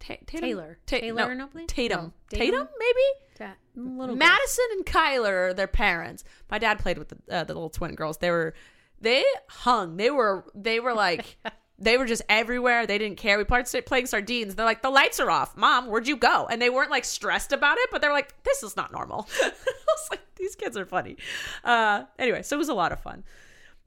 Ta- 0.00 0.14
Tatum? 0.26 0.48
Taylor. 0.48 0.78
Ta- 0.86 0.98
Taylor 0.98 1.34
no, 1.34 1.46
Tatum. 1.46 1.52
No, 1.56 1.66
Tatum, 1.66 2.12
Tatum? 2.30 2.68
maybe. 2.78 3.00
Ta- 3.36 3.54
little. 3.74 4.16
Madison 4.16 4.64
and 4.72 4.86
Kyler 4.86 5.50
are 5.50 5.54
their 5.54 5.66
parents. 5.66 6.24
My 6.50 6.58
dad 6.58 6.78
played 6.78 6.98
with 6.98 7.08
the, 7.08 7.18
uh, 7.30 7.44
the 7.44 7.54
little 7.54 7.70
twin 7.70 7.94
girls. 7.94 8.18
They 8.18 8.30
were 8.30 8.54
they 9.00 9.24
hung. 9.48 9.96
They 9.96 10.10
were 10.10 10.44
they 10.54 10.80
were 10.80 10.94
like 10.94 11.36
they 11.78 11.98
were 11.98 12.06
just 12.06 12.22
everywhere. 12.28 12.86
They 12.86 12.98
didn't 12.98 13.18
care. 13.18 13.38
We 13.38 13.44
started 13.44 13.86
playing 13.86 14.06
sardines. 14.06 14.54
They're 14.54 14.64
like 14.64 14.82
the 14.82 14.90
lights 14.90 15.20
are 15.20 15.30
off. 15.30 15.56
Mom, 15.56 15.88
where'd 15.88 16.08
you 16.08 16.16
go? 16.16 16.46
And 16.50 16.60
they 16.60 16.70
weren't 16.70 16.90
like 16.90 17.04
stressed 17.04 17.52
about 17.52 17.78
it, 17.78 17.88
but 17.92 18.00
they 18.00 18.08
were 18.08 18.14
like 18.14 18.42
this 18.44 18.62
is 18.62 18.76
not 18.76 18.92
normal. 18.92 19.28
I 19.42 19.52
was 19.86 20.08
like 20.10 20.20
these 20.36 20.54
kids 20.54 20.76
are 20.76 20.86
funny. 20.86 21.16
Uh, 21.64 22.04
anyway, 22.18 22.42
so 22.42 22.56
it 22.56 22.58
was 22.58 22.68
a 22.68 22.74
lot 22.74 22.92
of 22.92 23.00
fun. 23.00 23.24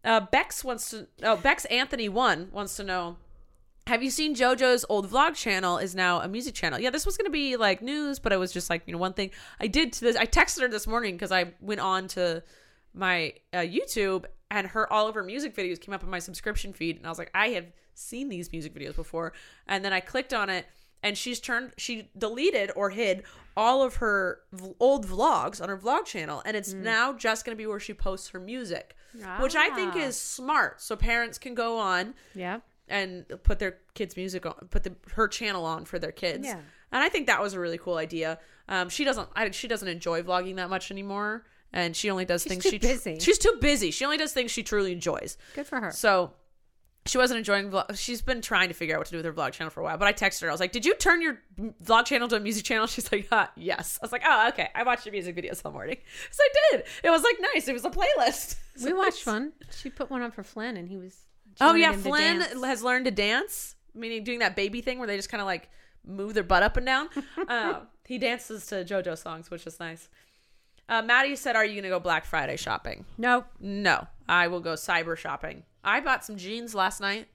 Uh, 0.03 0.22
Bex 0.22 0.64
wants 0.64 0.91
to. 0.91 1.07
Oh, 1.24 1.36
Bex 1.36 1.66
Anthony 1.66 2.10
one 2.10 2.49
wants 2.51 2.76
to 2.78 2.84
know. 2.84 3.18
Have 3.88 4.03
you 4.03 4.11
seen 4.11 4.36
JoJo's 4.36 4.86
old 4.88 5.09
vlog 5.09 5.34
channel 5.36 5.77
is 5.80 5.95
now 5.95 6.19
a 6.21 6.27
music 6.27 6.53
channel? 6.53 6.80
Yeah, 6.80 6.91
this 6.91 7.05
was 7.07 7.17
gonna 7.17 7.32
be 7.32 7.55
like 7.57 7.82
news, 7.82 8.19
but 8.19 8.32
it 8.32 8.38
was 8.38 8.51
just 8.51 8.69
like 8.69 8.84
you 8.86 8.93
know 8.93 8.99
one 8.99 9.13
thing 9.13 9.32
I 9.59 9.67
did 9.67 9.93
to 9.93 10.01
this. 10.01 10.15
I 10.15 10.25
texted 10.25 10.61
her 10.61 10.67
this 10.67 10.86
morning 10.86 11.15
because 11.15 11.32
I 11.32 11.53
went 11.59 11.82
on 11.82 12.07
to 12.09 12.43
my 12.93 13.34
uh, 13.53 13.57
YouTube 13.57 14.25
and 14.51 14.67
her 14.67 14.91
all 14.91 15.07
of 15.07 15.15
her 15.15 15.23
music 15.23 15.55
videos 15.55 15.80
came 15.80 15.93
up 15.93 16.03
in 16.03 16.09
my 16.09 16.19
subscription 16.19 16.71
feed, 16.73 16.97
and 16.97 17.05
I 17.05 17.09
was 17.09 17.17
like, 17.17 17.32
I 17.34 17.49
have 17.49 17.65
seen 17.95 18.30
these 18.30 18.51
music 18.51 18.73
videos 18.75 18.95
before, 18.95 19.34
and 19.67 19.84
then 19.84 19.91
I 19.93 19.99
clicked 20.01 20.34
on 20.36 20.49
it, 20.49 20.67
and 21.01 21.17
she's 21.17 21.39
turned 21.39 21.71
she 21.77 22.09
deleted 22.17 22.71
or 22.75 22.91
hid 22.91 23.23
all 23.57 23.82
of 23.84 23.95
her 23.95 24.39
v- 24.53 24.73
old 24.80 25.07
vlogs 25.07 25.61
on 25.61 25.67
her 25.69 25.77
vlog 25.77 26.05
channel, 26.05 26.43
and 26.45 26.55
it's 26.55 26.73
now 26.73 27.11
just 27.13 27.43
gonna 27.43 27.55
be 27.55 27.65
where 27.67 27.80
she 27.80 27.93
posts 27.95 28.30
her 28.30 28.39
music, 28.39 28.95
which 29.39 29.55
I 29.55 29.69
think 29.71 29.95
Ah. 29.95 29.99
is 29.99 30.15
smart, 30.15 30.80
so 30.82 30.95
parents 30.95 31.38
can 31.39 31.55
go 31.55 31.77
on 31.80 32.13
Yeah. 32.36 32.59
And 32.90 33.26
put 33.44 33.60
their 33.60 33.78
kids' 33.94 34.16
music 34.18 34.46
on, 34.46 34.54
put 34.70 34.84
the, 34.84 34.96
her 35.14 35.28
channel 35.28 35.66
on 35.66 35.86
for 35.86 36.00
their 36.00 36.12
kids. 36.12 36.46
Yeah. 36.46 36.60
And 36.92 37.04
I 37.04 37.10
think 37.10 37.28
that 37.28 37.42
was 37.42 37.54
a 37.54 37.60
really 37.60 37.78
cool 37.78 37.98
idea. 37.98 38.40
Um, 38.68 38.90
she 38.90 39.04
doesn't, 39.06 39.30
I, 39.36 39.52
she 39.52 39.68
doesn't 39.68 39.88
enjoy 39.88 40.22
vlogging 40.24 40.56
that 40.58 40.70
much 40.70 40.92
anymore, 40.92 41.46
and 41.72 41.96
she 41.96 42.10
only 42.10 42.26
does 42.26 42.44
She's 42.44 42.52
things 42.52 42.64
too 42.64 42.70
she 42.72 42.78
busy. 42.80 43.20
she's 43.20 43.38
too 43.38 43.58
busy. 43.62 43.92
She 43.92 44.06
only 44.06 44.18
does 44.18 44.34
things 44.34 44.52
she 44.52 44.64
truly 44.64 44.92
enjoys. 44.92 45.38
Good 45.56 45.68
for 45.68 45.80
her. 45.80 45.92
So 45.92 46.34
she 47.06 47.18
wasn't 47.18 47.38
enjoying 47.40 47.70
vlog. 47.72 47.98
She's 47.98 48.22
been 48.22 48.42
trying 48.42 48.68
to 48.68 48.74
figure 48.74 48.96
out 48.96 49.00
what 49.00 49.06
to 49.08 49.12
do 49.12 49.18
with 49.18 49.26
her 49.26 49.34
vlog 49.34 49.52
channel 49.54 49.72
for 49.72 49.80
a 49.80 49.84
while. 49.84 49.98
But 49.98 50.08
I 50.08 50.14
texted 50.14 50.42
her. 50.42 50.50
I 50.50 50.52
was 50.52 50.60
like, 50.60 50.72
"Did 50.72 50.86
you 50.86 50.96
turn 50.96 51.22
your 51.22 51.40
vlog 51.84 52.06
channel 52.06 52.28
to 52.28 52.36
a 52.36 52.40
music 52.40 52.66
channel?" 52.66 52.86
She's 52.88 53.12
like, 53.12 53.28
uh, 53.32 53.48
"Yes." 53.56 53.98
I 54.02 54.06
was 54.06 54.12
like, 54.12 54.24
"Oh, 54.26 54.50
okay." 54.50 54.70
I 54.76 54.84
watched 54.84 55.06
your 55.06 55.14
music 55.14 55.36
videos 55.36 55.62
all 55.64 55.72
morning. 55.72 55.98
So 56.32 56.44
I 56.44 56.50
did. 56.72 56.84
It 57.04 57.10
was 57.10 57.24
like 57.24 57.38
nice. 57.54 57.68
It 57.68 57.74
was 57.74 57.86
a 57.86 57.90
playlist. 57.90 58.56
we 58.76 58.90
So 58.90 58.96
watched 58.98 59.26
one. 59.26 59.54
She 59.76 59.90
put 59.90 60.10
one 60.12 60.22
up 60.22 60.34
for 60.36 60.44
Flynn, 60.44 60.76
and 60.78 60.88
he 60.90 60.98
was. 60.98 61.16
Oh 61.62 61.74
yeah, 61.76 61.93
Flynn 61.93 62.41
has 62.64 62.84
learned 62.84 63.05
to 63.05 63.12
dance, 63.12 63.76
meaning 63.93 64.24
doing 64.24 64.39
that 64.39 64.55
baby 64.55 64.82
thing 64.82 64.97
where 64.99 65.07
they 65.07 65.16
just 65.16 65.30
kind 65.30 65.41
of 65.41 65.47
like 65.47 65.70
move 66.05 66.34
their 66.34 66.43
butt 66.43 66.64
up 66.64 66.78
and 66.78 66.86
down. 66.86 67.10
uh, 67.47 67.82
he 68.05 68.18
dances 68.18 68.66
to 68.68 68.84
JoJo 68.86 69.18
songs, 69.18 69.51
which 69.51 69.68
is 69.68 69.80
nice. 69.80 70.10
Uh, 70.88 71.01
Maddie 71.01 71.36
said, 71.36 71.55
"Are 71.55 71.66
you 71.66 71.76
gonna 71.80 71.89
go 71.93 71.99
Black 71.99 72.26
Friday 72.26 72.57
shopping?" 72.57 73.05
No, 73.18 73.45
No, 73.60 74.07
I 74.28 74.47
will 74.47 74.60
go 74.62 74.74
cyber 74.74 75.16
shopping. 75.18 75.64
I 75.84 75.99
bought 75.99 76.26
some 76.26 76.36
jeans 76.38 76.74
last 76.74 76.99
night. 76.99 77.28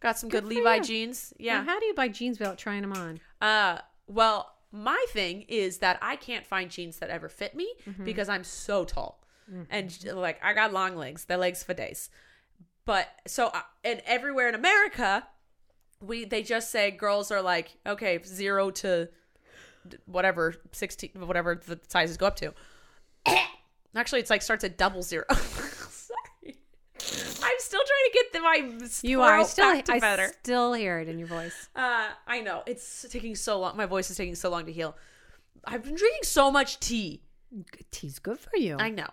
Got 0.00 0.18
some 0.18 0.28
good, 0.30 0.44
Good 0.44 0.54
Levi 0.54 0.76
you. 0.76 0.82
jeans. 0.82 1.32
Yeah. 1.38 1.58
Yeah. 1.58 1.64
how 1.64 1.78
do 1.80 1.86
you 1.86 1.94
buy 1.94 2.08
jeans 2.08 2.38
without 2.38 2.56
trying 2.56 2.82
them 2.82 2.92
on? 2.94 3.20
Uh, 3.40 3.78
well, 4.06 4.52
my 4.72 5.04
thing 5.10 5.42
is 5.48 5.78
that 5.78 5.98
I 6.00 6.16
can't 6.16 6.46
find 6.46 6.70
jeans 6.70 6.98
that 7.00 7.10
ever 7.10 7.28
fit 7.28 7.54
me 7.54 7.68
Mm-hmm. 7.88 8.04
because 8.04 8.28
I'm 8.28 8.44
so 8.44 8.84
tall, 8.84 9.22
and 9.70 10.04
like 10.14 10.38
I 10.44 10.52
got 10.54 10.72
long 10.72 10.96
legs. 10.96 11.24
The 11.24 11.36
legs 11.36 11.62
for 11.62 11.74
days. 11.74 12.08
But 12.84 13.08
so 13.26 13.48
uh, 13.48 13.60
and 13.84 14.02
everywhere 14.06 14.48
in 14.48 14.54
America, 14.54 15.26
we 16.00 16.24
they 16.24 16.42
just 16.42 16.70
say 16.70 16.90
girls 16.90 17.30
are 17.30 17.42
like 17.42 17.76
okay 17.86 18.20
zero 18.24 18.70
to 18.70 19.08
whatever 20.06 20.54
sixteen 20.72 21.10
whatever 21.14 21.60
the 21.66 21.78
sizes 21.88 22.16
go 22.16 22.26
up 22.26 22.36
to. 22.36 22.52
Actually, 23.94 24.20
it's 24.20 24.30
like 24.30 24.42
starts 24.42 24.64
at 24.64 24.78
double 24.78 25.02
zero. 25.02 25.24
Sorry. 25.30 26.56
I'm 27.42 27.58
still 27.58 27.80
trying 27.80 28.04
to 28.04 28.10
get 28.12 28.32
the, 28.32 28.40
my 28.40 28.86
You 29.02 29.22
are 29.22 29.44
still. 29.44 29.64
I 29.88 29.98
better. 29.98 30.30
still 30.42 30.72
hear 30.74 30.98
it 31.00 31.08
in 31.08 31.18
your 31.18 31.28
voice. 31.28 31.68
Uh, 31.74 32.08
I 32.26 32.40
know 32.40 32.62
it's 32.66 33.06
taking 33.10 33.34
so 33.34 33.58
long. 33.58 33.76
My 33.76 33.86
voice 33.86 34.10
is 34.10 34.16
taking 34.16 34.34
so 34.34 34.50
long 34.50 34.66
to 34.66 34.72
heal. 34.72 34.96
I've 35.64 35.82
been 35.82 35.94
drinking 35.94 36.22
so 36.22 36.50
much 36.50 36.78
tea. 36.80 37.22
Tea's 37.90 38.18
good 38.18 38.38
for 38.38 38.56
you. 38.56 38.76
I 38.78 38.90
know. 38.90 39.08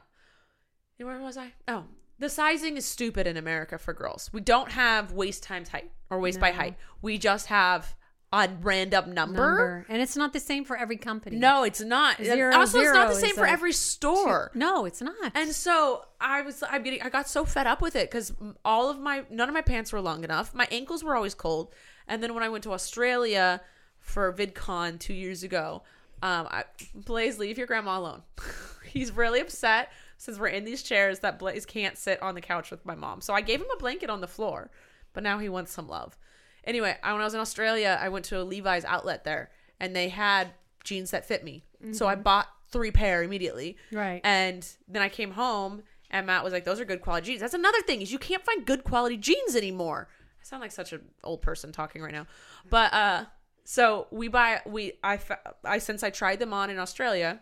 And 1.00 1.08
Where 1.08 1.20
was 1.20 1.38
I? 1.38 1.54
Oh, 1.68 1.86
the 2.20 2.30
sizing 2.30 2.78
is 2.78 2.86
stupid 2.86 3.28
in 3.28 3.38
America 3.38 3.78
for 3.78 3.94
girls. 3.94 4.30
We 4.34 4.42
don't 4.42 4.72
have 4.72 5.12
waist 5.12 5.44
times 5.44 5.70
height 5.70 5.92
or 6.10 6.20
waist 6.20 6.40
by 6.40 6.52
height. 6.52 6.76
We 7.02 7.18
just 7.18 7.48
have 7.48 7.96
a 8.34 8.50
random 8.62 9.14
number. 9.14 9.36
Number. 9.38 9.86
and 9.88 10.02
it's 10.02 10.18
not 10.18 10.34
the 10.34 10.40
same 10.40 10.66
for 10.66 10.76
every 10.76 10.98
company. 10.98 11.38
No, 11.38 11.64
it's 11.64 11.80
not. 11.80 12.22
Zero, 12.22 12.56
also, 12.56 12.80
it's 12.80 12.92
not 12.92 13.10
the 13.10 13.16
same 13.16 13.36
for 13.36 13.46
every 13.46 13.72
store. 13.72 14.52
no, 14.54 14.86
it's 14.86 15.02
not. 15.02 15.32
And 15.34 15.52
so 15.52 16.06
I 16.20 16.42
was, 16.42 16.64
I'm 16.70 16.84
getting, 16.84 17.02
I 17.02 17.10
got 17.10 17.30
so 17.30 17.46
fed 17.46 17.68
up 17.68 17.82
with 17.82 17.96
it 17.96 18.10
because 18.12 18.34
all 18.66 18.90
of 18.90 19.00
my, 19.00 19.24
none 19.30 19.48
of 19.48 19.54
my 19.54 19.62
pants 19.62 19.94
were 19.94 20.02
long 20.02 20.24
enough. 20.24 20.54
My 20.54 20.68
ankles 20.72 21.04
were 21.04 21.16
always 21.16 21.34
cold. 21.34 21.74
And 22.08 22.22
then 22.22 22.34
when 22.34 22.44
I 22.44 22.50
went 22.50 22.64
to 22.66 22.74
Australia 22.74 23.62
for 24.00 24.34
VidCon 24.34 25.00
two 25.00 25.14
years 25.14 25.44
ago, 25.44 25.84
um, 26.22 26.48
I, 26.50 26.64
Blaze, 26.96 27.38
leave 27.38 27.58
your 27.58 27.68
grandma 27.68 28.00
alone. 28.00 28.24
He's 28.86 29.12
really 29.12 29.40
upset 29.40 29.90
since 30.18 30.38
we're 30.40 30.48
in 30.48 30.66
these 30.66 30.84
chairs 30.84 31.20
that 31.20 31.40
Blaze 31.40 31.66
can't 31.66 31.98
sit 31.98 32.22
on 32.22 32.36
the 32.36 32.42
couch 32.42 32.72
with 32.72 32.86
my 32.86 32.96
mom. 32.96 33.22
So 33.22 33.34
I 33.34 33.42
gave 33.42 33.62
him 33.62 33.68
a 33.74 33.80
blanket 33.80 34.10
on 34.10 34.22
the 34.22 34.28
floor, 34.28 34.70
but 35.14 35.24
now 35.24 35.38
he 35.40 35.50
wants 35.50 35.72
some 35.72 35.88
love. 35.88 36.18
Anyway, 36.64 36.98
I, 37.02 37.14
when 37.14 37.22
I 37.22 37.24
was 37.24 37.34
in 37.34 37.40
Australia, 37.40 37.98
I 38.02 38.10
went 38.10 38.26
to 38.26 38.42
a 38.42 38.44
Levi's 38.44 38.84
outlet 38.86 39.24
there, 39.24 39.52
and 39.80 39.96
they 39.96 40.10
had 40.10 40.50
jeans 40.84 41.12
that 41.12 41.26
fit 41.26 41.44
me. 41.44 41.64
So 41.94 42.08
I 42.08 42.16
bought 42.16 42.48
three 42.70 42.92
pair 42.92 43.24
immediately. 43.24 43.78
Right. 43.92 44.20
And 44.24 44.68
then 44.88 45.02
I 45.02 45.10
came 45.10 45.32
home 45.32 45.84
and 46.10 46.26
Matt 46.26 46.44
was 46.44 46.54
like, 46.54 46.66
"Those 46.66 46.80
are 46.80 46.86
good 46.86 47.02
quality 47.02 47.28
jeans." 47.28 47.42
That's 47.42 47.54
another 47.54 47.82
thing 47.82 48.02
is 48.02 48.12
you 48.12 48.20
can't 48.20 48.44
find 48.44 48.66
good 48.66 48.84
quality 48.84 49.18
jeans 49.18 49.56
anymore. 49.56 50.08
I 50.42 50.44
sound 50.44 50.62
like 50.62 50.72
such 50.72 50.94
an 50.94 51.02
old 51.24 51.42
person 51.42 51.72
talking 51.72 52.02
right 52.02 52.14
now, 52.14 52.28
but 52.70 52.94
uh, 52.94 53.26
so 53.64 54.08
we 54.12 54.28
buy 54.28 54.62
we 54.66 54.94
I 55.04 55.20
I 55.64 55.80
since 55.80 56.04
I 56.04 56.10
tried 56.10 56.40
them 56.40 56.54
on 56.54 56.70
in 56.70 56.80
Australia, 56.80 57.42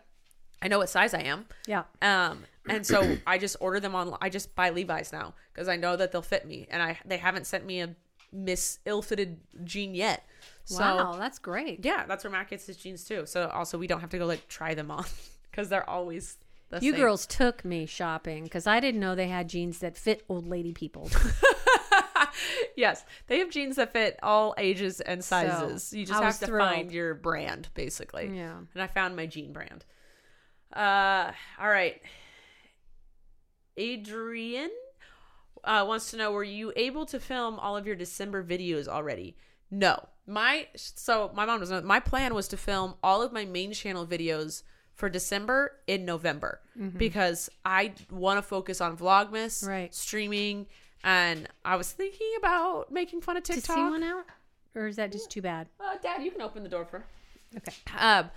I 0.62 0.68
know 0.68 0.78
what 0.78 0.88
size 0.88 1.14
I 1.14 1.20
am. 1.20 1.46
yeah. 1.66 1.84
Um, 2.02 2.44
and 2.68 2.86
so 2.86 3.16
I 3.26 3.38
just 3.38 3.56
order 3.60 3.78
them 3.80 3.94
on. 3.94 4.16
I 4.20 4.28
just 4.28 4.54
buy 4.54 4.70
Levi's 4.70 5.12
now 5.12 5.34
because 5.52 5.68
I 5.68 5.76
know 5.76 5.96
that 5.96 6.12
they'll 6.12 6.22
fit 6.22 6.46
me, 6.46 6.66
and 6.70 6.82
I 6.82 6.98
they 7.04 7.18
haven't 7.18 7.46
sent 7.46 7.64
me 7.66 7.80
a 7.80 7.94
miss 8.32 8.80
ill-fitted 8.84 9.38
jean 9.64 9.94
yet. 9.94 10.24
So 10.64 10.80
wow, 10.80 11.16
that's 11.16 11.38
great. 11.38 11.84
yeah, 11.84 12.04
that's 12.06 12.24
where 12.24 12.30
Matt 12.32 12.50
gets 12.50 12.66
his 12.66 12.76
jeans 12.76 13.04
too. 13.04 13.24
So 13.26 13.48
also 13.48 13.78
we 13.78 13.86
don't 13.86 14.00
have 14.00 14.10
to 14.10 14.18
go 14.18 14.26
like 14.26 14.48
try 14.48 14.74
them 14.74 14.90
on 14.90 15.04
because 15.50 15.68
they're 15.68 15.88
always 15.88 16.38
the 16.70 16.80
You 16.80 16.90
same. 16.92 17.00
girls 17.00 17.24
took 17.26 17.64
me 17.64 17.86
shopping 17.86 18.42
because 18.44 18.66
I 18.66 18.80
didn't 18.80 19.00
know 19.00 19.14
they 19.14 19.28
had 19.28 19.48
jeans 19.48 19.78
that 19.78 19.96
fit 19.96 20.24
old 20.28 20.48
lady 20.48 20.72
people. 20.72 21.08
yes, 22.76 23.04
they 23.28 23.38
have 23.38 23.50
jeans 23.50 23.76
that 23.76 23.92
fit 23.92 24.18
all 24.22 24.54
ages 24.58 25.00
and 25.00 25.22
sizes. 25.24 25.92
you 25.92 26.04
just 26.04 26.22
have 26.22 26.38
to 26.40 26.46
thrilled. 26.46 26.68
find 26.68 26.92
your 26.92 27.14
brand, 27.14 27.68
basically. 27.74 28.30
Yeah. 28.34 28.56
And 28.74 28.82
I 28.82 28.86
found 28.86 29.16
my 29.16 29.26
jean 29.26 29.52
brand. 29.52 29.84
Uh, 30.72 31.32
all 31.60 31.68
right. 31.68 32.00
Adrian 33.76 34.70
uh, 35.64 35.84
wants 35.86 36.10
to 36.10 36.16
know: 36.16 36.32
Were 36.32 36.44
you 36.44 36.72
able 36.76 37.06
to 37.06 37.20
film 37.20 37.58
all 37.58 37.76
of 37.76 37.86
your 37.86 37.96
December 37.96 38.42
videos 38.44 38.88
already? 38.88 39.36
No. 39.70 40.08
My 40.26 40.66
so 40.74 41.30
my 41.34 41.44
mom 41.44 41.60
doesn't. 41.60 41.84
My 41.84 42.00
plan 42.00 42.34
was 42.34 42.48
to 42.48 42.56
film 42.56 42.94
all 43.02 43.22
of 43.22 43.32
my 43.32 43.44
main 43.44 43.72
channel 43.72 44.06
videos 44.06 44.62
for 44.94 45.08
December 45.08 45.72
in 45.86 46.04
November 46.06 46.60
because 46.96 47.48
I 47.64 47.92
want 48.10 48.38
to 48.38 48.42
focus 48.42 48.80
on 48.80 48.96
Vlogmas, 48.96 49.66
Right. 49.66 49.94
streaming, 49.94 50.66
and 51.04 51.46
I 51.64 51.76
was 51.76 51.92
thinking 51.92 52.32
about 52.38 52.90
making 52.90 53.20
fun 53.20 53.36
of 53.36 53.42
to 53.44 53.52
TikTok. 53.54 53.76
see 53.76 53.82
one 53.82 54.02
out, 54.02 54.24
or 54.74 54.86
is 54.86 54.96
that 54.96 55.12
just 55.12 55.30
too 55.30 55.42
bad? 55.42 55.68
Uh, 55.78 55.96
Dad, 56.02 56.22
you 56.22 56.30
can 56.30 56.40
open 56.40 56.62
the 56.62 56.68
door 56.70 56.86
for. 56.86 57.04
Okay. 57.56 57.72
Um, 57.96 58.30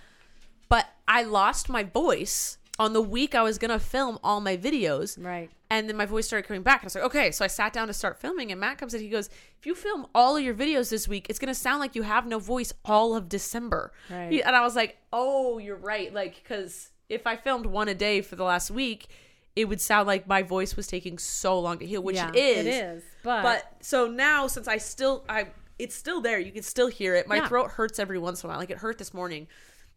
but 0.70 0.88
I 1.06 1.22
lost 1.24 1.68
my 1.68 1.82
voice 1.82 2.56
on 2.78 2.94
the 2.94 3.02
week 3.02 3.34
I 3.34 3.42
was 3.42 3.58
gonna 3.58 3.78
film 3.78 4.18
all 4.24 4.40
my 4.40 4.56
videos, 4.56 5.22
Right. 5.22 5.50
and 5.68 5.86
then 5.86 5.98
my 5.98 6.06
voice 6.06 6.26
started 6.26 6.46
coming 6.48 6.62
back. 6.62 6.76
And 6.80 6.84
I 6.84 6.86
was 6.86 6.94
like, 6.94 7.04
okay, 7.04 7.30
so 7.30 7.44
I 7.44 7.48
sat 7.48 7.74
down 7.74 7.88
to 7.88 7.92
start 7.92 8.18
filming, 8.18 8.50
and 8.50 8.58
Matt 8.58 8.78
comes 8.78 8.94
in. 8.94 9.02
He 9.02 9.10
goes, 9.10 9.28
"If 9.58 9.66
you 9.66 9.74
film 9.74 10.06
all 10.14 10.38
of 10.38 10.42
your 10.42 10.54
videos 10.54 10.88
this 10.88 11.06
week, 11.06 11.26
it's 11.28 11.38
gonna 11.38 11.54
sound 11.54 11.80
like 11.80 11.94
you 11.94 12.02
have 12.04 12.26
no 12.26 12.38
voice 12.38 12.72
all 12.86 13.14
of 13.14 13.28
December." 13.28 13.92
Right. 14.08 14.32
He- 14.32 14.42
and 14.42 14.56
I 14.56 14.62
was 14.62 14.76
like, 14.76 14.96
"Oh, 15.12 15.58
you're 15.58 15.76
right." 15.76 16.14
Like, 16.14 16.36
because 16.42 16.92
if 17.10 17.26
I 17.26 17.36
filmed 17.36 17.66
one 17.66 17.88
a 17.88 17.94
day 17.94 18.22
for 18.22 18.36
the 18.36 18.44
last 18.44 18.70
week, 18.70 19.08
it 19.56 19.66
would 19.66 19.80
sound 19.82 20.06
like 20.06 20.26
my 20.26 20.42
voice 20.42 20.74
was 20.76 20.86
taking 20.86 21.18
so 21.18 21.58
long 21.60 21.78
to 21.80 21.84
heal, 21.86 22.02
which 22.02 22.16
yeah, 22.16 22.30
it 22.30 22.36
is. 22.36 22.66
It 22.66 22.68
is. 22.84 23.02
But, 23.22 23.42
But 23.42 23.72
so 23.80 24.06
now, 24.06 24.46
since 24.46 24.66
I 24.68 24.78
still, 24.78 25.24
I 25.28 25.48
it's 25.78 25.94
still 25.94 26.20
there. 26.22 26.38
You 26.38 26.52
can 26.52 26.62
still 26.62 26.86
hear 26.86 27.14
it. 27.14 27.26
My 27.26 27.36
Yeah. 27.36 27.48
throat 27.48 27.72
hurts 27.72 27.98
every 27.98 28.18
once 28.18 28.42
in 28.42 28.48
a 28.48 28.52
while. 28.52 28.58
Like 28.58 28.70
it 28.70 28.78
hurt 28.78 28.96
this 28.96 29.12
morning. 29.12 29.48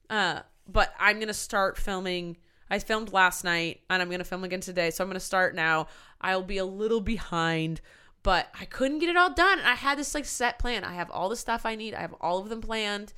Uh, 0.10 0.42
but 0.68 0.94
I'm 1.00 1.20
gonna 1.20 1.34
start 1.34 1.78
filming. 1.78 2.38
I 2.70 2.80
filmed 2.80 3.14
last 3.14 3.44
night, 3.44 3.82
and 3.90 4.02
I'm 4.02 4.10
gonna 4.10 4.24
film 4.24 4.44
again 4.44 4.62
today. 4.62 4.92
So 4.92 5.04
I'm 5.04 5.10
gonna 5.10 5.20
start 5.20 5.56
now. 5.56 5.88
I'll 6.22 6.44
be 6.44 6.58
a 6.58 6.66
little 6.66 7.02
behind, 7.02 7.82
but 8.24 8.48
I 8.60 8.66
couldn't 8.66 9.00
get 9.00 9.10
it 9.10 9.18
all 9.18 9.34
done. 9.34 9.60
And 9.60 9.68
I 9.68 9.76
had 9.76 9.98
this 9.98 10.16
like 10.16 10.26
set 10.26 10.60
plan. 10.60 10.84
I 10.84 10.94
have 10.94 11.12
all 11.12 11.30
the 11.30 11.36
stuff 11.36 11.66
I 11.66 11.76
need. 11.76 11.94
I 11.94 12.02
have 12.02 12.16
all 12.22 12.40
of 12.40 12.50
them 12.50 12.62
planned. 12.62 13.14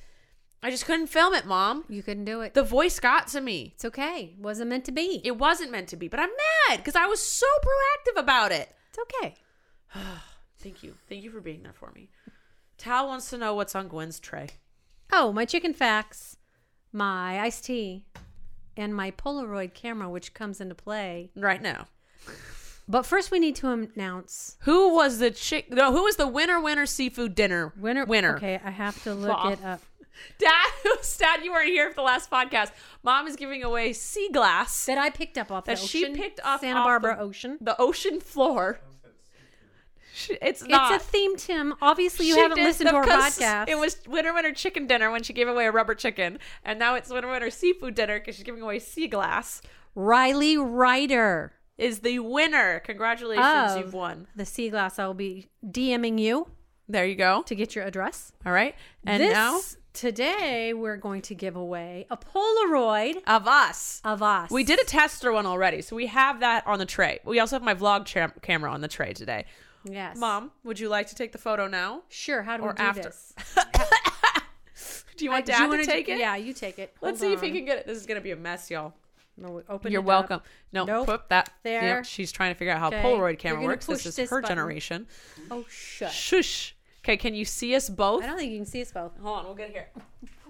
I 0.62 0.70
just 0.70 0.86
couldn't 0.86 1.08
film 1.08 1.34
it, 1.34 1.46
mom. 1.46 1.84
You 1.88 2.02
couldn't 2.02 2.24
do 2.24 2.40
it. 2.40 2.54
The 2.54 2.64
voice 2.64 2.98
got 2.98 3.28
to 3.28 3.40
me. 3.40 3.72
it's 3.74 3.84
okay. 3.84 4.34
Wasn't 4.38 4.68
meant 4.68 4.84
to 4.86 4.92
be. 4.92 5.20
It 5.22 5.38
wasn't 5.38 5.70
meant 5.70 5.88
to 5.88 5.96
be, 5.96 6.08
but 6.08 6.18
I'm 6.18 6.30
mad 6.68 6.78
because 6.78 6.96
I 6.96 7.06
was 7.06 7.22
so 7.22 7.46
proactive 7.62 8.20
about 8.20 8.52
it. 8.52 8.74
It's 8.88 8.98
okay. 8.98 9.36
Thank 10.58 10.82
you. 10.82 10.94
Thank 11.08 11.22
you 11.22 11.30
for 11.30 11.40
being 11.40 11.62
there 11.62 11.72
for 11.72 11.92
me. 11.94 12.08
Tal 12.78 13.06
wants 13.06 13.30
to 13.30 13.38
know 13.38 13.54
what's 13.54 13.74
on 13.74 13.88
Gwen's 13.88 14.18
tray. 14.18 14.48
Oh, 15.12 15.32
my 15.32 15.44
chicken 15.44 15.72
facts, 15.72 16.36
my 16.92 17.40
iced 17.40 17.64
tea, 17.64 18.04
and 18.76 18.94
my 18.94 19.10
Polaroid 19.10 19.74
camera, 19.74 20.08
which 20.08 20.34
comes 20.34 20.60
into 20.60 20.74
play. 20.74 21.30
Right 21.36 21.62
now. 21.62 21.86
But 22.88 23.02
first, 23.04 23.30
we 23.32 23.40
need 23.40 23.56
to 23.56 23.68
announce 23.70 24.56
Who 24.60 24.94
was 24.94 25.18
the 25.18 25.30
chick? 25.32 25.70
No, 25.72 25.92
who 25.92 26.04
was 26.04 26.16
the 26.16 26.28
winner? 26.28 26.60
Winner 26.60 26.86
seafood 26.86 27.34
dinner 27.34 27.72
winner. 27.76 28.04
Winner. 28.04 28.36
Okay, 28.36 28.60
I 28.64 28.70
have 28.70 29.02
to 29.02 29.12
look 29.14 29.36
Wow. 29.36 29.50
it 29.50 29.64
up. 29.64 29.80
Dad, 30.38 30.66
Dad, 31.18 31.44
you 31.44 31.50
weren't 31.52 31.68
here 31.68 31.90
for 31.90 31.96
the 31.96 32.02
last 32.02 32.30
podcast. 32.30 32.70
Mom 33.02 33.26
is 33.26 33.34
giving 33.36 33.62
away 33.64 33.92
sea 33.92 34.30
glass, 34.32 34.86
That 34.86 34.98
I 34.98 35.10
picked 35.10 35.36
up 35.36 35.50
off 35.50 35.64
That 35.64 35.78
the 35.78 35.86
she 35.86 36.04
ocean, 36.04 36.14
picked 36.14 36.40
up 36.44 36.60
Santa 36.60 36.78
off 36.80 36.86
Barbara 36.86 37.16
the- 37.16 37.22
Ocean. 37.22 37.58
the 37.60 37.78
ocean 37.80 38.20
floor. 38.20 38.80
She- 40.16 40.38
It's 40.40 40.62
not. 40.66 40.92
It's 40.94 41.04
a 41.04 41.08
theme, 41.08 41.36
Tim. 41.36 41.74
Obviously, 41.82 42.26
you 42.26 42.34
She 42.34 42.40
haven't 42.40 42.56
listened 42.64 42.88
to 42.88 42.96
our 42.96 43.04
podcast. 43.04 43.68
It 43.68 43.76
was 43.78 43.98
winter 44.08 44.32
winter 44.32 44.52
chicken 44.52 44.86
dinner 44.86 45.10
when 45.10 45.22
she 45.22 45.34
gave 45.34 45.46
away 45.46 45.66
a 45.66 45.70
rubber 45.70 45.94
chicken, 45.94 46.38
and 46.64 46.78
now 46.78 46.94
it's 46.94 47.10
winter 47.10 47.28
winter 47.30 47.50
seafood 47.50 47.94
dinner 47.94 48.18
because 48.18 48.36
she's 48.36 48.44
giving 48.44 48.62
away 48.62 48.78
sea 48.78 49.08
glass. 49.08 49.60
Riley 49.94 50.56
Ryder, 50.56 51.52
Is 51.78 51.98
the 52.00 52.18
winner? 52.20 52.80
Congratulations, 52.80 53.72
Of- 53.72 53.78
you've 53.78 53.92
won. 53.94 54.26
the 54.34 54.46
sea 54.46 54.70
glass. 54.70 54.98
I 54.98 55.06
will 55.06 55.12
be 55.14 55.48
DMing 55.66 56.18
you 56.18 56.48
There 56.88 57.04
you 57.04 57.14
go. 57.16 57.42
to 57.42 57.54
get 57.54 57.74
your 57.74 57.84
address. 57.84 58.32
All 58.46 58.52
right, 58.52 58.74
and 59.06 59.22
this, 59.22 59.32
now 59.32 59.60
today 59.92 60.72
we're 60.74 60.96
going 60.96 61.20
to 61.22 61.34
give 61.34 61.56
away 61.56 62.06
a 62.10 62.16
Polaroid 62.16 63.22
of 63.26 63.46
us. 63.46 64.00
of 64.04 64.22
us. 64.22 64.50
We 64.50 64.64
did 64.64 64.80
a 64.80 64.84
tester 64.84 65.32
one 65.32 65.44
already, 65.46 65.82
so 65.82 65.96
we 65.96 66.06
have 66.06 66.40
that 66.40 66.66
on 66.66 66.78
the 66.78 66.86
tray. 66.86 67.18
We 67.24 67.40
also 67.40 67.56
have 67.56 67.62
my 67.62 67.74
vlog 67.74 68.06
cham- 68.06 68.32
camera 68.42 68.70
on 68.70 68.80
the 68.80 68.88
tray 68.88 69.12
today. 69.12 69.44
Yes, 69.88 70.16
Mom, 70.18 70.50
would 70.64 70.80
you 70.80 70.88
like 70.88 71.06
to 71.08 71.14
take 71.14 71.32
the 71.32 71.38
photo 71.38 71.66
now? 71.68 72.02
Sure. 72.08 72.42
How 72.42 72.56
do 72.56 72.64
Or 72.64 72.68
we 72.70 72.74
do 72.74 72.82
after. 72.82 73.02
this? 73.04 73.34
Do 75.16 75.24
you 75.24 75.30
want 75.30 75.46
Do 75.46 75.52
Dad 75.52 75.60
you 75.62 75.68
wanna 75.68 75.78
to 75.82 75.86
do- 75.86 75.92
take 75.92 76.08
it? 76.10 76.18
Yeah, 76.18 76.36
you 76.36 76.52
take 76.52 76.78
it. 76.78 76.94
Let's 77.00 77.20
Hold 77.20 77.30
see 77.30 77.32
if 77.34 77.40
he 77.40 77.50
can 77.50 77.64
get 77.64 77.78
it. 77.78 77.86
This 77.86 77.96
is 77.96 78.04
gonna 78.04 78.20
be 78.20 78.32
a 78.32 78.36
mess, 78.36 78.70
y'all. 78.70 78.92
No, 79.38 79.62
open 79.68 79.90
You're 79.90 80.00
it 80.00 80.04
up. 80.04 80.06
welcome. 80.06 80.40
No, 80.72 80.84
Nope. 80.84 81.06
put 81.06 81.28
that 81.30 81.50
There. 81.62 81.82
Yep, 81.82 82.04
she's 82.04 82.30
trying 82.32 82.52
to 82.52 82.58
figure 82.58 82.74
out 82.74 82.80
how 82.80 82.88
Okay. 82.88 83.02
Polaroid 83.02 83.38
camera 83.38 83.62
works. 83.64 83.86
This 83.86 84.04
is 84.04 84.16
this 84.16 84.28
her 84.28 84.42
button. 84.42 84.56
generation. 84.56 85.06
Oh, 85.50 85.64
shut. 85.70 86.12
Shush. 86.12 86.74
Okay, 87.02 87.16
can 87.16 87.34
you 87.34 87.46
see 87.46 87.74
us 87.74 87.88
both? 87.88 88.24
I 88.24 88.26
don't 88.26 88.36
think 88.36 88.50
you 88.52 88.58
can 88.58 88.66
see 88.66 88.82
us 88.82 88.92
both. 88.92 89.16
Hold 89.18 89.38
on, 89.38 89.44
we'll 89.46 89.54
get 89.54 89.70
here. 89.70 89.88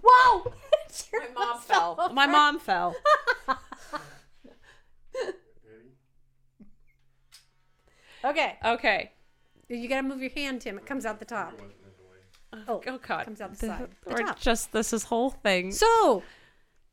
Whoa! 0.02 0.52
My 1.12 1.28
mom 1.34 1.60
fell. 1.60 2.10
My 2.12 2.26
mom 2.26 2.58
fell. 2.58 2.96
Okay, 8.24 8.58
Okay. 8.64 9.12
You 9.68 9.88
gotta 9.88 10.02
move 10.06 10.20
your 10.20 10.30
hand, 10.30 10.60
Tim. 10.60 10.78
It 10.78 10.86
comes 10.86 11.04
out 11.06 11.18
the 11.18 11.24
top. 11.24 11.54
Oh, 12.52 12.58
Oh, 12.68 12.82
oh 12.86 12.98
God. 12.98 13.24
comes 13.24 13.40
out 13.40 13.50
the 13.50 13.66
side. 13.66 13.88
The 14.04 14.14
Or 14.14 14.18
top. 14.18 14.38
just 14.40 14.72
this 14.72 14.92
is 14.92 15.04
whole 15.04 15.30
thing. 15.30 15.72
So, 15.72 16.22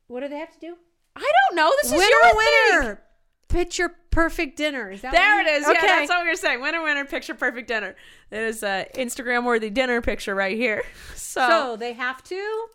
what 0.08 0.20
do 0.20 0.28
they 0.28 0.38
have 0.38 0.52
to 0.52 0.60
do? 0.60 0.76
I 1.16 1.20
don't 1.48 1.56
know. 1.56 1.72
This 1.82 1.92
is 1.92 1.98
winner, 1.98 2.08
your 2.22 2.36
winner. 2.82 3.02
Picture 3.48 3.94
perfect 4.10 4.56
dinner. 4.56 4.90
Is 4.90 5.02
that 5.02 5.12
There 5.12 5.36
what 5.36 5.46
it 5.46 5.50
you- 5.50 5.56
is. 5.58 5.62
Yeah, 5.68 5.80
that's 5.86 6.08
what 6.08 6.22
we 6.24 6.28
were 6.28 6.34
saying. 6.36 6.60
Winner, 6.60 6.82
winner, 6.82 7.04
picture 7.04 7.34
perfect 7.34 7.68
dinner. 7.68 7.94
It 8.30 8.38
is 8.42 8.62
a 8.64 8.86
Instagram 8.96 9.44
worthy 9.44 9.70
dinner 9.70 10.00
picture 10.00 10.34
right 10.34 10.56
here. 10.56 10.82
So, 11.14 11.48
So 11.48 11.76
they 11.76 11.92
have 11.94 12.22
to. 12.24 12.66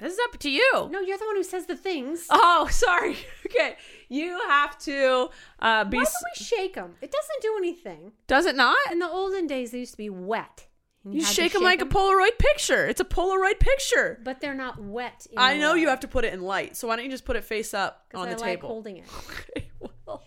this 0.00 0.12
is 0.14 0.18
up 0.30 0.38
to 0.38 0.50
you. 0.50 0.88
No, 0.90 1.00
you're 1.00 1.18
the 1.18 1.26
one 1.26 1.36
who 1.36 1.42
says 1.42 1.66
the 1.66 1.76
things. 1.76 2.26
Oh, 2.30 2.68
sorry. 2.70 3.16
Okay, 3.46 3.76
you 4.08 4.40
have 4.48 4.78
to 4.80 5.28
uh, 5.60 5.84
be. 5.84 5.96
Why 5.98 6.02
s- 6.02 6.12
do 6.12 6.26
we 6.40 6.44
shake 6.44 6.74
them? 6.74 6.94
It 7.00 7.12
doesn't 7.12 7.42
do 7.42 7.54
anything. 7.58 8.12
Does 8.26 8.46
it 8.46 8.56
not? 8.56 8.76
In 8.90 8.98
the 8.98 9.08
olden 9.08 9.46
days, 9.46 9.70
they 9.72 9.78
used 9.80 9.92
to 9.92 9.98
be 9.98 10.10
wet. 10.10 10.66
And 11.04 11.14
You 11.14 11.20
had 11.20 11.28
to 11.28 11.34
shake 11.34 11.52
them 11.52 11.62
like 11.62 11.80
a 11.80 11.86
Polaroid 11.86 12.38
picture. 12.38 12.86
It's 12.86 13.00
a 13.00 13.04
Polaroid 13.04 13.60
picture. 13.60 14.20
but 14.24 14.40
they're 14.40 14.54
not 14.54 14.82
wet. 14.82 15.26
I 15.36 15.56
know 15.56 15.74
you 15.74 15.88
have 15.88 16.00
to 16.00 16.08
put 16.08 16.24
it 16.24 16.32
in 16.34 16.42
light. 16.42 16.76
So 16.76 16.88
why 16.88 16.96
don't 16.96 17.04
you 17.04 17.10
just 17.10 17.24
put 17.24 17.36
it 17.36 17.44
face 17.44 17.72
up 17.72 18.04
on 18.14 18.28
I 18.28 18.34
the 18.34 18.40
like 18.40 18.56
table? 18.56 18.68
holding 18.68 18.96
it 18.98 19.04
Okay, 19.56 19.68
well. 20.06 20.22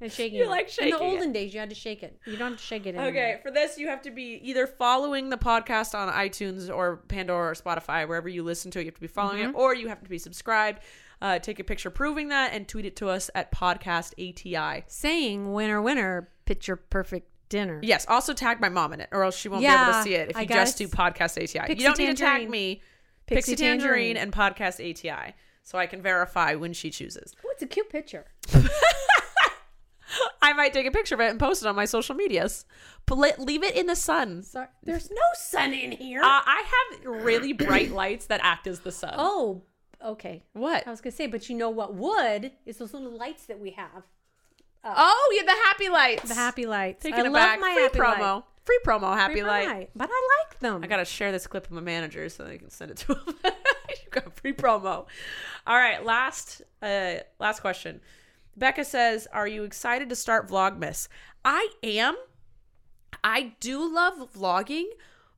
and 0.00 0.12
shaking 0.12 0.38
You 0.38 0.44
it. 0.44 0.50
like 0.50 0.68
shaking. 0.68 0.88
In 0.88 0.92
shaking 0.94 1.08
the 1.08 1.12
it. 1.12 1.16
olden 1.16 1.32
days, 1.32 1.52
you 1.52 1.60
had 1.60 1.68
to 1.70 1.74
shake 1.74 2.02
it. 2.02 2.18
You 2.26 2.36
don't 2.36 2.52
have 2.52 2.58
to 2.60 2.64
shake 2.64 2.86
it 2.86 2.90
anymore. 2.90 3.08
Okay, 3.08 3.40
for 3.42 3.50
this 3.50 3.76
you 3.76 3.88
have 3.88 4.02
to 4.02 4.10
be 4.10 4.38
either 4.42 4.66
following 4.66 5.30
the 5.30 5.36
podcast 5.38 5.94
on 5.94 6.12
iTunes 6.12 6.74
or 6.74 6.98
Pandora 7.08 7.50
or 7.50 7.54
Spotify, 7.54 8.06
wherever 8.06 8.28
you 8.28 8.42
listen 8.44 8.70
to 8.70 8.78
it. 8.78 8.82
You 8.82 8.88
have 8.88 8.94
to 8.94 9.00
be 9.00 9.06
following 9.08 9.40
Mm-hmm. 9.40 9.50
it, 9.56 9.58
or 9.58 9.74
you 9.74 9.88
have 9.88 10.02
to 10.02 10.08
be 10.08 10.18
subscribed. 10.18 10.80
Uh, 11.24 11.38
take 11.38 11.58
a 11.58 11.64
picture 11.64 11.88
proving 11.88 12.28
that 12.28 12.52
and 12.52 12.68
tweet 12.68 12.84
it 12.84 12.96
to 12.96 13.08
us 13.08 13.30
at 13.34 13.50
podcast 13.50 14.12
ATI. 14.20 14.84
Saying 14.88 15.54
winner, 15.54 15.80
winner, 15.80 16.28
picture 16.44 16.76
perfect 16.76 17.30
dinner. 17.48 17.80
Yes, 17.82 18.04
also 18.10 18.34
tag 18.34 18.60
my 18.60 18.68
mom 18.68 18.92
in 18.92 19.00
it, 19.00 19.08
or 19.10 19.24
else 19.24 19.34
she 19.34 19.48
won't 19.48 19.62
be 19.62 19.66
able 19.66 19.86
to 19.86 20.02
see 20.02 20.14
it 20.16 20.28
if 20.28 20.36
I 20.36 20.42
you 20.42 20.48
just 20.48 20.76
do 20.76 20.86
podcast 20.86 21.42
ATI. 21.42 21.66
Pixie 21.66 21.82
you 21.82 21.88
don't 21.88 21.98
need 21.98 22.08
to 22.08 22.14
tag 22.14 22.40
Tangerine. 22.40 22.50
me, 22.50 22.82
Pixie 23.26 23.52
Pixie, 23.52 23.56
Tangerine, 23.56 24.16
Tangerine. 24.16 24.16
and 24.18 24.32
podcast 24.34 24.80
ATI, 24.86 25.32
so 25.62 25.78
I 25.78 25.86
can 25.86 26.02
verify 26.02 26.56
when 26.56 26.74
she 26.74 26.90
chooses. 26.90 27.32
Oh, 27.42 27.48
it's 27.52 27.62
a 27.62 27.66
cute 27.68 27.88
picture. 27.88 28.26
I 30.42 30.52
might 30.52 30.74
take 30.74 30.86
a 30.86 30.90
picture 30.90 31.14
of 31.14 31.22
it 31.22 31.30
and 31.30 31.40
post 31.40 31.62
it 31.62 31.68
on 31.68 31.74
my 31.74 31.86
social 31.86 32.14
medias. 32.14 32.66
But 33.06 33.16
let, 33.16 33.40
leave 33.40 33.64
it 33.64 33.74
in 33.74 33.86
the 33.86 33.96
sun. 33.96 34.42
Sorry, 34.42 34.66
there's 34.82 35.10
no 35.10 35.22
sun 35.36 35.72
in 35.72 35.92
here. 35.92 36.20
Uh, 36.20 36.26
I 36.26 36.64
have 36.92 37.24
really 37.24 37.54
bright 37.54 37.92
lights 37.92 38.26
that 38.26 38.40
act 38.42 38.66
as 38.66 38.80
the 38.80 38.92
sun. 38.92 39.14
oh, 39.16 39.62
okay. 40.04 40.44
What? 40.52 40.86
I 40.86 40.90
was 40.90 41.00
gonna 41.00 41.12
say, 41.12 41.26
but 41.26 41.48
you 41.48 41.56
know 41.56 41.70
what 41.70 41.94
would 41.94 42.52
is 42.66 42.78
those 42.78 42.92
little 42.94 43.16
lights 43.16 43.46
that 43.46 43.58
we 43.58 43.70
have. 43.72 44.04
Oh, 44.86 45.32
yeah, 45.34 45.44
the 45.46 45.58
happy 45.64 45.88
lights. 45.88 46.28
The 46.28 46.34
happy 46.34 46.66
lights. 46.66 47.02
Taking 47.02 47.20
I 47.20 47.26
it 47.26 47.32
love 47.32 47.34
back. 47.34 47.60
my 47.60 47.72
Free 47.72 47.82
happy 47.84 47.98
promo. 47.98 48.34
light. 48.34 48.42
Free 48.64 48.78
promo. 48.84 49.16
Happy 49.16 49.32
Free 49.34 49.42
light. 49.44 49.90
But 49.96 50.10
I 50.12 50.28
like 50.50 50.58
them. 50.60 50.84
I 50.84 50.86
gotta 50.86 51.04
share 51.04 51.32
this 51.32 51.46
clip 51.46 51.64
with 51.64 51.72
my 51.72 51.80
manager 51.80 52.28
so 52.28 52.44
they 52.44 52.58
can 52.58 52.70
send 52.70 52.90
it 52.90 52.98
to 52.98 53.14
him. 53.14 53.20
you 53.44 54.10
got 54.10 54.36
free 54.38 54.52
promo. 54.52 55.06
All 55.66 55.76
right, 55.76 56.04
last 56.04 56.62
uh 56.82 57.14
last 57.38 57.60
question. 57.60 58.00
Becca 58.56 58.84
says, 58.84 59.26
"Are 59.32 59.48
you 59.48 59.64
excited 59.64 60.08
to 60.10 60.16
start 60.16 60.48
Vlogmas?" 60.48 61.08
I 61.44 61.68
am. 61.82 62.16
I 63.22 63.54
do 63.60 63.92
love 63.92 64.32
vlogging, 64.34 64.86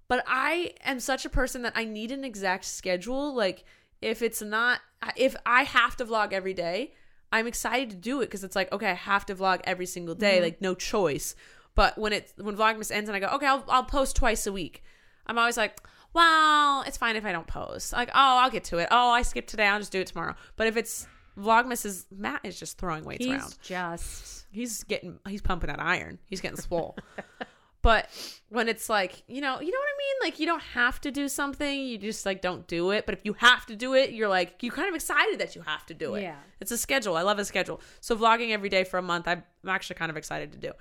but 0.09 0.25
I 0.27 0.73
am 0.85 0.99
such 1.01 1.25
a 1.25 1.29
person 1.31 1.63
that 1.63 1.73
I 1.77 1.85
need 1.85 2.11
an 2.11 2.25
exact 2.25 2.65
schedule. 2.65 3.35
Like 3.35 3.65
if 4.03 4.23
it's 4.23 4.43
not 4.43 4.81
if 5.17 5.37
I 5.45 5.63
have 5.63 5.97
to 5.97 6.05
vlog 6.05 6.33
every 6.33 6.55
day, 6.55 6.95
I'm 7.33 7.47
excited 7.47 7.91
to 7.91 7.97
do 7.97 8.21
it 8.21 8.27
because 8.27 8.45
it's 8.45 8.57
like, 8.57 8.73
okay, 8.73 8.91
I 8.91 8.95
have 8.95 9.27
to 9.27 9.35
vlog 9.35 9.61
every 9.65 9.87
single 9.87 10.15
day, 10.15 10.37
mm-hmm. 10.37 10.45
like 10.45 10.61
no 10.61 10.75
choice. 10.75 11.35
But 11.75 11.99
when 11.99 12.13
it 12.13 12.33
when 12.37 12.57
Vlogmas 12.57 12.91
ends 12.91 13.09
and 13.09 13.17
I 13.17 13.21
go, 13.21 13.35
okay, 13.37 13.47
I'll 13.47 13.65
I'll 13.69 13.85
post 13.85 14.17
twice 14.17 14.47
a 14.47 14.53
week. 14.53 14.83
I'm 15.27 15.39
always 15.39 15.57
like, 15.57 15.81
well, 16.15 16.83
it's 16.87 16.97
fine 16.97 17.17
if 17.17 17.25
I 17.25 17.33
don't 17.33 17.47
post. 17.47 17.93
Like, 17.93 18.09
oh, 18.11 18.15
I'll 18.15 18.51
get 18.51 18.65
to 18.65 18.79
it. 18.79 18.89
Oh, 18.91 19.11
I 19.11 19.23
skipped 19.23 19.51
today. 19.51 19.67
I'll 19.67 19.79
just 19.81 19.93
do 19.93 20.01
it 20.01 20.07
tomorrow. 20.07 20.35
But 20.57 20.69
if 20.69 20.77
it's 20.77 21.07
Vlogmas 21.39 21.85
is 21.85 22.07
Matt 22.11 22.41
is 22.45 22.59
just 22.59 22.79
throwing 22.79 23.05
weights 23.05 23.25
He's 23.25 23.35
around. 23.35 23.59
just 23.63 24.47
He's 24.51 24.85
getting 24.85 25.19
he's 25.29 25.43
pumping 25.43 25.69
that 25.69 25.81
iron. 25.81 26.19
He's 26.27 26.41
getting 26.41 26.57
swole. 26.57 26.97
but 27.87 28.09
when 28.49 28.69
it's 28.69 28.89
like, 28.89 29.23
you 29.29 29.41
know, 29.41 29.61
you 29.61 29.71
know 29.71 29.79
what 29.79 29.89
I 29.89 29.99
mean? 29.99 30.29
Like 30.29 30.41
you 30.41 30.47
don't 30.47 30.63
have 30.75 31.01
to 31.03 31.13
do 31.13 31.29
something, 31.29 31.83
you 31.85 31.99
just 31.99 32.27
like 32.27 32.41
don't 32.41 32.67
do 32.67 32.91
it. 32.91 33.07
But 33.07 33.15
if 33.15 33.21
you 33.25 33.35
have 33.35 33.65
to 33.67 33.77
do 33.77 33.95
it, 33.95 34.11
you're 34.11 34.29
like 34.29 34.61
you're 34.63 34.75
kind 34.75 34.89
of 34.89 34.95
excited 34.97 35.39
that 35.39 35.55
you 35.55 35.63
have 35.63 35.87
to 35.87 35.95
do 35.95 36.17
it. 36.17 36.23
Yeah. 36.23 36.35
It's 36.61 36.73
a 36.73 36.79
schedule. 36.79 37.17
I 37.17 37.23
love 37.23 37.39
a 37.39 37.45
schedule. 37.45 37.81
So 38.01 38.17
vlogging 38.17 38.51
every 38.51 38.69
day 38.69 38.83
for 38.83 38.99
a 38.99 39.03
month, 39.03 39.29
I'm 39.29 39.45
actually 39.69 39.95
kind 39.97 40.11
of 40.11 40.17
excited 40.17 40.51
to 40.53 40.59
do. 40.59 40.73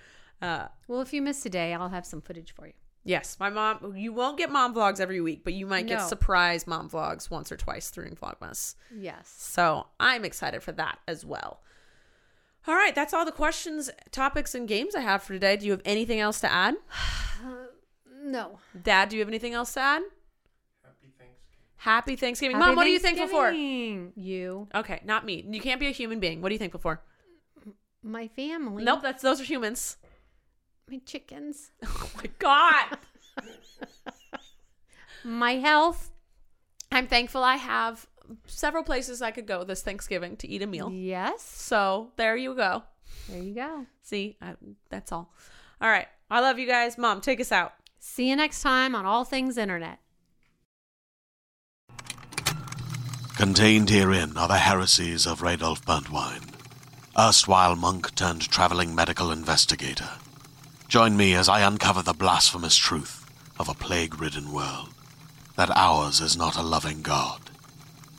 Uh 0.41 0.67
well. 0.87 1.01
If 1.01 1.13
you 1.13 1.21
miss 1.21 1.45
a 1.45 1.49
day, 1.49 1.73
I'll 1.75 1.89
have 1.89 2.07
some 2.07 2.21
footage 2.21 2.53
for 2.55 2.65
you. 2.65 2.73
Yes, 3.03 3.37
my 3.39 3.51
mom. 3.51 3.93
You 3.95 4.11
won't 4.11 4.39
get 4.39 4.49
mom 4.51 4.73
vlogs 4.73 4.99
every 4.99 5.21
week, 5.21 5.43
but 5.43 5.53
you 5.53 5.67
might 5.67 5.85
get 5.85 5.99
No. 5.99 6.07
surprise 6.07 6.65
mom 6.65 6.89
vlogs 6.89 7.29
once 7.29 7.51
or 7.51 7.55
twice 7.57 7.91
during 7.91 8.15
Vlogmas. 8.15 8.73
Yes. 8.91 9.31
So 9.37 9.85
I'm 9.99 10.25
excited 10.25 10.63
for 10.63 10.71
that 10.71 10.97
as 11.07 11.23
well. 11.23 11.61
All 12.67 12.75
right, 12.75 12.95
that's 12.95 13.13
all 13.13 13.25
the 13.25 13.31
questions, 13.31 13.89
topics, 14.11 14.55
and 14.55 14.67
games 14.67 14.95
I 14.95 15.01
have 15.01 15.21
for 15.23 15.33
today. 15.33 15.55
Do 15.57 15.65
you 15.65 15.71
have 15.71 15.81
anything 15.85 16.19
else 16.19 16.39
to 16.41 16.51
add? 16.51 16.75
No. 18.27 18.57
Dad, 18.81 19.09
do 19.09 19.17
you 19.17 19.21
have 19.21 19.27
anything 19.29 19.53
else 19.53 19.75
to 19.75 19.81
add? 19.81 20.01
Happy 20.81 21.05
Thanksgiving. 21.19 21.35
Happy 21.75 22.15
Thanksgiving. 22.15 22.55
Happy 22.57 22.65
Mom, 22.69 22.75
what 22.75 22.87
are 22.87 22.89
you 22.89 22.97
thankful 22.97 23.27
for? 23.27 23.51
You, 23.51 24.67
Okay, 24.73 24.99
not 25.05 25.25
me. 25.27 25.45
You 25.47 25.61
can't 25.61 25.79
be 25.79 25.85
a 25.85 25.91
human 25.91 26.19
being. 26.19 26.41
What 26.41 26.49
are 26.49 26.53
you 26.53 26.57
thankful 26.57 26.79
for? 26.81 27.03
my 28.01 28.27
family. 28.29 28.83
Nope, 28.83 29.01
that's 29.03 29.21
those 29.21 29.39
are 29.39 29.43
humans. 29.43 29.97
My 30.89 30.99
chickens. 31.05 31.69
Oh 31.85 32.09
my 32.17 32.29
god. 32.39 32.97
My 35.23 35.53
health. 35.55 36.11
I'm 36.91 37.07
thankful 37.07 37.43
I 37.43 37.55
have 37.57 38.07
several 38.45 38.83
places 38.83 39.21
I 39.21 39.31
could 39.31 39.47
go 39.47 39.63
this 39.63 39.81
Thanksgiving 39.81 40.37
to 40.37 40.47
eat 40.47 40.61
a 40.61 40.67
meal. 40.67 40.91
Yes. 40.91 41.41
So 41.41 42.11
there 42.17 42.35
you 42.35 42.55
go. 42.55 42.83
There 43.29 43.41
you 43.41 43.53
go. 43.53 43.85
See, 44.01 44.37
I, 44.41 44.55
that's 44.89 45.11
all. 45.11 45.31
All 45.81 45.89
right. 45.89 46.07
I 46.29 46.39
love 46.39 46.59
you 46.59 46.67
guys. 46.67 46.97
Mom, 46.97 47.21
take 47.21 47.39
us 47.39 47.51
out. 47.51 47.73
See 47.99 48.29
you 48.29 48.35
next 48.35 48.61
time 48.61 48.95
on 48.95 49.05
All 49.05 49.23
Things 49.23 49.57
Internet. 49.57 49.99
Contained 53.35 53.89
herein 53.89 54.37
are 54.37 54.47
the 54.47 54.57
heresies 54.57 55.27
of 55.27 55.41
Radolf 55.41 55.83
Burntwine, 55.83 56.53
erstwhile 57.19 57.75
monk 57.75 58.15
turned 58.15 58.49
traveling 58.49 58.95
medical 58.95 59.29
investigator. 59.29 60.09
Join 60.87 61.17
me 61.17 61.33
as 61.33 61.49
I 61.49 61.61
uncover 61.61 62.01
the 62.01 62.13
blasphemous 62.13 62.77
truth 62.77 63.29
of 63.59 63.67
a 63.67 63.73
plague 63.73 64.21
ridden 64.21 64.53
world 64.53 64.89
that 65.55 65.69
ours 65.75 66.21
is 66.21 66.37
not 66.37 66.57
a 66.57 66.61
loving 66.61 67.01
God, 67.01 67.44